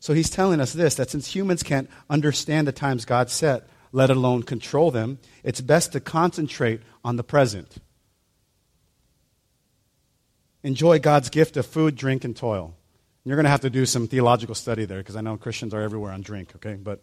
So 0.00 0.12
he's 0.12 0.28
telling 0.28 0.60
us 0.60 0.74
this 0.74 0.94
that 0.96 1.08
since 1.08 1.34
humans 1.34 1.62
can't 1.62 1.88
understand 2.10 2.68
the 2.68 2.72
times 2.72 3.06
God 3.06 3.30
set, 3.30 3.66
let 3.90 4.10
alone 4.10 4.42
control 4.42 4.90
them, 4.90 5.18
it's 5.42 5.62
best 5.62 5.92
to 5.92 6.00
concentrate 6.00 6.82
on 7.02 7.16
the 7.16 7.24
present. 7.24 7.78
Enjoy 10.62 10.98
God's 10.98 11.30
gift 11.30 11.56
of 11.56 11.64
food, 11.64 11.96
drink, 11.96 12.22
and 12.22 12.36
toil. 12.36 12.74
You're 13.24 13.36
going 13.36 13.44
to 13.44 13.50
have 13.50 13.60
to 13.60 13.70
do 13.70 13.86
some 13.86 14.08
theological 14.08 14.54
study 14.54 14.84
there 14.84 14.98
because 14.98 15.16
I 15.16 15.20
know 15.20 15.36
Christians 15.36 15.74
are 15.74 15.80
everywhere 15.80 16.12
on 16.12 16.22
drink, 16.22 16.52
okay? 16.56 16.74
But 16.74 17.02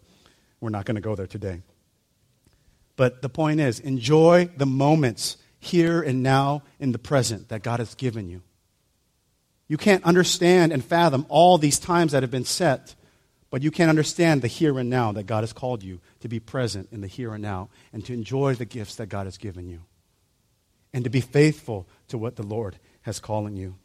we're 0.60 0.70
not 0.70 0.84
going 0.84 0.96
to 0.96 1.00
go 1.00 1.14
there 1.14 1.26
today. 1.26 1.62
But 2.96 3.22
the 3.22 3.30
point 3.30 3.60
is, 3.60 3.80
enjoy 3.80 4.50
the 4.56 4.66
moments 4.66 5.38
here 5.58 6.02
and 6.02 6.22
now 6.22 6.62
in 6.78 6.92
the 6.92 6.98
present 6.98 7.48
that 7.48 7.62
God 7.62 7.80
has 7.80 7.94
given 7.94 8.28
you. 8.28 8.42
You 9.68 9.76
can't 9.76 10.04
understand 10.04 10.72
and 10.72 10.84
fathom 10.84 11.24
all 11.28 11.56
these 11.56 11.78
times 11.78 12.12
that 12.12 12.22
have 12.22 12.30
been 12.30 12.44
set, 12.44 12.94
but 13.50 13.62
you 13.62 13.70
can 13.70 13.88
understand 13.88 14.42
the 14.42 14.48
here 14.48 14.78
and 14.78 14.90
now 14.90 15.12
that 15.12 15.26
God 15.26 15.42
has 15.42 15.52
called 15.52 15.82
you 15.82 16.00
to 16.20 16.28
be 16.28 16.40
present 16.40 16.88
in 16.92 17.00
the 17.00 17.06
here 17.06 17.32
and 17.32 17.42
now 17.42 17.70
and 17.92 18.04
to 18.04 18.12
enjoy 18.12 18.54
the 18.54 18.64
gifts 18.64 18.96
that 18.96 19.06
God 19.06 19.26
has 19.26 19.38
given 19.38 19.68
you 19.68 19.80
and 20.92 21.04
to 21.04 21.10
be 21.10 21.20
faithful 21.20 21.86
to 22.08 22.18
what 22.18 22.36
the 22.36 22.42
Lord 22.42 22.78
has 23.02 23.20
calling 23.20 23.56
you. 23.56 23.76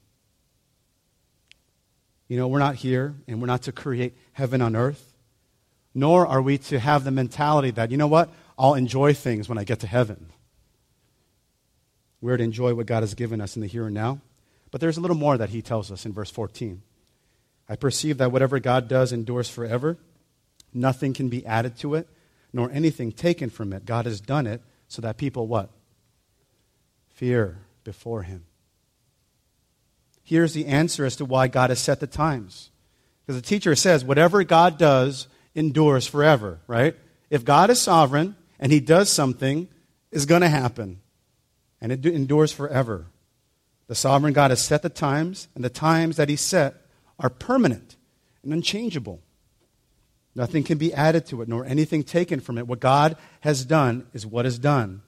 You 2.27 2.37
know, 2.37 2.47
we're 2.47 2.59
not 2.59 2.75
here 2.75 3.15
and 3.27 3.39
we're 3.39 3.47
not 3.47 3.63
to 3.63 3.71
create 3.71 4.15
heaven 4.33 4.61
on 4.61 4.75
earth, 4.75 5.13
nor 5.93 6.25
are 6.25 6.41
we 6.41 6.57
to 6.57 6.79
have 6.79 7.03
the 7.03 7.11
mentality 7.11 7.71
that, 7.71 7.91
you 7.91 7.97
know 7.97 8.07
what, 8.07 8.29
I'll 8.57 8.73
enjoy 8.73 9.13
things 9.13 9.47
when 9.47 9.57
I 9.57 9.63
get 9.63 9.81
to 9.81 9.87
heaven. 9.87 10.31
We're 12.21 12.37
to 12.37 12.43
enjoy 12.43 12.73
what 12.73 12.87
God 12.87 13.03
has 13.03 13.13
given 13.13 13.41
us 13.41 13.55
in 13.55 13.61
the 13.61 13.67
here 13.67 13.85
and 13.85 13.93
now. 13.93 14.19
But 14.71 14.81
there's 14.81 14.97
a 14.97 15.01
little 15.01 15.17
more 15.17 15.37
that 15.37 15.49
he 15.49 15.61
tells 15.61 15.91
us 15.91 16.05
in 16.05 16.13
verse 16.13 16.31
14. 16.31 16.81
I 17.69 17.75
perceive 17.75 18.17
that 18.17 18.31
whatever 18.31 18.59
God 18.59 18.87
does 18.87 19.13
endures 19.13 19.49
forever. 19.49 19.97
Nothing 20.73 21.13
can 21.13 21.29
be 21.29 21.45
added 21.45 21.77
to 21.79 21.95
it, 21.95 22.07
nor 22.51 22.71
anything 22.71 23.11
taken 23.11 23.49
from 23.49 23.73
it. 23.73 23.85
God 23.85 24.05
has 24.05 24.19
done 24.19 24.47
it 24.47 24.61
so 24.87 25.01
that 25.01 25.17
people 25.17 25.47
what? 25.47 25.69
Fear 27.09 27.59
before 27.83 28.23
him 28.23 28.45
here's 30.25 30.53
the 30.53 30.65
answer 30.65 31.05
as 31.05 31.15
to 31.15 31.25
why 31.25 31.47
God 31.47 31.69
has 31.69 31.79
set 31.79 32.01
the 32.01 32.07
times. 32.07 32.71
Because 33.25 33.41
the 33.41 33.47
teacher 33.47 33.75
says, 33.75 34.03
whatever 34.03 34.43
God 34.43 34.77
does 34.77 35.27
endures 35.53 36.05
forever, 36.05 36.59
right? 36.67 36.95
If 37.29 37.45
God 37.45 37.69
is 37.69 37.79
sovereign 37.79 38.35
and 38.59 38.71
he 38.71 38.81
does 38.81 39.09
something, 39.09 39.69
is 40.11 40.25
going 40.25 40.41
to 40.41 40.49
happen. 40.49 40.99
And 41.79 41.91
it 41.91 42.05
endures 42.05 42.51
forever. 42.51 43.05
The 43.87 43.95
sovereign 43.95 44.33
God 44.33 44.51
has 44.51 44.61
set 44.61 44.81
the 44.81 44.89
times, 44.89 45.47
and 45.53 45.63
the 45.63 45.69
times 45.69 46.17
that 46.17 46.29
he 46.29 46.35
set 46.35 46.75
are 47.19 47.29
permanent 47.29 47.95
and 48.43 48.51
unchangeable. 48.51 49.21
Nothing 50.33 50.63
can 50.63 50.77
be 50.77 50.93
added 50.93 51.25
to 51.27 51.41
it, 51.41 51.47
nor 51.47 51.65
anything 51.65 52.03
taken 52.03 52.39
from 52.39 52.57
it. 52.57 52.67
What 52.67 52.79
God 52.79 53.15
has 53.41 53.63
done 53.63 54.07
is 54.13 54.25
what 54.25 54.45
is 54.45 54.57
done. 54.59 55.01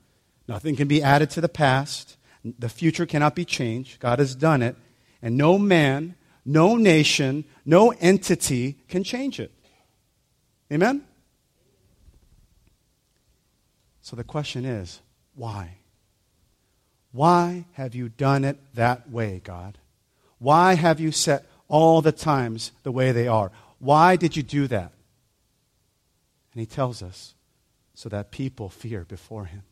Nothing 0.48 0.76
can 0.76 0.88
be 0.88 1.02
added 1.02 1.30
to 1.32 1.42
the 1.42 1.50
past. 1.50 2.18
The 2.44 2.70
future 2.70 3.06
cannot 3.06 3.36
be 3.36 3.44
changed. 3.44 4.00
God 4.00 4.20
has 4.20 4.36
done 4.36 4.62
it, 4.62 4.76
and 5.28 5.36
no 5.36 5.60
man, 5.60 6.16
no 6.46 6.78
nation, 6.78 7.44
no 7.66 7.92
entity 8.00 8.78
can 8.88 9.04
change 9.04 9.42
it. 9.42 9.52
Amen? 10.72 11.04
So 14.00 14.16
the 14.16 14.24
question 14.24 14.64
is 14.64 15.02
why? 15.36 15.80
Why 17.12 17.66
have 17.74 17.94
you 17.94 18.08
done 18.08 18.46
it 18.46 18.58
that 18.76 19.12
way, 19.12 19.42
God? 19.44 19.78
Why 20.40 20.76
have 20.76 21.02
you 21.02 21.12
set 21.12 21.46
all 21.68 22.02
the 22.02 22.14
times 22.14 22.72
the 22.84 22.92
way 22.94 23.12
they 23.12 23.28
are? 23.28 23.52
Why 23.80 24.16
did 24.16 24.38
you 24.38 24.44
do 24.44 24.66
that? 24.68 24.94
And 26.54 26.62
he 26.62 26.66
tells 26.66 27.04
us 27.04 27.36
so 27.96 28.08
that 28.08 28.32
people 28.32 28.70
fear 28.70 29.04
before 29.04 29.44
him. 29.44 29.64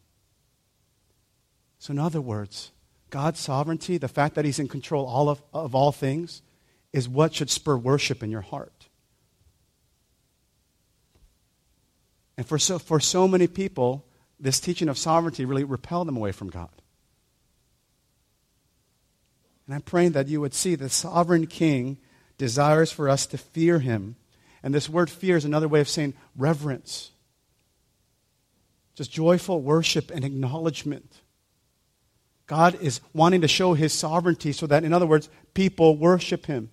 So, 1.80 1.92
in 1.92 2.00
other 2.00 2.20
words, 2.20 2.74
God's 3.16 3.40
sovereignty, 3.40 3.98
the 3.98 4.10
fact 4.10 4.36
that 4.36 4.44
He's 4.44 4.60
in 4.60 4.68
control 4.68 5.06
all 5.06 5.30
of, 5.30 5.42
of 5.54 5.74
all 5.74 5.94
things, 5.94 6.42
is 6.92 7.08
what 7.08 7.34
should 7.34 7.50
spur 7.50 7.78
worship 7.78 8.22
in 8.22 8.30
your 8.30 8.42
heart. 8.42 8.90
And 12.36 12.46
for 12.46 12.60
so, 12.60 12.78
for 12.78 13.00
so 13.00 13.26
many 13.26 13.48
people, 13.48 14.06
this 14.38 14.60
teaching 14.60 14.90
of 14.90 14.98
sovereignty 14.98 15.46
really 15.46 15.64
repelled 15.64 16.10
them 16.10 16.18
away 16.18 16.34
from 16.34 16.50
God. 16.50 16.82
And 19.66 19.74
I'm 19.74 19.82
praying 19.82 20.12
that 20.12 20.28
you 20.28 20.42
would 20.42 20.54
see 20.54 20.76
the 20.76 20.90
sovereign 20.90 21.48
king 21.48 21.98
desires 22.38 22.92
for 22.92 23.08
us 23.08 23.26
to 23.28 23.38
fear 23.38 23.80
him. 23.80 24.18
And 24.62 24.76
this 24.76 24.90
word 24.90 25.10
fear 25.10 25.38
is 25.38 25.46
another 25.46 25.70
way 25.70 25.80
of 25.80 25.88
saying 25.88 26.16
reverence. 26.36 27.12
Just 28.94 29.10
joyful 29.10 29.62
worship 29.62 30.12
and 30.12 30.26
acknowledgement. 30.26 31.22
God 32.48 32.80
is 32.82 33.02
wanting 33.14 33.42
to 33.42 33.48
show 33.48 33.74
his 33.74 33.94
sovereignty 33.94 34.52
so 34.52 34.68
that, 34.68 34.84
in 34.84 34.94
other 34.94 35.08
words, 35.08 35.30
people 35.54 35.98
worship 35.98 36.46
him. 36.46 36.70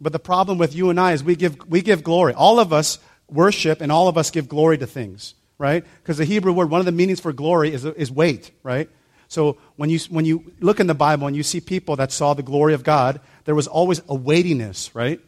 But 0.00 0.12
the 0.12 0.18
problem 0.18 0.58
with 0.58 0.74
you 0.74 0.90
and 0.90 1.00
I 1.00 1.12
is 1.12 1.24
we 1.24 1.36
give, 1.36 1.56
we 1.68 1.82
give 1.82 2.04
glory. 2.04 2.34
All 2.34 2.60
of 2.60 2.72
us 2.72 2.98
worship 3.28 3.80
and 3.80 3.90
all 3.90 4.08
of 4.08 4.18
us 4.18 4.30
give 4.30 4.48
glory 4.48 4.78
to 4.78 4.86
things, 4.86 5.34
right? 5.58 5.84
Because 6.02 6.18
the 6.18 6.24
Hebrew 6.24 6.52
word, 6.52 6.70
one 6.70 6.80
of 6.80 6.86
the 6.86 6.92
meanings 6.92 7.20
for 7.20 7.32
glory 7.32 7.72
is, 7.72 7.84
is 7.84 8.10
weight, 8.10 8.50
right? 8.62 8.88
So 9.28 9.56
when 9.76 9.90
you, 9.90 9.98
when 10.10 10.24
you 10.24 10.52
look 10.60 10.78
in 10.78 10.86
the 10.86 10.94
Bible 10.94 11.26
and 11.26 11.34
you 11.34 11.42
see 11.42 11.60
people 11.60 11.96
that 11.96 12.12
saw 12.12 12.34
the 12.34 12.42
glory 12.42 12.74
of 12.74 12.84
God, 12.84 13.20
there 13.44 13.54
was 13.54 13.66
always 13.66 14.02
a 14.08 14.14
weightiness, 14.14 14.94
right? 14.94 15.20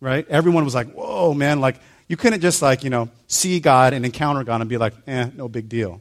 Right? 0.00 0.26
Everyone 0.28 0.64
was 0.64 0.74
like, 0.74 0.92
whoa, 0.92 1.34
man, 1.34 1.60
like, 1.60 1.76
you 2.08 2.16
couldn't 2.16 2.40
just 2.40 2.62
like, 2.62 2.84
you 2.84 2.90
know, 2.90 3.08
see 3.26 3.60
God 3.60 3.92
and 3.92 4.04
encounter 4.04 4.44
God 4.44 4.60
and 4.60 4.70
be 4.70 4.78
like, 4.78 4.94
eh, 5.06 5.30
no 5.34 5.48
big 5.48 5.68
deal. 5.68 6.00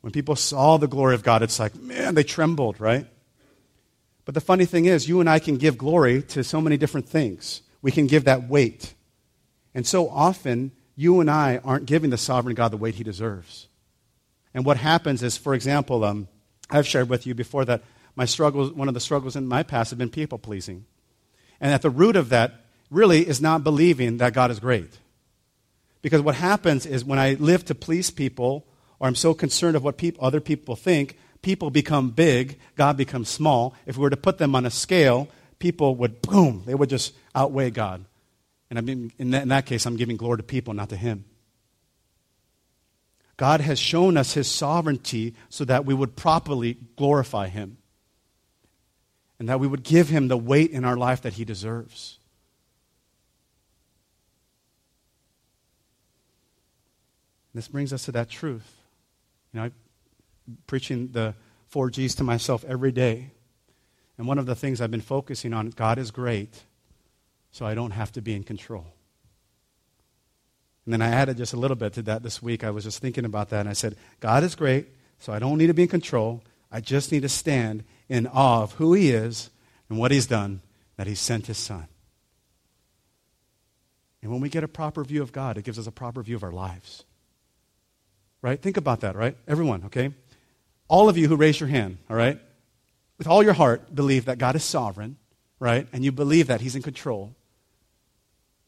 When 0.00 0.12
people 0.12 0.36
saw 0.36 0.76
the 0.76 0.86
glory 0.86 1.14
of 1.14 1.22
God, 1.22 1.42
it's 1.42 1.58
like, 1.58 1.74
man, 1.74 2.14
they 2.14 2.22
trembled, 2.22 2.80
right? 2.80 3.06
But 4.24 4.34
the 4.34 4.40
funny 4.40 4.64
thing 4.64 4.84
is, 4.84 5.08
you 5.08 5.20
and 5.20 5.28
I 5.28 5.38
can 5.38 5.56
give 5.56 5.78
glory 5.78 6.22
to 6.22 6.44
so 6.44 6.60
many 6.60 6.76
different 6.76 7.08
things. 7.08 7.62
We 7.82 7.90
can 7.90 8.06
give 8.06 8.24
that 8.24 8.48
weight. 8.48 8.94
And 9.74 9.86
so 9.86 10.08
often, 10.08 10.72
you 10.96 11.20
and 11.20 11.30
I 11.30 11.58
aren't 11.64 11.86
giving 11.86 12.10
the 12.10 12.18
sovereign 12.18 12.54
God 12.54 12.72
the 12.72 12.76
weight 12.76 12.96
he 12.96 13.04
deserves. 13.04 13.68
And 14.52 14.64
what 14.64 14.76
happens 14.76 15.22
is, 15.22 15.36
for 15.36 15.54
example, 15.54 16.04
um, 16.04 16.28
I've 16.70 16.86
shared 16.86 17.08
with 17.08 17.26
you 17.26 17.34
before 17.34 17.64
that 17.64 17.82
my 18.16 18.24
struggles, 18.24 18.72
one 18.72 18.88
of 18.88 18.94
the 18.94 19.00
struggles 19.00 19.36
in 19.36 19.46
my 19.46 19.62
past 19.62 19.90
have 19.90 19.98
been 19.98 20.10
people 20.10 20.38
pleasing. 20.38 20.84
And 21.60 21.72
at 21.72 21.82
the 21.82 21.90
root 21.90 22.16
of 22.16 22.30
that 22.30 22.64
really 22.90 23.26
is 23.26 23.40
not 23.40 23.64
believing 23.64 24.18
that 24.18 24.32
God 24.32 24.50
is 24.50 24.60
great. 24.60 24.98
Because 26.02 26.20
what 26.20 26.34
happens 26.34 26.86
is 26.86 27.04
when 27.04 27.18
I 27.18 27.34
live 27.34 27.64
to 27.66 27.74
please 27.74 28.10
people, 28.10 28.66
or 29.00 29.08
I'm 29.08 29.14
so 29.14 29.34
concerned 29.34 29.76
of 29.76 29.84
what 29.84 29.96
people, 29.96 30.24
other 30.24 30.40
people 30.40 30.76
think, 30.76 31.16
people 31.42 31.70
become 31.70 32.10
big, 32.10 32.58
God 32.76 32.96
becomes 32.96 33.28
small. 33.28 33.74
If 33.86 33.96
we 33.96 34.02
were 34.02 34.10
to 34.10 34.16
put 34.16 34.38
them 34.38 34.54
on 34.54 34.66
a 34.66 34.70
scale, 34.70 35.28
people 35.58 35.94
would, 35.96 36.20
boom, 36.22 36.64
they 36.66 36.74
would 36.74 36.90
just 36.90 37.14
outweigh 37.34 37.70
God. 37.70 38.04
And 38.70 38.78
I 38.78 38.82
mean, 38.82 39.12
in, 39.18 39.30
that, 39.30 39.42
in 39.42 39.48
that 39.48 39.66
case, 39.66 39.86
I'm 39.86 39.96
giving 39.96 40.16
glory 40.16 40.38
to 40.38 40.42
people, 40.42 40.74
not 40.74 40.90
to 40.90 40.96
Him. 40.96 41.24
God 43.36 43.60
has 43.60 43.78
shown 43.78 44.16
us 44.16 44.34
His 44.34 44.50
sovereignty 44.50 45.34
so 45.48 45.64
that 45.64 45.86
we 45.86 45.94
would 45.94 46.16
properly 46.16 46.76
glorify 46.96 47.48
Him 47.48 47.78
and 49.38 49.48
that 49.48 49.60
we 49.60 49.68
would 49.68 49.84
give 49.84 50.08
Him 50.08 50.26
the 50.26 50.36
weight 50.36 50.72
in 50.72 50.84
our 50.84 50.96
life 50.96 51.22
that 51.22 51.34
He 51.34 51.44
deserves. 51.44 52.18
This 57.54 57.68
brings 57.68 57.92
us 57.92 58.04
to 58.04 58.12
that 58.12 58.28
truth 58.28 58.77
you 59.52 59.60
know, 59.60 59.64
I'm 59.64 59.72
preaching 60.66 61.10
the 61.12 61.34
four 61.68 61.90
G's 61.90 62.14
to 62.16 62.24
myself 62.24 62.64
every 62.66 62.92
day. 62.92 63.30
And 64.16 64.26
one 64.26 64.38
of 64.38 64.46
the 64.46 64.56
things 64.56 64.80
I've 64.80 64.90
been 64.90 65.00
focusing 65.00 65.52
on, 65.52 65.70
God 65.70 65.98
is 65.98 66.10
great, 66.10 66.64
so 67.52 67.64
I 67.64 67.74
don't 67.74 67.92
have 67.92 68.12
to 68.12 68.22
be 68.22 68.34
in 68.34 68.42
control. 68.42 68.86
And 70.84 70.92
then 70.92 71.02
I 71.02 71.08
added 71.08 71.36
just 71.36 71.52
a 71.52 71.58
little 71.58 71.76
bit 71.76 71.92
to 71.94 72.02
that 72.02 72.22
this 72.22 72.42
week. 72.42 72.64
I 72.64 72.70
was 72.70 72.84
just 72.84 73.00
thinking 73.00 73.24
about 73.24 73.50
that, 73.50 73.60
and 73.60 73.68
I 73.68 73.74
said, 73.74 73.96
God 74.20 74.42
is 74.42 74.54
great, 74.54 74.88
so 75.18 75.32
I 75.32 75.38
don't 75.38 75.58
need 75.58 75.66
to 75.66 75.74
be 75.74 75.82
in 75.82 75.88
control. 75.88 76.42
I 76.72 76.80
just 76.80 77.12
need 77.12 77.22
to 77.22 77.28
stand 77.28 77.84
in 78.08 78.26
awe 78.26 78.62
of 78.62 78.72
who 78.72 78.94
He 78.94 79.10
is 79.10 79.50
and 79.88 79.98
what 79.98 80.10
He's 80.10 80.26
done, 80.26 80.62
that 80.96 81.06
He 81.06 81.14
sent 81.14 81.46
His 81.46 81.58
Son. 81.58 81.86
And 84.22 84.32
when 84.32 84.40
we 84.40 84.48
get 84.48 84.64
a 84.64 84.68
proper 84.68 85.04
view 85.04 85.22
of 85.22 85.30
God, 85.30 85.56
it 85.56 85.64
gives 85.64 85.78
us 85.78 85.86
a 85.86 85.92
proper 85.92 86.22
view 86.22 86.36
of 86.36 86.42
our 86.42 86.52
lives. 86.52 87.04
Right? 88.40 88.60
Think 88.60 88.76
about 88.76 89.00
that, 89.00 89.16
right? 89.16 89.36
Everyone, 89.46 89.84
okay? 89.86 90.12
All 90.86 91.08
of 91.08 91.16
you 91.16 91.28
who 91.28 91.36
raise 91.36 91.58
your 91.58 91.68
hand, 91.68 91.98
all 92.08 92.16
right? 92.16 92.40
With 93.18 93.26
all 93.26 93.42
your 93.42 93.52
heart, 93.52 93.94
believe 93.94 94.26
that 94.26 94.38
God 94.38 94.54
is 94.54 94.64
sovereign, 94.64 95.16
right? 95.58 95.88
And 95.92 96.04
you 96.04 96.12
believe 96.12 96.46
that 96.46 96.60
He's 96.60 96.76
in 96.76 96.82
control. 96.82 97.34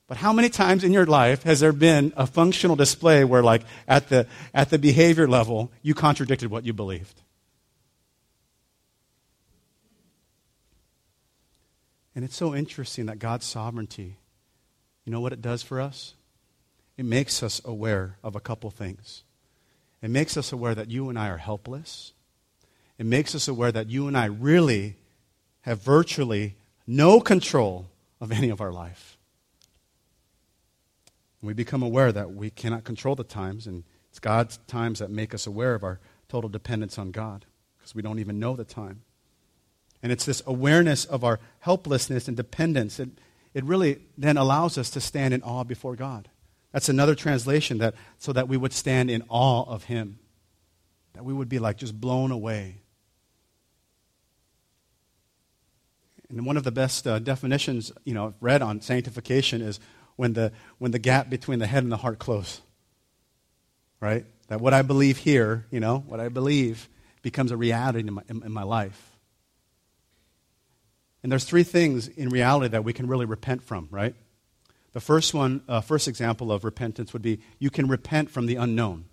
But 0.08 0.16
how 0.16 0.32
many 0.32 0.48
times 0.48 0.82
in 0.82 0.92
your 0.92 1.06
life 1.06 1.44
has 1.44 1.60
there 1.60 1.72
been 1.72 2.12
a 2.16 2.26
functional 2.26 2.74
display 2.74 3.22
where, 3.22 3.44
like, 3.44 3.62
at 3.86 4.08
the, 4.08 4.26
at 4.52 4.70
the 4.70 4.78
behavior 4.78 5.28
level, 5.28 5.70
you 5.82 5.94
contradicted 5.94 6.50
what 6.50 6.64
you 6.64 6.72
believed? 6.72 7.22
And 12.16 12.24
it's 12.24 12.34
so 12.34 12.56
interesting 12.56 13.06
that 13.06 13.20
God's 13.20 13.46
sovereignty, 13.46 14.16
you 15.04 15.12
know 15.12 15.20
what 15.20 15.32
it 15.32 15.40
does 15.40 15.62
for 15.62 15.80
us? 15.80 16.14
It 16.96 17.04
makes 17.04 17.40
us 17.40 17.60
aware 17.64 18.18
of 18.24 18.34
a 18.34 18.40
couple 18.40 18.68
things. 18.70 19.22
It 20.02 20.10
makes 20.10 20.36
us 20.36 20.52
aware 20.52 20.74
that 20.74 20.90
you 20.90 21.08
and 21.08 21.18
I 21.18 21.28
are 21.28 21.36
helpless. 21.36 22.12
It 22.98 23.06
makes 23.06 23.34
us 23.34 23.48
aware 23.48 23.72
that 23.72 23.90
you 23.90 24.08
and 24.08 24.16
I 24.16 24.26
really 24.26 24.96
have 25.62 25.82
virtually 25.82 26.56
no 26.86 27.20
control 27.20 27.88
of 28.20 28.32
any 28.32 28.50
of 28.50 28.60
our 28.60 28.72
life. 28.72 29.18
We 31.42 31.54
become 31.54 31.82
aware 31.82 32.12
that 32.12 32.32
we 32.34 32.50
cannot 32.50 32.84
control 32.84 33.14
the 33.14 33.24
times, 33.24 33.66
and 33.66 33.84
it's 34.10 34.18
God's 34.18 34.58
times 34.66 34.98
that 34.98 35.10
make 35.10 35.34
us 35.34 35.46
aware 35.46 35.74
of 35.74 35.82
our 35.82 36.00
total 36.28 36.50
dependence 36.50 36.98
on 36.98 37.10
God 37.10 37.46
because 37.78 37.94
we 37.94 38.02
don't 38.02 38.18
even 38.18 38.38
know 38.38 38.56
the 38.56 38.64
time. 38.64 39.02
And 40.02 40.12
it's 40.12 40.24
this 40.24 40.42
awareness 40.46 41.04
of 41.04 41.24
our 41.24 41.40
helplessness 41.60 42.28
and 42.28 42.36
dependence. 42.36 42.98
It, 42.98 43.10
it 43.54 43.64
really 43.64 44.00
then 44.16 44.36
allows 44.36 44.78
us 44.78 44.90
to 44.90 45.00
stand 45.00 45.34
in 45.34 45.42
awe 45.42 45.64
before 45.64 45.96
God. 45.96 46.28
That's 46.72 46.88
another 46.88 47.14
translation 47.14 47.78
that 47.78 47.94
so 48.18 48.32
that 48.32 48.48
we 48.48 48.56
would 48.56 48.72
stand 48.72 49.10
in 49.10 49.22
awe 49.28 49.64
of 49.64 49.84
him. 49.84 50.18
That 51.14 51.24
we 51.24 51.32
would 51.32 51.48
be 51.48 51.58
like 51.58 51.76
just 51.76 52.00
blown 52.00 52.30
away. 52.30 52.76
And 56.28 56.46
one 56.46 56.56
of 56.56 56.62
the 56.62 56.70
best 56.70 57.06
uh, 57.06 57.18
definitions, 57.18 57.90
you 58.04 58.14
know, 58.14 58.28
I've 58.28 58.34
read 58.40 58.62
on 58.62 58.80
sanctification 58.80 59.60
is 59.60 59.80
when 60.14 60.34
the, 60.34 60.52
when 60.78 60.92
the 60.92 61.00
gap 61.00 61.28
between 61.28 61.58
the 61.58 61.66
head 61.66 61.82
and 61.82 61.90
the 61.90 61.96
heart 61.96 62.20
close. 62.20 62.60
Right? 64.00 64.24
That 64.46 64.60
what 64.60 64.72
I 64.72 64.82
believe 64.82 65.18
here, 65.18 65.66
you 65.70 65.80
know, 65.80 66.04
what 66.06 66.20
I 66.20 66.28
believe 66.28 66.88
becomes 67.22 67.50
a 67.50 67.56
reality 67.56 68.00
in 68.00 68.14
my, 68.14 68.22
in, 68.28 68.44
in 68.44 68.52
my 68.52 68.62
life. 68.62 69.18
And 71.22 71.30
there's 71.30 71.44
three 71.44 71.64
things 71.64 72.08
in 72.08 72.28
reality 72.28 72.68
that 72.68 72.84
we 72.84 72.92
can 72.92 73.08
really 73.08 73.26
repent 73.26 73.62
from, 73.62 73.88
right? 73.90 74.14
The 74.92 75.00
first 75.00 75.34
one, 75.34 75.62
uh, 75.68 75.80
first 75.80 76.08
example 76.08 76.50
of 76.50 76.64
repentance 76.64 77.12
would 77.12 77.22
be 77.22 77.40
you 77.58 77.70
can 77.70 77.86
repent 77.86 78.30
from 78.30 78.46
the 78.46 78.56
unknown, 78.56 79.04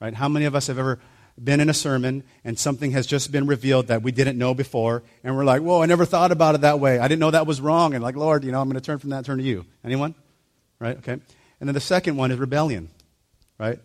right? 0.00 0.14
How 0.14 0.28
many 0.28 0.46
of 0.46 0.54
us 0.54 0.68
have 0.68 0.78
ever 0.78 0.98
been 1.42 1.60
in 1.60 1.68
a 1.68 1.74
sermon 1.74 2.24
and 2.44 2.58
something 2.58 2.92
has 2.92 3.06
just 3.06 3.30
been 3.30 3.46
revealed 3.46 3.88
that 3.88 4.02
we 4.02 4.12
didn't 4.12 4.38
know 4.38 4.54
before, 4.54 5.02
and 5.22 5.36
we're 5.36 5.44
like, 5.44 5.60
whoa, 5.60 5.82
I 5.82 5.86
never 5.86 6.06
thought 6.06 6.32
about 6.32 6.54
it 6.54 6.62
that 6.62 6.80
way. 6.80 6.98
I 6.98 7.08
didn't 7.08 7.20
know 7.20 7.30
that 7.30 7.46
was 7.46 7.60
wrong. 7.60 7.94
And 7.94 8.02
like, 8.02 8.16
Lord, 8.16 8.44
you 8.44 8.52
know, 8.52 8.60
I'm 8.60 8.68
going 8.68 8.80
to 8.80 8.84
turn 8.84 8.98
from 8.98 9.10
that, 9.10 9.24
turn 9.24 9.38
to 9.38 9.44
you. 9.44 9.66
Anyone? 9.84 10.14
Right? 10.78 10.96
Okay. 10.98 11.12
And 11.12 11.68
then 11.68 11.74
the 11.74 11.80
second 11.80 12.16
one 12.16 12.30
is 12.30 12.38
rebellion, 12.38 12.90
right? 13.58 13.78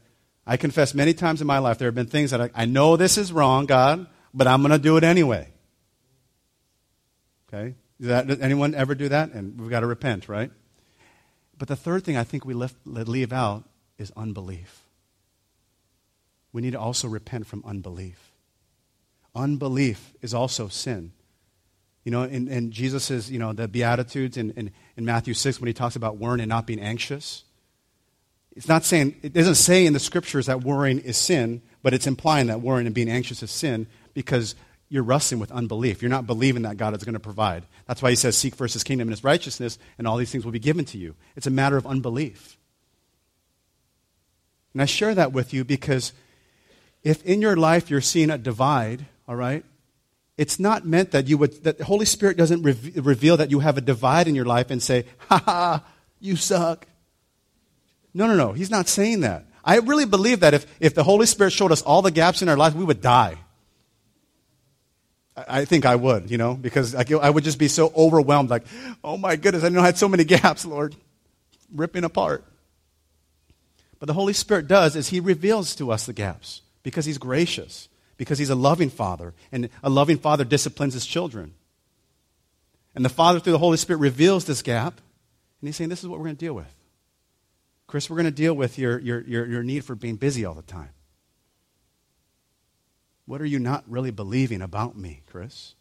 I 0.45 0.57
confess 0.57 0.93
many 0.93 1.13
times 1.13 1.41
in 1.41 1.47
my 1.47 1.59
life 1.59 1.77
there 1.77 1.87
have 1.87 1.95
been 1.95 2.07
things 2.07 2.31
that 2.31 2.41
I, 2.41 2.49
I 2.55 2.65
know 2.65 2.97
this 2.97 3.17
is 3.17 3.31
wrong, 3.31 3.65
God, 3.65 4.07
but 4.33 4.47
I'm 4.47 4.61
going 4.61 4.71
to 4.71 4.79
do 4.79 4.97
it 4.97 5.03
anyway. 5.03 5.49
Okay? 7.47 7.75
Does, 7.99 8.07
that, 8.07 8.27
does 8.27 8.39
anyone 8.39 8.73
ever 8.73 8.95
do 8.95 9.09
that? 9.09 9.31
And 9.33 9.59
we've 9.59 9.69
got 9.69 9.81
to 9.81 9.87
repent, 9.87 10.29
right? 10.29 10.51
But 11.61 11.67
the 11.67 11.75
third 11.75 12.03
thing 12.03 12.17
I 12.17 12.23
think 12.23 12.43
we 12.43 12.55
left, 12.55 12.75
leave 12.87 13.31
out 13.31 13.65
is 13.99 14.11
unbelief. 14.17 14.81
We 16.51 16.59
need 16.59 16.71
to 16.71 16.79
also 16.79 17.07
repent 17.07 17.45
from 17.45 17.61
unbelief. 17.63 18.31
Unbelief 19.35 20.11
is 20.23 20.33
also 20.33 20.69
sin. 20.69 21.11
You 22.03 22.11
know, 22.13 22.23
in, 22.23 22.47
in 22.47 22.71
Jesus' 22.71 23.29
you 23.29 23.37
know, 23.37 23.53
the 23.53 23.67
Beatitudes 23.67 24.37
in, 24.37 24.49
in, 24.53 24.71
in 24.97 25.05
Matthew 25.05 25.35
6 25.35 25.61
when 25.61 25.67
he 25.67 25.73
talks 25.73 25.95
about 25.95 26.17
worrying 26.17 26.39
and 26.39 26.49
not 26.49 26.65
being 26.65 26.79
anxious, 26.79 27.43
it's 28.55 28.67
not 28.67 28.83
saying, 28.83 29.17
it 29.21 29.31
doesn't 29.31 29.53
say 29.53 29.85
in 29.85 29.93
the 29.93 29.99
scriptures 29.99 30.47
that 30.47 30.63
worrying 30.63 30.97
is 30.97 31.15
sin, 31.15 31.61
but 31.83 31.93
it's 31.93 32.07
implying 32.07 32.47
that 32.47 32.61
worrying 32.61 32.87
and 32.87 32.95
being 32.95 33.07
anxious 33.07 33.43
is 33.43 33.51
sin 33.51 33.85
because 34.15 34.55
you're 34.91 35.03
wrestling 35.03 35.39
with 35.39 35.53
unbelief. 35.53 36.01
You're 36.01 36.09
not 36.09 36.27
believing 36.27 36.63
that 36.63 36.75
God 36.75 36.93
is 36.93 37.05
going 37.05 37.13
to 37.13 37.19
provide. 37.19 37.63
That's 37.87 38.01
why 38.01 38.09
he 38.09 38.17
says, 38.17 38.37
Seek 38.37 38.53
first 38.53 38.73
his 38.73 38.83
kingdom 38.83 39.07
and 39.07 39.13
his 39.13 39.23
righteousness, 39.23 39.79
and 39.97 40.05
all 40.05 40.17
these 40.17 40.29
things 40.29 40.43
will 40.43 40.51
be 40.51 40.59
given 40.59 40.83
to 40.85 40.97
you. 40.97 41.15
It's 41.37 41.47
a 41.47 41.49
matter 41.49 41.77
of 41.77 41.87
unbelief. 41.87 42.57
And 44.73 44.81
I 44.81 44.85
share 44.85 45.15
that 45.15 45.31
with 45.31 45.53
you 45.53 45.63
because 45.63 46.11
if 47.03 47.25
in 47.25 47.41
your 47.41 47.55
life 47.55 47.89
you're 47.89 48.01
seeing 48.01 48.29
a 48.29 48.37
divide, 48.37 49.05
all 49.29 49.37
right, 49.37 49.63
it's 50.37 50.59
not 50.59 50.85
meant 50.85 51.11
that 51.11 51.25
you 51.25 51.37
would, 51.37 51.63
that 51.63 51.77
the 51.77 51.85
Holy 51.85 52.05
Spirit 52.05 52.35
doesn't 52.35 52.61
re- 52.61 52.93
reveal 52.97 53.37
that 53.37 53.49
you 53.49 53.59
have 53.59 53.77
a 53.77 53.81
divide 53.81 54.27
in 54.27 54.35
your 54.35 54.43
life 54.43 54.71
and 54.71 54.83
say, 54.83 55.05
ha 55.29 55.37
ha, 55.37 55.85
you 56.19 56.35
suck. 56.35 56.85
No, 58.13 58.27
no, 58.27 58.35
no. 58.35 58.51
He's 58.51 58.69
not 58.69 58.89
saying 58.89 59.21
that. 59.21 59.45
I 59.63 59.77
really 59.77 60.05
believe 60.05 60.41
that 60.41 60.53
if, 60.53 60.65
if 60.81 60.95
the 60.95 61.03
Holy 61.05 61.27
Spirit 61.27 61.53
showed 61.53 61.71
us 61.71 61.81
all 61.81 62.01
the 62.01 62.11
gaps 62.11 62.41
in 62.41 62.49
our 62.49 62.57
life, 62.57 62.75
we 62.75 62.83
would 62.83 62.99
die. 62.99 63.37
I 65.35 65.65
think 65.65 65.85
I 65.85 65.95
would, 65.95 66.29
you 66.29 66.37
know, 66.37 66.55
because 66.55 66.93
I 66.93 67.29
would 67.29 67.43
just 67.43 67.57
be 67.57 67.69
so 67.69 67.91
overwhelmed, 67.95 68.49
like, 68.49 68.63
oh 69.03 69.17
my 69.17 69.37
goodness, 69.37 69.63
I 69.63 69.69
know 69.69 69.81
I 69.81 69.85
had 69.85 69.97
so 69.97 70.09
many 70.09 70.23
gaps, 70.25 70.65
Lord, 70.65 70.95
ripping 71.73 72.03
apart. 72.03 72.43
But 73.99 74.07
the 74.07 74.13
Holy 74.13 74.33
Spirit 74.33 74.67
does 74.67 74.95
is 74.95 75.09
He 75.09 75.19
reveals 75.19 75.75
to 75.75 75.91
us 75.91 76.05
the 76.05 76.13
gaps 76.13 76.61
because 76.83 77.05
He's 77.05 77.17
gracious, 77.17 77.87
because 78.17 78.39
He's 78.39 78.49
a 78.49 78.55
loving 78.55 78.89
Father, 78.89 79.33
and 79.51 79.69
a 79.83 79.89
loving 79.89 80.17
Father 80.17 80.43
disciplines 80.43 80.95
His 80.95 81.05
children. 81.05 81.53
And 82.93 83.05
the 83.05 83.09
Father, 83.09 83.39
through 83.39 83.53
the 83.53 83.59
Holy 83.59 83.77
Spirit, 83.77 83.99
reveals 83.99 84.45
this 84.45 84.61
gap, 84.61 84.99
and 85.61 85.67
He's 85.67 85.77
saying, 85.77 85.89
This 85.89 86.01
is 86.01 86.09
what 86.09 86.19
we're 86.19 86.25
going 86.25 86.35
to 86.35 86.45
deal 86.45 86.53
with. 86.53 86.75
Chris, 87.87 88.09
we're 88.09 88.17
going 88.17 88.25
to 88.25 88.31
deal 88.31 88.53
with 88.53 88.77
your, 88.79 88.99
your, 88.99 89.21
your, 89.21 89.45
your 89.45 89.63
need 89.63 89.85
for 89.85 89.95
being 89.95 90.15
busy 90.15 90.45
all 90.45 90.53
the 90.53 90.61
time. 90.61 90.89
What 93.31 93.39
are 93.41 93.45
you 93.45 93.59
not 93.59 93.85
really 93.87 94.11
believing 94.11 94.61
about 94.61 94.97
me, 94.97 95.21
Chris? 95.25 95.75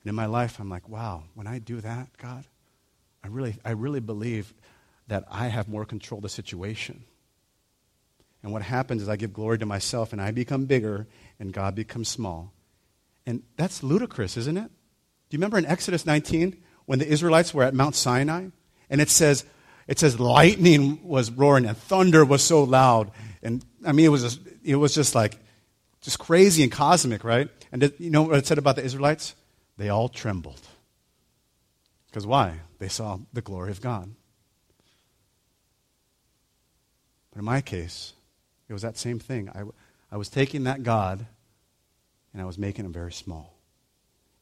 And 0.00 0.08
in 0.08 0.14
my 0.14 0.26
life, 0.26 0.60
I'm 0.60 0.70
like, 0.70 0.88
wow, 0.88 1.24
when 1.34 1.48
I 1.48 1.58
do 1.58 1.80
that, 1.80 2.16
God, 2.16 2.44
I 3.24 3.26
really, 3.26 3.56
I 3.64 3.72
really 3.72 3.98
believe 3.98 4.54
that 5.08 5.24
I 5.28 5.48
have 5.48 5.66
more 5.66 5.84
control 5.84 6.18
of 6.18 6.22
the 6.22 6.28
situation. 6.28 7.02
And 8.44 8.52
what 8.52 8.62
happens 8.62 9.02
is 9.02 9.08
I 9.08 9.16
give 9.16 9.32
glory 9.32 9.58
to 9.58 9.66
myself 9.66 10.12
and 10.12 10.22
I 10.22 10.30
become 10.30 10.66
bigger 10.66 11.08
and 11.40 11.52
God 11.52 11.74
becomes 11.74 12.08
small. 12.08 12.52
And 13.26 13.42
that's 13.56 13.82
ludicrous, 13.82 14.36
isn't 14.36 14.56
it? 14.56 14.70
Do 14.70 15.34
you 15.34 15.38
remember 15.38 15.58
in 15.58 15.66
Exodus 15.66 16.06
19 16.06 16.56
when 16.86 17.00
the 17.00 17.08
Israelites 17.08 17.52
were 17.52 17.64
at 17.64 17.74
Mount 17.74 17.96
Sinai? 17.96 18.50
And 18.88 19.00
it 19.00 19.10
says, 19.10 19.44
it 19.88 19.98
says 19.98 20.20
lightning 20.20 21.02
was 21.02 21.32
roaring 21.32 21.66
and 21.66 21.76
thunder 21.76 22.24
was 22.24 22.44
so 22.44 22.62
loud. 22.62 23.10
And 23.42 23.64
I 23.84 23.90
mean, 23.90 24.06
it 24.06 24.10
was 24.10 24.38
it 24.64 24.76
was 24.76 24.94
just 24.94 25.14
like, 25.14 25.38
just 26.00 26.18
crazy 26.18 26.62
and 26.62 26.72
cosmic, 26.72 27.24
right? 27.24 27.48
And 27.70 27.80
did, 27.80 27.94
you 27.98 28.10
know 28.10 28.22
what 28.22 28.38
it 28.38 28.46
said 28.46 28.58
about 28.58 28.76
the 28.76 28.84
Israelites? 28.84 29.34
They 29.78 29.88
all 29.88 30.08
trembled. 30.08 30.60
Because 32.08 32.26
why? 32.26 32.60
They 32.78 32.88
saw 32.88 33.18
the 33.32 33.40
glory 33.40 33.70
of 33.70 33.80
God. 33.80 34.10
But 37.30 37.38
in 37.38 37.44
my 37.44 37.60
case, 37.60 38.12
it 38.68 38.72
was 38.72 38.82
that 38.82 38.98
same 38.98 39.18
thing. 39.18 39.48
I, 39.48 39.62
I 40.10 40.16
was 40.16 40.28
taking 40.28 40.64
that 40.64 40.82
God 40.82 41.24
and 42.32 42.42
I 42.42 42.44
was 42.44 42.58
making 42.58 42.84
him 42.84 42.92
very 42.92 43.12
small. 43.12 43.54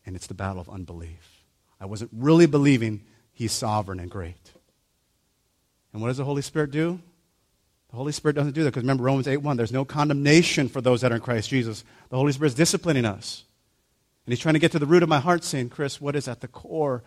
And 0.07 0.17
it's 0.17 0.27
the 0.27 0.35
battle 0.35 0.61
of 0.61 0.69
unbelief. 0.69 1.45
I 1.81 1.87
wasn't 1.87 2.11
really 2.13 2.47
believing 2.47 3.05
he's 3.33 3.53
sovereign 3.53 4.01
and 4.01 4.11
great. 4.11 4.51
And 5.93 6.01
what 6.01 6.09
does 6.09 6.17
the 6.17 6.25
Holy 6.25 6.43
Spirit 6.43 6.71
do? 6.71 7.01
The 7.91 7.97
Holy 7.97 8.13
Spirit 8.13 8.35
doesn't 8.35 8.53
do 8.53 8.63
that 8.63 8.71
because 8.71 8.85
remember 8.85 9.05
Romans 9.05 9.27
8 9.27 9.39
1, 9.39 9.57
there's 9.57 9.73
no 9.73 9.85
condemnation 9.85 10.69
for 10.69 10.81
those 10.81 11.01
that 11.01 11.11
are 11.11 11.17
in 11.17 11.21
Christ 11.21 11.51
Jesus. 11.51 11.85
The 12.09 12.17
Holy 12.17 12.33
Spirit 12.33 12.51
is 12.51 12.55
disciplining 12.55 13.05
us. 13.05 13.45
And 14.25 14.33
He's 14.33 14.39
trying 14.39 14.55
to 14.55 14.61
get 14.61 14.73
to 14.73 14.79
the 14.79 14.87
root 14.87 15.03
of 15.03 15.09
my 15.09 15.19
heart, 15.19 15.43
saying, 15.43 15.71
Chris, 15.71 16.01
what 16.01 16.15
is 16.15 16.29
at 16.29 16.41
the 16.41 16.49
core 16.49 17.03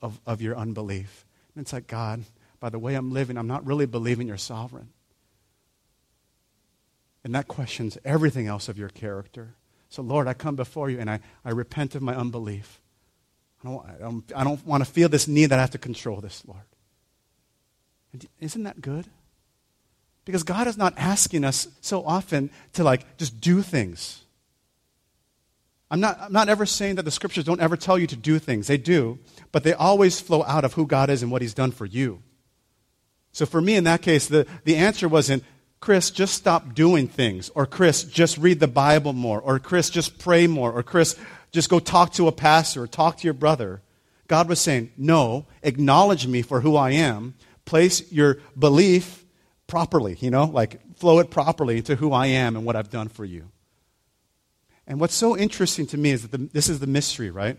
of, 0.00 0.20
of 0.24 0.40
your 0.40 0.56
unbelief? 0.56 1.26
And 1.54 1.62
it's 1.62 1.72
like, 1.72 1.88
God, 1.88 2.22
by 2.60 2.68
the 2.68 2.78
way 2.78 2.94
I'm 2.94 3.12
living, 3.12 3.36
I'm 3.36 3.48
not 3.48 3.66
really 3.66 3.86
believing 3.86 4.28
you're 4.28 4.36
sovereign. 4.36 4.90
And 7.24 7.34
that 7.34 7.48
questions 7.48 7.98
everything 8.04 8.46
else 8.46 8.68
of 8.68 8.78
your 8.78 8.88
character. 8.88 9.54
So, 9.88 10.02
Lord, 10.02 10.28
I 10.28 10.34
come 10.34 10.54
before 10.54 10.88
you 10.88 11.00
and 11.00 11.10
I, 11.10 11.20
I 11.44 11.50
repent 11.50 11.94
of 11.94 12.02
my 12.02 12.14
unbelief. 12.14 12.80
I 13.62 13.68
don't, 13.68 13.86
I, 13.86 13.92
don't, 13.98 14.32
I 14.36 14.44
don't 14.44 14.66
want 14.66 14.84
to 14.84 14.90
feel 14.90 15.08
this 15.08 15.26
need 15.26 15.46
that 15.46 15.58
I 15.58 15.62
have 15.62 15.70
to 15.72 15.78
control 15.78 16.20
this, 16.20 16.42
Lord. 16.46 16.62
Isn't 18.40 18.62
that 18.64 18.80
good? 18.80 19.06
Because 20.24 20.42
God 20.42 20.66
is 20.66 20.76
not 20.76 20.94
asking 20.96 21.44
us 21.44 21.68
so 21.80 22.04
often 22.04 22.50
to 22.74 22.84
like 22.84 23.16
just 23.16 23.40
do 23.40 23.62
things. 23.62 24.22
I'm 25.90 26.00
not, 26.00 26.18
I'm 26.22 26.32
not 26.32 26.48
ever 26.48 26.64
saying 26.64 26.94
that 26.94 27.02
the 27.02 27.10
scriptures 27.10 27.44
don't 27.44 27.60
ever 27.60 27.76
tell 27.76 27.98
you 27.98 28.06
to 28.06 28.16
do 28.16 28.38
things. 28.38 28.66
They 28.66 28.78
do, 28.78 29.18
but 29.50 29.62
they 29.62 29.74
always 29.74 30.20
flow 30.20 30.42
out 30.44 30.64
of 30.64 30.72
who 30.72 30.86
God 30.86 31.10
is 31.10 31.22
and 31.22 31.30
what 31.30 31.42
He's 31.42 31.52
done 31.52 31.70
for 31.70 31.84
you. 31.84 32.22
So 33.32 33.44
for 33.44 33.60
me 33.60 33.74
in 33.74 33.84
that 33.84 34.00
case, 34.00 34.26
the, 34.26 34.46
the 34.64 34.76
answer 34.76 35.06
wasn't, 35.06 35.44
Chris, 35.80 36.10
just 36.10 36.34
stop 36.34 36.74
doing 36.74 37.08
things, 37.08 37.50
or 37.54 37.66
Chris, 37.66 38.04
just 38.04 38.38
read 38.38 38.60
the 38.60 38.68
Bible 38.68 39.12
more, 39.12 39.40
or 39.40 39.58
Chris, 39.58 39.90
just 39.90 40.18
pray 40.18 40.46
more, 40.46 40.72
or 40.72 40.82
Chris, 40.82 41.18
just 41.50 41.68
go 41.68 41.78
talk 41.78 42.12
to 42.14 42.28
a 42.28 42.32
pastor, 42.32 42.84
or 42.84 42.86
talk 42.86 43.18
to 43.18 43.24
your 43.24 43.34
brother. 43.34 43.82
God 44.28 44.48
was 44.48 44.60
saying, 44.60 44.92
No, 44.96 45.46
acknowledge 45.62 46.26
me 46.26 46.40
for 46.40 46.60
who 46.60 46.76
I 46.76 46.92
am. 46.92 47.34
Place 47.66 48.10
your 48.10 48.38
belief 48.58 49.21
properly, 49.72 50.18
you 50.20 50.30
know, 50.30 50.44
like 50.44 50.98
flow 50.98 51.18
it 51.18 51.30
properly 51.30 51.80
to 51.80 51.96
who 51.96 52.12
I 52.12 52.26
am 52.26 52.56
and 52.56 52.66
what 52.66 52.76
I've 52.76 52.90
done 52.90 53.08
for 53.08 53.24
you. 53.24 53.48
And 54.86 55.00
what's 55.00 55.14
so 55.14 55.34
interesting 55.34 55.86
to 55.86 55.96
me 55.96 56.10
is 56.10 56.20
that 56.20 56.30
the, 56.30 56.36
this 56.52 56.68
is 56.68 56.78
the 56.78 56.86
mystery, 56.86 57.30
right? 57.30 57.56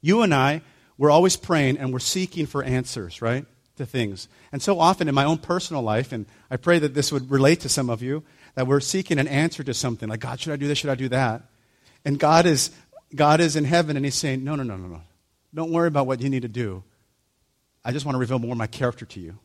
You 0.00 0.22
and 0.22 0.34
I, 0.34 0.62
we're 0.98 1.12
always 1.12 1.36
praying 1.36 1.78
and 1.78 1.92
we're 1.92 2.00
seeking 2.00 2.46
for 2.46 2.64
answers, 2.64 3.22
right, 3.22 3.46
to 3.76 3.86
things. 3.86 4.26
And 4.50 4.60
so 4.60 4.80
often 4.80 5.06
in 5.06 5.14
my 5.14 5.24
own 5.24 5.38
personal 5.38 5.82
life, 5.82 6.10
and 6.10 6.26
I 6.50 6.56
pray 6.56 6.80
that 6.80 6.94
this 6.94 7.12
would 7.12 7.30
relate 7.30 7.60
to 7.60 7.68
some 7.68 7.90
of 7.90 8.02
you, 8.02 8.24
that 8.56 8.66
we're 8.66 8.80
seeking 8.80 9.20
an 9.20 9.28
answer 9.28 9.62
to 9.62 9.72
something 9.72 10.08
like, 10.08 10.18
God, 10.18 10.40
should 10.40 10.52
I 10.52 10.56
do 10.56 10.66
this? 10.66 10.78
Should 10.78 10.90
I 10.90 10.96
do 10.96 11.10
that? 11.10 11.42
And 12.04 12.18
God 12.18 12.46
is, 12.46 12.72
God 13.14 13.38
is 13.38 13.54
in 13.54 13.62
heaven 13.62 13.94
and 13.94 14.04
He's 14.04 14.16
saying, 14.16 14.42
No, 14.42 14.56
no, 14.56 14.64
no, 14.64 14.76
no, 14.76 14.88
no. 14.88 15.02
Don't 15.54 15.70
worry 15.70 15.86
about 15.86 16.08
what 16.08 16.20
you 16.20 16.28
need 16.28 16.42
to 16.42 16.48
do. 16.48 16.82
I 17.84 17.92
just 17.92 18.04
want 18.04 18.16
to 18.16 18.18
reveal 18.18 18.40
more 18.40 18.50
of 18.50 18.58
my 18.58 18.66
character 18.66 19.04
to 19.04 19.20
you. 19.20 19.38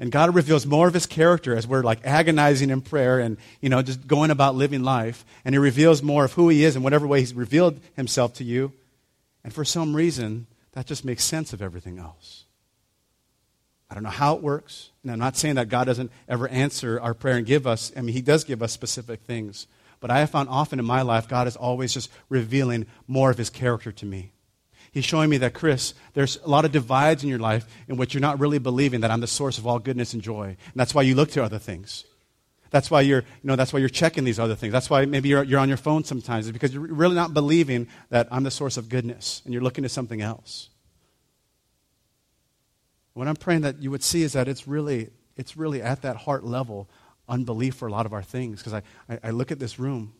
And 0.00 0.10
God 0.10 0.34
reveals 0.34 0.66
more 0.66 0.88
of 0.88 0.94
his 0.94 1.06
character 1.06 1.56
as 1.56 1.66
we're 1.66 1.82
like 1.82 2.04
agonizing 2.04 2.70
in 2.70 2.80
prayer 2.80 3.20
and, 3.20 3.36
you 3.60 3.68
know, 3.68 3.82
just 3.82 4.06
going 4.06 4.30
about 4.30 4.54
living 4.54 4.82
life. 4.82 5.24
And 5.44 5.54
he 5.54 5.58
reveals 5.58 6.02
more 6.02 6.24
of 6.24 6.32
who 6.32 6.48
he 6.48 6.64
is 6.64 6.76
in 6.76 6.82
whatever 6.82 7.06
way 7.06 7.20
he's 7.20 7.34
revealed 7.34 7.80
himself 7.96 8.34
to 8.34 8.44
you. 8.44 8.72
And 9.44 9.52
for 9.52 9.64
some 9.64 9.94
reason, 9.94 10.46
that 10.72 10.86
just 10.86 11.04
makes 11.04 11.24
sense 11.24 11.52
of 11.52 11.62
everything 11.62 11.98
else. 11.98 12.44
I 13.88 13.94
don't 13.94 14.02
know 14.02 14.10
how 14.10 14.34
it 14.34 14.42
works. 14.42 14.90
And 15.02 15.12
I'm 15.12 15.18
not 15.18 15.36
saying 15.36 15.54
that 15.54 15.68
God 15.68 15.84
doesn't 15.84 16.10
ever 16.28 16.48
answer 16.48 17.00
our 17.00 17.14
prayer 17.14 17.36
and 17.36 17.46
give 17.46 17.66
us, 17.66 17.92
I 17.96 18.00
mean, 18.00 18.14
he 18.14 18.22
does 18.22 18.42
give 18.42 18.62
us 18.62 18.72
specific 18.72 19.20
things. 19.20 19.68
But 20.00 20.10
I 20.10 20.18
have 20.18 20.30
found 20.30 20.48
often 20.48 20.78
in 20.78 20.84
my 20.84 21.02
life, 21.02 21.28
God 21.28 21.46
is 21.46 21.56
always 21.56 21.94
just 21.94 22.10
revealing 22.28 22.86
more 23.06 23.30
of 23.30 23.38
his 23.38 23.50
character 23.50 23.92
to 23.92 24.04
me. 24.04 24.32
He's 24.94 25.04
showing 25.04 25.28
me 25.28 25.38
that, 25.38 25.54
Chris, 25.54 25.92
there's 26.12 26.38
a 26.44 26.48
lot 26.48 26.64
of 26.64 26.70
divides 26.70 27.24
in 27.24 27.28
your 27.28 27.40
life 27.40 27.66
in 27.88 27.96
which 27.96 28.14
you're 28.14 28.20
not 28.20 28.38
really 28.38 28.60
believing 28.60 29.00
that 29.00 29.10
I'm 29.10 29.18
the 29.18 29.26
source 29.26 29.58
of 29.58 29.66
all 29.66 29.80
goodness 29.80 30.14
and 30.14 30.22
joy. 30.22 30.44
And 30.44 30.76
that's 30.76 30.94
why 30.94 31.02
you 31.02 31.16
look 31.16 31.32
to 31.32 31.42
other 31.42 31.58
things. 31.58 32.04
That's 32.70 32.92
why 32.92 33.00
you're, 33.00 33.22
you 33.22 33.48
know, 33.48 33.56
that's 33.56 33.72
why 33.72 33.80
you're 33.80 33.88
checking 33.88 34.22
these 34.22 34.38
other 34.38 34.54
things. 34.54 34.72
That's 34.72 34.88
why 34.88 35.04
maybe 35.04 35.30
you're, 35.30 35.42
you're 35.42 35.58
on 35.58 35.66
your 35.66 35.78
phone 35.78 36.04
sometimes, 36.04 36.48
because 36.48 36.72
you're 36.72 36.82
really 36.84 37.16
not 37.16 37.34
believing 37.34 37.88
that 38.10 38.28
I'm 38.30 38.44
the 38.44 38.52
source 38.52 38.76
of 38.76 38.88
goodness 38.88 39.42
and 39.44 39.52
you're 39.52 39.64
looking 39.64 39.82
to 39.82 39.88
something 39.88 40.20
else. 40.20 40.70
What 43.14 43.26
I'm 43.26 43.34
praying 43.34 43.62
that 43.62 43.82
you 43.82 43.90
would 43.90 44.04
see 44.04 44.22
is 44.22 44.34
that 44.34 44.46
it's 44.46 44.68
really, 44.68 45.10
it's 45.36 45.56
really 45.56 45.82
at 45.82 46.02
that 46.02 46.18
heart 46.18 46.44
level 46.44 46.88
unbelief 47.28 47.74
for 47.74 47.88
a 47.88 47.90
lot 47.90 48.06
of 48.06 48.12
our 48.12 48.22
things. 48.22 48.60
Because 48.60 48.74
I, 48.74 48.82
I, 49.08 49.18
I 49.24 49.30
look 49.30 49.50
at 49.50 49.58
this 49.58 49.80
room 49.80 50.12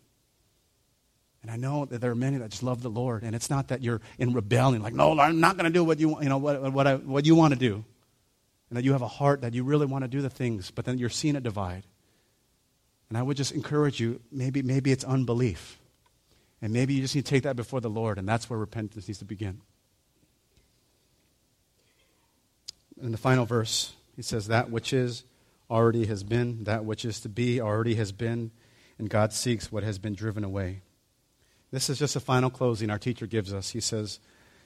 and 1.45 1.51
I 1.51 1.57
know 1.57 1.85
that 1.85 2.01
there 2.01 2.11
are 2.11 2.15
many 2.15 2.39
that 2.39 2.53
just 2.53 2.63
love 2.63 2.81
the 2.81 2.89
Lord, 2.89 3.23
and 3.23 3.37
it's 3.37 3.51
not 3.51 3.69
that 3.69 3.83
you're 3.83 4.01
in 4.19 4.33
rebellion, 4.33 4.81
like, 4.81 4.95
no, 4.95 5.21
I'm 5.21 5.41
not 5.41 5.59
going 5.59 5.71
to 5.71 5.71
do 5.71 5.85
what 5.85 6.01
you, 6.01 6.19
you 6.23 6.31
know, 6.31 6.39
what, 6.39 6.73
what, 6.73 6.87
I, 6.87 6.95
what 6.95 7.27
you 7.27 7.35
want 7.35 7.53
to 7.53 7.61
do. 7.61 7.85
And 8.71 8.79
that 8.79 8.83
you 8.83 8.93
have 8.93 9.03
a 9.03 9.09
heart 9.09 9.43
that 9.43 9.53
you 9.53 9.63
really 9.63 9.85
want 9.85 10.05
to 10.05 10.09
do 10.09 10.23
the 10.23 10.31
things, 10.31 10.71
but 10.71 10.87
then 10.87 10.97
you're 10.97 11.11
seeing 11.11 11.37
a 11.37 11.43
divide. 11.43 11.83
And 13.11 13.19
I 13.19 13.23
would 13.23 13.37
just 13.37 13.53
encourage 13.53 14.01
you, 14.01 14.23
maybe, 14.33 14.63
maybe 14.63 14.91
it's 14.91 15.05
unbelief. 15.05 15.79
And 16.63 16.73
maybe 16.73 16.95
you 16.95 17.03
just 17.03 17.15
need 17.15 17.27
to 17.27 17.31
take 17.31 17.43
that 17.43 17.57
before 17.57 17.83
the 17.83 17.91
Lord, 17.91 18.17
and 18.17 18.27
that's 18.27 18.49
where 18.49 18.59
repentance 18.59 19.07
needs 19.07 19.19
to 19.19 19.27
begin. 19.27 19.61
In 23.03 23.13
the 23.13 23.19
final 23.19 23.45
verse, 23.45 23.93
he 24.17 24.23
says, 24.23 24.47
That 24.47 24.71
which 24.71 24.95
is 24.95 25.25
already 25.71 26.07
has 26.07 26.25
been, 26.25 26.65
that 26.65 26.87
which 26.87 27.05
is 27.05 27.21
to 27.21 27.29
be 27.29 27.61
already 27.61 27.97
has 27.97 28.13
been, 28.13 28.51
and 28.99 29.11
God 29.11 29.35
seeks 29.35 29.71
what 29.71 29.83
has 29.83 29.99
been 29.99 30.15
driven 30.15 30.43
away. 30.43 30.81
This 31.75 31.91
is 31.91 31.99
just 31.99 32.15
a 32.15 32.21
final 32.21 32.51
closing 32.51 32.89
our 32.89 33.01
teacher 33.01 33.27
gives 33.27 33.53
us. 33.53 33.71
He 33.71 33.81
says, 33.81 34.21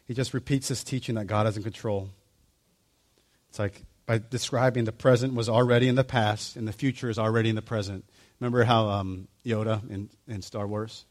he 0.05 0.13
just 0.13 0.35
repeats 0.35 0.69
this 0.69 0.85
teaching 0.85 1.15
that 1.15 1.27
God 1.27 1.47
is 1.47 1.57
in 1.57 1.63
control. 1.63 2.11
It's 3.49 3.59
like 3.59 3.81
by 4.05 4.19
describing 4.19 4.85
the 4.85 4.93
present 4.93 5.33
was 5.33 5.49
already 5.49 5.89
in 5.89 5.95
the 5.95 6.05
past 6.05 6.55
and 6.55 6.69
the 6.69 6.73
future 6.73 7.09
is 7.09 7.19
already 7.19 7.49
in 7.49 7.57
the 7.57 7.63
present. 7.63 8.05
Remember 8.41 8.63
how 8.63 8.91
um, 8.91 9.27
Yoda 9.43 9.89
in, 9.89 10.11
in 10.29 10.43
Star 10.43 10.67
Wars, 10.67 11.07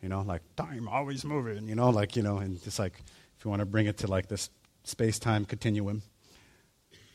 you 0.00 0.08
know, 0.08 0.22
like 0.22 0.40
time 0.56 0.88
always 0.88 1.22
moving, 1.22 1.68
you 1.68 1.74
know, 1.74 1.90
like, 1.90 2.16
you 2.16 2.22
know, 2.22 2.38
and 2.38 2.62
just 2.62 2.78
like 2.78 2.94
if 3.36 3.44
you 3.44 3.50
want 3.50 3.60
to 3.60 3.66
bring 3.66 3.84
it 3.84 3.98
to 3.98 4.06
like 4.06 4.28
this 4.28 4.48
space 4.84 5.18
time 5.18 5.44
continuum. 5.44 6.00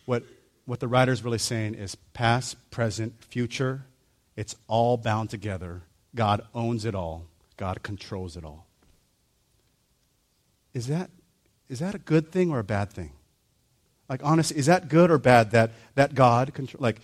What, 0.06 0.22
what 0.66 0.80
the 0.80 0.88
writer's 0.88 1.24
really 1.24 1.40
saying 1.40 1.74
is 1.74 1.96
past, 2.14 2.70
present, 2.70 3.24
future, 3.24 3.86
it's 4.36 4.56
all 4.68 4.96
bound 4.96 5.32
together. 5.32 5.82
God 6.14 6.42
owns 6.54 6.86
it 6.86 6.94
all. 6.94 7.26
God 7.58 7.84
controls 7.84 8.38
it 8.38 8.46
all. 8.46 8.68
Is 10.74 10.88
that, 10.88 11.10
is 11.70 11.80
that 11.80 11.96
a 11.96 12.00
good 12.00 12.32
thing 12.32 12.52
or 12.52 12.60
a 12.60 12.64
bad 12.64 12.92
thing? 12.92 13.12
Like, 14.08 14.22
honestly, 14.24 14.58
is 14.58 14.68
that 14.68 14.88
good 14.88 15.12
or 15.12 15.18
bad 15.18 15.52
that, 15.52 15.72
that 15.96 16.16
God, 16.16 16.54
control, 16.54 16.82
like, 16.82 17.02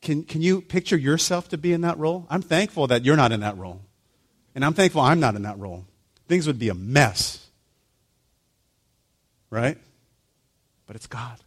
can, 0.00 0.24
can 0.24 0.42
you 0.42 0.60
picture 0.60 0.96
yourself 0.96 1.48
to 1.50 1.58
be 1.58 1.72
in 1.72 1.82
that 1.82 1.98
role? 1.98 2.26
I'm 2.28 2.42
thankful 2.42 2.86
that 2.88 3.04
you're 3.04 3.16
not 3.16 3.32
in 3.32 3.40
that 3.40 3.56
role. 3.56 3.80
And 4.54 4.64
I'm 4.64 4.74
thankful 4.74 5.00
I'm 5.00 5.20
not 5.20 5.34
in 5.34 5.42
that 5.42 5.58
role. 5.58 5.86
Things 6.28 6.46
would 6.46 6.58
be 6.58 6.68
a 6.68 6.74
mess. 6.74 7.46
Right? 9.50 9.78
But 10.86 10.96
it's 10.96 11.06
God. 11.06 11.38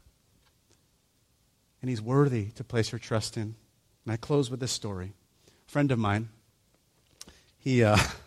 And 1.81 1.89
He's 1.89 2.01
worthy 2.01 2.45
to 2.55 2.63
place 2.63 2.91
your 2.91 2.99
trust 2.99 3.37
in. 3.37 3.55
And 4.05 4.13
I 4.13 4.17
close 4.17 4.49
with 4.49 4.59
this 4.59 4.71
story. 4.71 5.13
A 5.67 5.71
friend 5.71 5.91
of 5.91 5.99
mine, 5.99 6.29
he, 7.57 7.83
uh, 7.83 7.97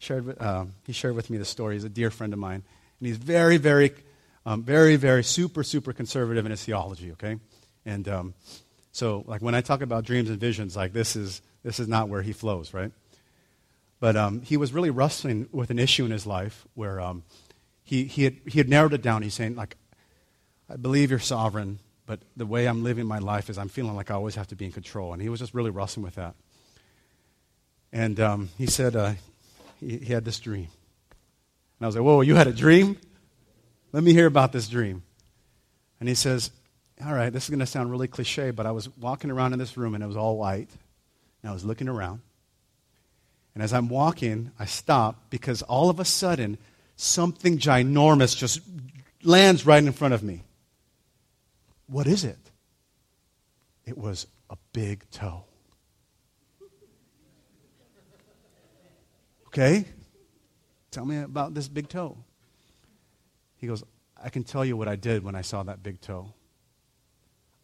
shared, 0.00 0.36
uh, 0.40 0.64
he 0.84 0.92
shared 0.92 1.14
with 1.14 1.30
me 1.30 1.38
the 1.38 1.44
story. 1.44 1.76
He's 1.76 1.84
a 1.84 1.88
dear 1.88 2.10
friend 2.10 2.32
of 2.32 2.38
mine. 2.38 2.64
And 2.98 3.06
he's 3.06 3.18
very, 3.18 3.58
very, 3.58 3.92
um, 4.44 4.64
very, 4.64 4.96
very 4.96 5.22
super, 5.22 5.62
super 5.62 5.92
conservative 5.92 6.44
in 6.44 6.50
his 6.50 6.64
theology, 6.64 7.12
okay? 7.12 7.36
And 7.86 8.08
um, 8.08 8.34
so, 8.90 9.24
like, 9.26 9.42
when 9.42 9.54
I 9.54 9.60
talk 9.60 9.82
about 9.82 10.04
dreams 10.04 10.28
and 10.28 10.40
visions, 10.40 10.74
like, 10.74 10.92
this 10.92 11.14
is, 11.14 11.42
this 11.62 11.78
is 11.78 11.86
not 11.86 12.08
where 12.08 12.22
he 12.22 12.32
flows, 12.32 12.74
right? 12.74 12.90
But 14.00 14.16
um, 14.16 14.40
he 14.42 14.56
was 14.56 14.72
really 14.72 14.90
wrestling 14.90 15.48
with 15.52 15.70
an 15.70 15.78
issue 15.78 16.06
in 16.06 16.10
his 16.10 16.26
life 16.26 16.66
where 16.74 17.00
um, 17.00 17.22
he, 17.84 18.04
he, 18.04 18.24
had, 18.24 18.36
he 18.46 18.58
had 18.58 18.68
narrowed 18.68 18.94
it 18.94 19.02
down. 19.02 19.22
He's 19.22 19.34
saying, 19.34 19.54
like, 19.54 19.76
I 20.68 20.76
believe 20.76 21.10
you're 21.10 21.18
sovereign, 21.18 21.78
but 22.06 22.20
the 22.36 22.46
way 22.46 22.66
I'm 22.66 22.82
living 22.82 23.06
my 23.06 23.18
life 23.18 23.50
is 23.50 23.58
I'm 23.58 23.68
feeling 23.68 23.94
like 23.94 24.10
I 24.10 24.14
always 24.14 24.36
have 24.36 24.46
to 24.48 24.56
be 24.56 24.64
in 24.64 24.72
control. 24.72 25.12
And 25.12 25.20
he 25.20 25.28
was 25.28 25.40
just 25.40 25.52
really 25.52 25.70
wrestling 25.70 26.04
with 26.04 26.14
that. 26.14 26.34
And 27.92 28.18
um, 28.20 28.48
he 28.56 28.66
said, 28.66 28.96
uh, 28.96 29.14
he, 29.80 29.98
he 29.98 30.12
had 30.12 30.24
this 30.24 30.38
dream. 30.38 30.68
And 31.78 31.82
I 31.82 31.86
was 31.86 31.96
like, 31.96 32.04
Whoa, 32.04 32.20
you 32.20 32.34
had 32.36 32.46
a 32.46 32.52
dream? 32.52 32.96
Let 33.92 34.02
me 34.02 34.12
hear 34.12 34.26
about 34.26 34.52
this 34.52 34.68
dream. 34.68 35.02
And 35.98 36.08
he 36.08 36.14
says, 36.14 36.50
All 37.04 37.14
right, 37.14 37.32
this 37.32 37.44
is 37.44 37.50
going 37.50 37.60
to 37.60 37.66
sound 37.66 37.90
really 37.90 38.08
cliche, 38.08 38.50
but 38.50 38.66
I 38.66 38.70
was 38.70 38.88
walking 38.96 39.30
around 39.30 39.52
in 39.52 39.58
this 39.58 39.76
room 39.76 39.94
and 39.94 40.04
it 40.04 40.06
was 40.06 40.16
all 40.16 40.36
white. 40.36 40.68
And 41.42 41.50
I 41.50 41.52
was 41.52 41.64
looking 41.64 41.88
around. 41.88 42.20
And 43.54 43.64
as 43.64 43.72
I'm 43.72 43.88
walking, 43.88 44.52
I 44.58 44.66
stop 44.66 45.30
because 45.30 45.62
all 45.62 45.90
of 45.90 45.98
a 45.98 46.04
sudden, 46.04 46.58
something 46.96 47.58
ginormous 47.58 48.36
just 48.36 48.60
lands 49.22 49.66
right 49.66 49.82
in 49.82 49.92
front 49.92 50.14
of 50.14 50.22
me. 50.22 50.42
What 51.86 52.06
is 52.06 52.24
it? 52.24 52.38
It 53.84 53.98
was 53.98 54.26
a 54.48 54.56
big 54.72 55.08
toe. 55.10 55.44
Okay? 59.52 59.84
Tell 60.92 61.04
me 61.04 61.18
about 61.18 61.54
this 61.54 61.68
big 61.68 61.88
toe. 61.88 62.16
He 63.56 63.66
goes, 63.66 63.82
I 64.22 64.28
can 64.28 64.44
tell 64.44 64.64
you 64.64 64.76
what 64.76 64.86
I 64.86 64.96
did 64.96 65.24
when 65.24 65.34
I 65.34 65.42
saw 65.42 65.62
that 65.64 65.82
big 65.82 66.00
toe. 66.00 66.32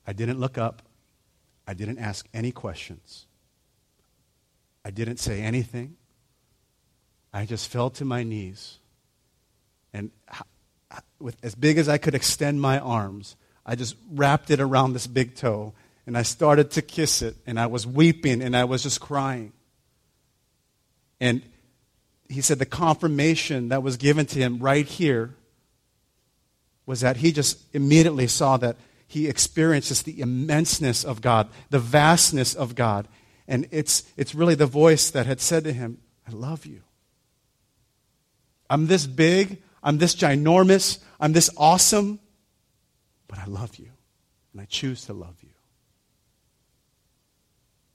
I 0.07 0.13
didn't 0.13 0.41
look 0.41 0.59
up. 0.59 0.83
I 1.67 1.75
didn't 1.75 1.99
ask 1.99 2.27
any 2.35 2.51
questions. 2.51 3.27
I 4.85 4.91
didn't 4.91 5.19
say 5.19 5.43
anything. 5.43 5.97
I 7.33 7.45
just 7.45 7.69
fell 7.69 7.91
to 7.91 8.05
my 8.05 8.23
knees. 8.23 8.79
And 9.93 10.11
with 11.19 11.37
as 11.43 11.55
big 11.55 11.79
as 11.79 11.89
I 11.89 11.99
could 11.99 12.15
extend 12.15 12.61
my 12.61 12.79
arms, 12.79 13.37
I 13.65 13.75
just 13.75 13.97
wrapped 14.13 14.51
it 14.51 14.61
around 14.61 14.93
this 14.93 15.07
big 15.07 15.35
toe 15.35 15.73
and 16.07 16.17
I 16.17 16.23
started 16.23 16.71
to 16.73 16.83
kiss 16.83 17.23
it 17.23 17.37
and 17.47 17.59
I 17.59 17.67
was 17.67 17.87
weeping 17.87 18.43
and 18.43 18.57
I 18.57 18.65
was 18.65 18.83
just 18.83 19.01
crying. 19.01 19.53
And 21.21 21.43
he 22.29 22.41
said 22.41 22.59
the 22.59 22.67
confirmation 22.67 23.69
that 23.69 23.83
was 23.83 23.97
given 23.97 24.27
to 24.27 24.39
him 24.39 24.59
right 24.59 24.87
here 24.87 25.35
was 26.85 27.01
that 27.01 27.19
he 27.19 27.33
just 27.33 27.59
immediately 27.75 28.27
saw 28.27 28.57
that 28.57 28.77
he 29.09 29.29
experiences 29.29 30.03
the 30.03 30.15
immenseness 30.19 31.05
of 31.05 31.21
God, 31.21 31.49
the 31.71 31.79
vastness 31.79 32.55
of 32.55 32.75
God. 32.75 33.09
And 33.49 33.69
it's, 33.71 34.05
it's 34.17 34.35
really 34.35 34.55
the 34.55 34.67
voice 34.67 35.11
that 35.11 35.27
had 35.27 35.41
said 35.41 35.65
to 35.65 35.73
him, 35.73 35.99
I 36.27 36.33
love 36.33 36.67
you. 36.67 36.83
I'm 38.69 38.87
this 38.87 39.07
big, 39.07 39.63
I'm 39.83 39.99
this 39.99 40.15
ginormous, 40.17 40.99
I'm 41.21 41.33
this 41.33 41.51
awesome, 41.57 42.19
but 43.29 43.39
I 43.39 43.45
love 43.47 43.77
you. 43.77 43.91
And 44.53 44.61
I 44.61 44.65
choose 44.65 45.05
to 45.07 45.13
love 45.13 45.37
you. 45.43 45.51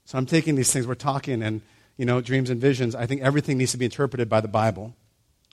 So 0.06 0.16
I'm 0.18 0.26
taking 0.26 0.54
these 0.54 0.72
things, 0.72 0.86
we're 0.86 0.94
talking, 0.94 1.42
and 1.42 1.60
you 1.96 2.04
know, 2.06 2.20
dreams 2.20 2.50
and 2.50 2.60
visions, 2.60 2.94
I 2.94 3.06
think 3.06 3.22
everything 3.22 3.58
needs 3.58 3.72
to 3.72 3.78
be 3.78 3.84
interpreted 3.84 4.28
by 4.28 4.40
the 4.40 4.48
Bible. 4.48 4.94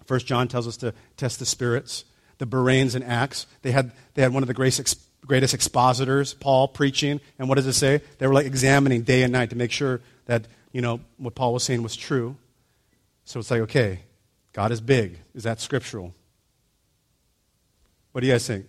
First 0.06 0.26
John 0.26 0.48
tells 0.48 0.68
us 0.68 0.78
to 0.78 0.94
test 1.18 1.40
the 1.40 1.46
spirits. 1.46 2.06
the 2.40 2.46
Bereans 2.46 2.96
in 2.96 3.04
Acts. 3.04 3.46
They 3.62 3.72
had, 3.72 3.92
they 4.16 4.24
had 4.24 4.34
one 4.34 4.42
of 4.42 4.48
the 4.48 4.54
greatest, 4.54 5.00
greatest 5.26 5.54
expositors, 5.54 6.34
Paul, 6.34 6.68
preaching. 6.68 7.22
And 7.38 7.48
what 7.48 7.56
does 7.56 7.68
it 7.68 7.74
say? 7.74 8.02
They 8.18 8.26
were 8.26 8.34
like 8.34 8.48
examining 8.48 9.04
day 9.04 9.22
and 9.24 9.32
night 9.32 9.52
to 9.52 9.56
make 9.56 9.72
sure 9.72 10.02
that, 10.26 10.48
you 10.72 10.82
know, 10.82 11.02
what 11.18 11.36
Paul 11.36 11.54
was 11.54 11.64
saying 11.64 11.84
was 11.84 11.96
true. 11.96 12.36
So 13.26 13.40
it's 13.40 13.52
like, 13.52 13.62
okay, 13.62 14.00
God 14.54 14.72
is 14.72 14.82
big. 14.82 15.20
Is 15.36 15.44
that 15.44 15.60
scriptural? 15.60 16.16
What 18.14 18.22
do 18.22 18.28
you 18.28 18.34
guys 18.34 18.48
think? 18.48 18.66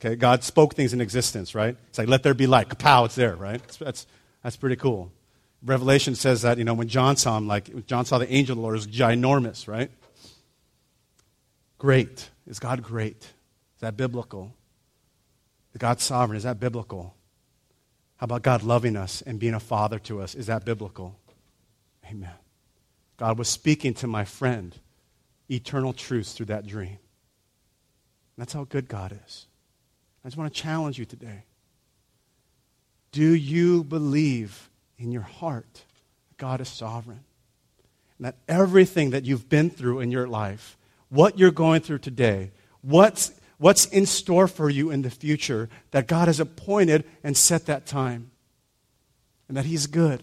Okay, 0.00 0.16
God 0.16 0.42
spoke 0.42 0.74
things 0.74 0.92
in 0.94 1.00
existence, 1.00 1.54
right? 1.54 1.76
It's 1.90 1.98
like, 1.98 2.08
let 2.08 2.22
there 2.22 2.34
be 2.34 2.46
light. 2.46 2.76
Pow, 2.78 3.04
it's 3.04 3.14
there, 3.14 3.36
right? 3.36 3.60
That's, 3.60 3.76
that's, 3.76 4.06
that's 4.42 4.56
pretty 4.56 4.76
cool. 4.76 5.12
Revelation 5.64 6.14
says 6.14 6.42
that, 6.42 6.58
you 6.58 6.64
know, 6.64 6.74
when 6.74 6.88
John 6.88 7.16
saw 7.16 7.36
him, 7.36 7.46
like, 7.46 7.86
John 7.86 8.04
saw 8.04 8.18
the 8.18 8.32
angel 8.32 8.54
of 8.54 8.56
the 8.56 8.62
Lord, 8.62 8.74
it 8.74 8.78
was 8.78 8.86
ginormous, 8.86 9.68
right? 9.68 9.90
Great. 11.78 12.30
Is 12.46 12.58
God 12.58 12.82
great? 12.82 13.22
Is 13.22 13.80
that 13.80 13.96
biblical? 13.96 14.54
Is 15.74 15.78
God 15.78 16.00
sovereign? 16.00 16.36
Is 16.36 16.44
that 16.44 16.60
biblical? 16.60 17.14
How 18.16 18.24
about 18.24 18.42
God 18.42 18.62
loving 18.62 18.96
us 18.96 19.22
and 19.22 19.38
being 19.38 19.54
a 19.54 19.60
father 19.60 19.98
to 20.00 20.20
us? 20.20 20.34
Is 20.34 20.46
that 20.46 20.64
biblical? 20.64 21.18
Amen. 22.10 22.34
God 23.16 23.38
was 23.38 23.48
speaking 23.48 23.94
to 23.94 24.06
my 24.06 24.24
friend 24.24 24.74
eternal 25.50 25.92
truths 25.92 26.32
through 26.32 26.46
that 26.46 26.66
dream. 26.66 26.98
That's 28.38 28.54
how 28.54 28.64
good 28.64 28.88
God 28.88 29.18
is. 29.26 29.46
I 30.24 30.28
just 30.28 30.38
want 30.38 30.52
to 30.52 30.60
challenge 30.60 30.98
you 30.98 31.04
today. 31.04 31.44
Do 33.12 33.34
you 33.34 33.84
believe 33.84 34.69
in 35.00 35.10
your 35.10 35.22
heart 35.22 35.82
God 36.36 36.60
is 36.60 36.68
sovereign? 36.68 37.24
And 38.18 38.26
that 38.26 38.36
everything 38.48 39.10
that 39.10 39.24
you've 39.24 39.48
been 39.48 39.70
through 39.70 40.00
in 40.00 40.10
your 40.10 40.28
life, 40.28 40.76
what 41.08 41.38
you're 41.38 41.50
going 41.50 41.80
through 41.80 41.98
today, 41.98 42.50
what's, 42.82 43.32
what's 43.58 43.86
in 43.86 44.06
store 44.06 44.46
for 44.46 44.68
you 44.68 44.90
in 44.90 45.02
the 45.02 45.10
future, 45.10 45.68
that 45.90 46.06
God 46.06 46.28
has 46.28 46.38
appointed 46.38 47.04
and 47.24 47.36
set 47.36 47.66
that 47.66 47.86
time. 47.86 48.30
And 49.48 49.56
that 49.56 49.64
He's 49.64 49.86
good. 49.86 50.22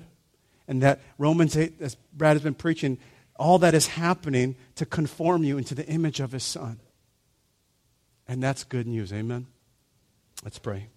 And 0.67 0.81
that 0.83 1.01
Romans 1.17 1.57
8, 1.57 1.81
as 1.81 1.95
Brad 2.13 2.35
has 2.35 2.43
been 2.43 2.53
preaching, 2.53 2.97
all 3.35 3.59
that 3.59 3.73
is 3.73 3.87
happening 3.87 4.55
to 4.75 4.85
conform 4.85 5.43
you 5.43 5.57
into 5.57 5.75
the 5.75 5.85
image 5.87 6.19
of 6.19 6.31
His 6.31 6.43
Son. 6.43 6.79
And 8.27 8.43
that's 8.43 8.63
good 8.63 8.87
news. 8.87 9.13
Amen. 9.13 9.47
Let's 10.43 10.59
pray. 10.59 10.87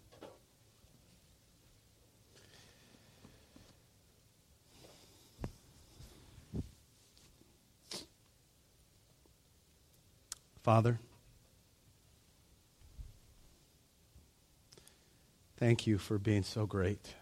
Father, 10.62 11.00
thank 15.56 15.86
you 15.86 15.96
for 15.96 16.18
being 16.18 16.42
so 16.42 16.66
great. 16.66 17.14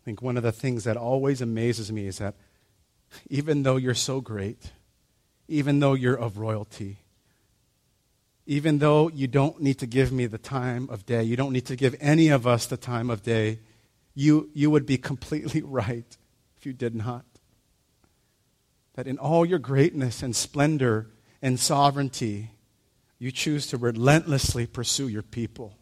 I 0.00 0.04
think 0.04 0.20
one 0.20 0.36
of 0.36 0.42
the 0.42 0.52
things 0.52 0.84
that 0.84 0.98
always 0.98 1.40
amazes 1.40 1.90
me 1.90 2.06
is 2.06 2.18
that 2.18 2.34
even 3.30 3.62
though 3.62 3.76
you're 3.76 3.94
so 3.94 4.20
great, 4.20 4.72
even 5.48 5.80
though 5.80 5.94
you're 5.94 6.14
of 6.14 6.36
royalty, 6.36 6.98
even 8.46 8.78
though 8.78 9.08
you 9.08 9.26
don't 9.26 9.62
need 9.62 9.78
to 9.78 9.86
give 9.86 10.12
me 10.12 10.26
the 10.26 10.38
time 10.38 10.88
of 10.90 11.06
day, 11.06 11.22
you 11.22 11.36
don't 11.36 11.52
need 11.52 11.66
to 11.66 11.76
give 11.76 11.94
any 12.00 12.28
of 12.28 12.46
us 12.46 12.66
the 12.66 12.76
time 12.76 13.08
of 13.08 13.22
day, 13.22 13.60
you, 14.14 14.50
you 14.52 14.70
would 14.70 14.84
be 14.84 14.98
completely 14.98 15.62
right 15.64 16.16
if 16.58 16.66
you 16.66 16.74
did 16.74 16.94
not. 16.94 17.24
That 18.94 19.06
in 19.06 19.18
all 19.18 19.46
your 19.46 19.58
greatness 19.58 20.22
and 20.22 20.36
splendor 20.36 21.08
and 21.42 21.58
sovereignty, 21.58 22.50
you 23.18 23.30
choose 23.30 23.66
to 23.68 23.76
relentlessly 23.76 24.66
pursue 24.66 25.08
your 25.08 25.22
people. 25.22 25.74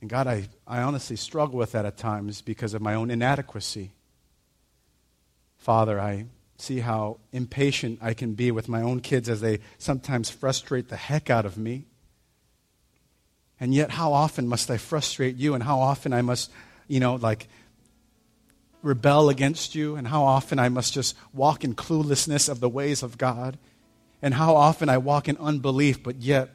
And 0.00 0.10
God, 0.10 0.26
I, 0.26 0.48
I 0.66 0.82
honestly 0.82 1.16
struggle 1.16 1.58
with 1.58 1.72
that 1.72 1.86
at 1.86 1.96
times 1.96 2.42
because 2.42 2.74
of 2.74 2.82
my 2.82 2.94
own 2.94 3.10
inadequacy. 3.10 3.92
Father, 5.56 6.00
I 6.00 6.26
see 6.58 6.80
how 6.80 7.18
impatient 7.32 7.98
I 8.00 8.14
can 8.14 8.34
be 8.34 8.50
with 8.50 8.68
my 8.68 8.82
own 8.82 9.00
kids 9.00 9.28
as 9.28 9.40
they 9.40 9.60
sometimes 9.78 10.30
frustrate 10.30 10.88
the 10.88 10.96
heck 10.96 11.28
out 11.30 11.44
of 11.44 11.58
me. 11.58 11.86
And 13.58 13.74
yet, 13.74 13.90
how 13.90 14.12
often 14.12 14.46
must 14.46 14.70
I 14.70 14.76
frustrate 14.76 15.36
you, 15.36 15.54
and 15.54 15.62
how 15.62 15.80
often 15.80 16.12
I 16.12 16.20
must, 16.20 16.50
you 16.88 17.00
know, 17.00 17.14
like 17.14 17.48
rebel 18.82 19.28
against 19.28 19.74
you, 19.74 19.96
and 19.96 20.08
how 20.08 20.24
often 20.24 20.58
I 20.58 20.68
must 20.68 20.92
just 20.92 21.16
walk 21.32 21.64
in 21.64 21.74
cluelessness 21.74 22.48
of 22.48 22.60
the 22.60 22.68
ways 22.68 23.02
of 23.02 23.18
God, 23.18 23.58
and 24.22 24.34
how 24.34 24.54
often 24.54 24.88
I 24.88 24.98
walk 24.98 25.28
in 25.28 25.36
unbelief, 25.38 26.02
but 26.02 26.16
yet 26.16 26.50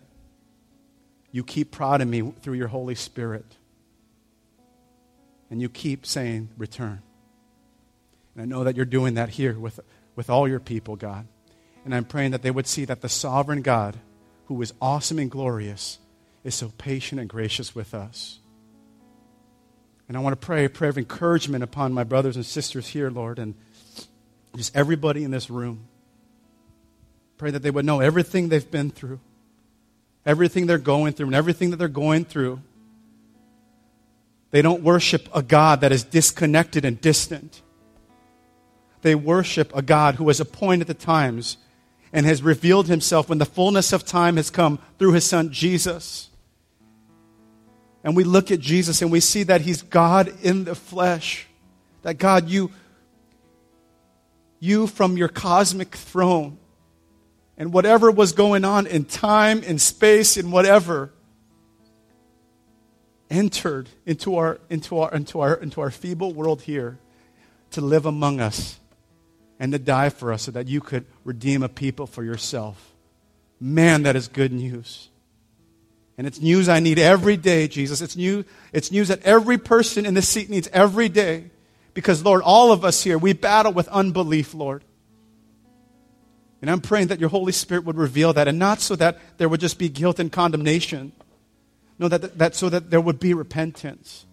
you 1.32 1.44
keep 1.44 1.72
prodding 1.72 2.10
me 2.10 2.34
through 2.42 2.56
your 2.56 2.68
Holy 2.68 2.96
Spirit. 2.96 3.46
And 5.50 5.62
you 5.62 5.70
keep 5.70 6.06
saying, 6.06 6.50
Return. 6.58 7.02
And 8.36 8.42
I 8.42 8.46
know 8.46 8.64
that 8.64 8.76
you're 8.76 8.86
doing 8.86 9.16
that 9.16 9.30
here 9.30 9.58
with, 9.58 9.80
with 10.16 10.30
all 10.30 10.48
your 10.48 10.60
people, 10.60 10.96
God. 10.96 11.28
And 11.84 11.94
I'm 11.94 12.06
praying 12.06 12.32
that 12.32 12.42
they 12.42 12.52
would 12.52 12.68
see 12.68 12.86
that 12.86 13.02
the 13.02 13.10
sovereign 13.10 13.62
God, 13.62 13.98
who 14.46 14.62
is 14.62 14.74
awesome 14.82 15.20
and 15.20 15.32
glorious, 15.32 16.00
is 16.44 16.56
so 16.56 16.72
patient 16.78 17.20
and 17.20 17.30
gracious 17.30 17.76
with 17.76 17.94
us. 17.94 18.40
And 20.12 20.18
I 20.18 20.20
want 20.20 20.34
to 20.34 20.46
pray 20.46 20.66
a 20.66 20.70
prayer 20.70 20.90
of 20.90 20.98
encouragement 20.98 21.64
upon 21.64 21.94
my 21.94 22.04
brothers 22.04 22.36
and 22.36 22.46
sisters 22.46 22.86
here, 22.86 23.10
Lord, 23.10 23.40
and 23.40 23.56
just 24.58 24.76
everybody 24.76 25.24
in 25.24 25.32
this 25.32 25.50
room. 25.50 25.88
Pray 27.38 27.50
that 27.52 27.64
they 27.64 27.72
would 27.72 27.86
know 27.86 28.02
everything 28.02 28.50
they've 28.50 28.70
been 28.70 28.90
through, 28.90 29.22
everything 30.26 30.66
they're 30.66 30.78
going 30.78 31.14
through, 31.14 31.28
and 31.28 31.36
everything 31.36 31.70
that 31.70 31.78
they're 31.78 31.88
going 31.88 32.26
through. 32.26 32.60
They 34.50 34.62
don't 34.62 34.84
worship 34.84 35.30
a 35.34 35.42
God 35.42 35.80
that 35.80 35.94
is 35.94 36.04
disconnected 36.04 36.84
and 36.84 37.00
distant 37.00 37.62
they 39.02 39.16
worship 39.16 39.72
a 39.74 39.82
God 39.82 40.16
who 40.16 40.28
has 40.28 40.42
appointed 40.42 40.88
the 40.88 40.94
times 40.94 41.56
and 42.12 42.26
has 42.26 42.44
revealed 42.44 42.88
himself 42.88 43.30
when 43.30 43.38
the 43.38 43.46
fullness 43.46 43.94
of 43.94 44.06
time 44.06 44.36
has 44.36 44.50
come 44.50 44.78
through 45.00 45.14
his 45.14 45.26
son 45.26 45.54
Jesus. 45.54 46.31
And 48.04 48.16
we 48.16 48.24
look 48.24 48.52
at 48.52 48.60
Jesus 48.60 49.02
and 49.02 49.12
we 49.12 49.20
see 49.20 49.44
that 49.44 49.62
he's 49.62 49.82
God 49.82 50.34
in 50.42 50.64
the 50.64 50.76
flesh. 50.76 51.48
That 52.02 52.18
God, 52.18 52.50
you, 52.50 52.72
you 54.60 54.88
from 54.88 55.18
your 55.18 55.28
cosmic 55.28 55.96
throne 55.96 56.58
and 57.58 57.72
whatever 57.72 58.10
was 58.10 58.32
going 58.32 58.66
on 58.66 58.88
in 58.88 59.06
time, 59.06 59.62
in 59.62 59.78
space, 59.78 60.36
in 60.36 60.50
whatever, 60.50 61.12
entered 63.30 63.88
into 64.06 64.36
our, 64.36 64.60
into 64.70 65.00
our, 65.00 65.12
into 65.14 65.40
our, 65.40 65.54
into 65.56 65.80
our 65.80 65.92
feeble 65.92 66.34
world 66.34 66.64
here 66.64 66.98
to 67.72 67.82
live 67.82 68.06
among 68.06 68.40
us 68.40 68.80
and 69.60 69.72
to 69.72 69.80
die 69.80 70.10
for 70.10 70.34
us 70.34 70.44
so 70.44 70.52
that 70.52 70.68
you 70.68 70.82
could 70.82 71.06
redeem 71.24 71.62
a 71.62 71.70
people 71.70 72.08
for 72.08 72.24
yourself. 72.24 72.94
Man, 73.60 74.04
that 74.04 74.16
is 74.16 74.28
good 74.28 74.52
news. 74.52 75.10
And 76.18 76.28
it's 76.28 76.40
news 76.40 76.70
I 76.70 76.80
need 76.80 77.00
every 77.00 77.38
day, 77.38 77.68
Jesus. 77.68 78.02
It's, 78.02 78.16
new, 78.16 78.46
it's 78.74 78.92
news 78.92 79.08
that 79.08 79.24
every 79.24 79.58
person 79.58 80.06
in 80.06 80.14
this 80.14 80.28
seat 80.28 80.50
needs 80.50 80.70
every 80.72 81.10
day. 81.10 81.46
Because, 81.94 82.24
Lord, 82.24 82.42
all 82.44 82.72
of 82.72 82.86
us 82.86 83.04
here, 83.04 83.18
we 83.18 83.34
battle 83.34 83.74
with 83.74 83.88
unbelief, 83.90 84.54
Lord. 84.54 84.84
And 86.62 86.70
I'm 86.70 86.80
praying 86.80 87.08
that 87.08 87.20
your 87.20 87.30
Holy 87.30 87.52
Spirit 87.52 87.86
would 87.86 87.98
reveal 87.98 88.34
that, 88.34 88.48
and 88.48 88.60
not 88.60 88.82
so 88.82 88.96
that 88.98 89.18
there 89.38 89.50
would 89.50 89.60
just 89.60 89.80
be 89.80 89.90
guilt 89.90 90.20
and 90.20 90.32
condemnation. 90.32 91.12
No, 91.98 92.08
that, 92.08 92.38
that 92.38 92.56
so 92.56 92.70
that 92.70 92.92
there 92.92 93.02
would 93.02 93.20
be 93.20 93.34
repentance. 93.34 94.26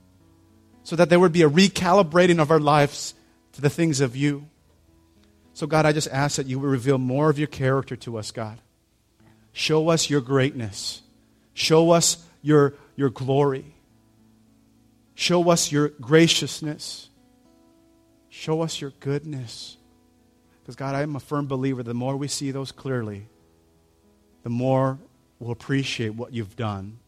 So 0.85 0.95
that 0.97 1.09
there 1.09 1.19
would 1.19 1.33
be 1.33 1.43
a 1.43 1.51
recalibrating 1.51 2.39
of 2.39 2.51
our 2.51 2.61
lives 2.61 3.15
to 3.53 3.61
the 3.61 3.71
things 3.71 4.01
of 4.01 4.15
you. 4.15 4.47
So, 5.55 5.67
God, 5.67 5.87
I 5.87 5.93
just 5.93 6.09
ask 6.09 6.37
that 6.37 6.47
you 6.47 6.59
would 6.59 6.71
reveal 6.71 6.99
more 6.99 7.31
of 7.31 7.39
your 7.39 7.49
character 7.49 7.97
to 7.97 8.19
us, 8.19 8.31
God. 8.31 8.61
Show 9.53 9.89
us 9.89 10.09
your 10.09 10.21
greatness. 10.21 11.03
Show 11.59 11.91
us 11.91 12.25
your, 12.41 12.75
your 12.95 13.11
glory. 13.11 13.75
Show 15.17 15.51
us 15.51 15.73
your 15.73 15.89
graciousness. 15.89 17.11
Show 18.29 18.63
us 18.63 18.81
your 18.81 18.93
goodness. 19.01 19.77
Because, 20.63 20.77
God, 20.77 20.95
I 20.95 21.03
am 21.03 21.17
a 21.17 21.21
firm 21.21 21.49
believer 21.49 21.83
the 21.83 21.95
more 21.95 22.17
we 22.17 22.29
see 22.29 22.53
those 22.53 22.71
clearly, 22.71 23.27
the 24.45 24.51
more 24.51 25.01
we'll 25.41 25.51
appreciate 25.51 26.11
what 26.11 26.33
you've 26.33 26.55
done. 26.55 27.01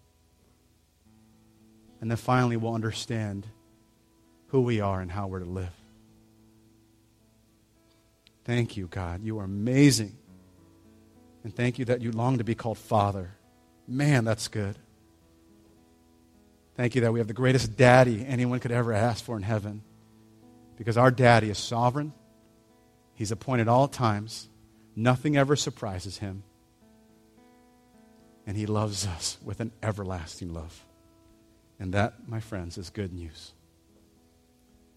And 2.01 2.11
then 2.11 2.19
finally, 2.19 2.57
we'll 2.57 2.75
understand 2.75 3.47
who 4.49 4.63
we 4.63 4.81
are 4.81 5.01
and 5.01 5.13
how 5.13 5.29
we're 5.29 5.39
to 5.39 5.45
live. 5.45 5.71
Thank 8.45 8.77
you, 8.77 8.89
God. 8.89 9.23
You 9.23 9.39
are 9.39 9.45
amazing. 9.45 10.17
And 11.45 11.55
thank 11.55 11.79
you 11.79 11.85
that 11.85 12.01
you 12.01 12.11
long 12.11 12.39
to 12.39 12.45
be 12.45 12.57
called 12.57 12.79
Father. 12.79 13.31
Man, 13.91 14.25
that's 14.25 14.47
good. 14.47 14.77
Thank 16.77 16.95
you 16.95 17.01
that 17.01 17.13
we 17.13 17.19
have 17.19 17.27
the 17.27 17.35
greatest 17.35 17.77
daddy 17.77 18.25
anyone 18.25 18.61
could 18.61 18.71
ever 18.71 18.93
ask 18.93 19.25
for 19.25 19.37
in 19.37 19.43
heaven. 19.43 19.83
Because 20.77 20.97
our 20.97 21.11
daddy 21.11 21.51
is 21.51 21.59
sovereign, 21.59 22.13
he's 23.15 23.33
appointed 23.33 23.69
all 23.69 23.89
times, 23.89 24.49
nothing 24.95 25.37
ever 25.37 25.57
surprises 25.57 26.19
him. 26.19 26.45
and 28.47 28.57
He 28.57 28.65
loves 28.65 29.07
us 29.07 29.37
with 29.45 29.61
an 29.61 29.73
everlasting 29.83 30.55
love. 30.55 30.87
And 31.79 31.93
that, 31.93 32.29
my 32.29 32.41
friends, 32.41 32.79
is 32.79 32.91
good 32.91 33.13
news. 33.13 33.53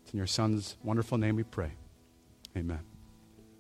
It's 0.03 0.13
in 0.13 0.17
your 0.17 0.27
Son's 0.27 0.77
wonderful 0.83 1.17
name 1.17 1.35
we 1.35 1.43
pray. 1.43 1.71
Amen. 2.55 2.92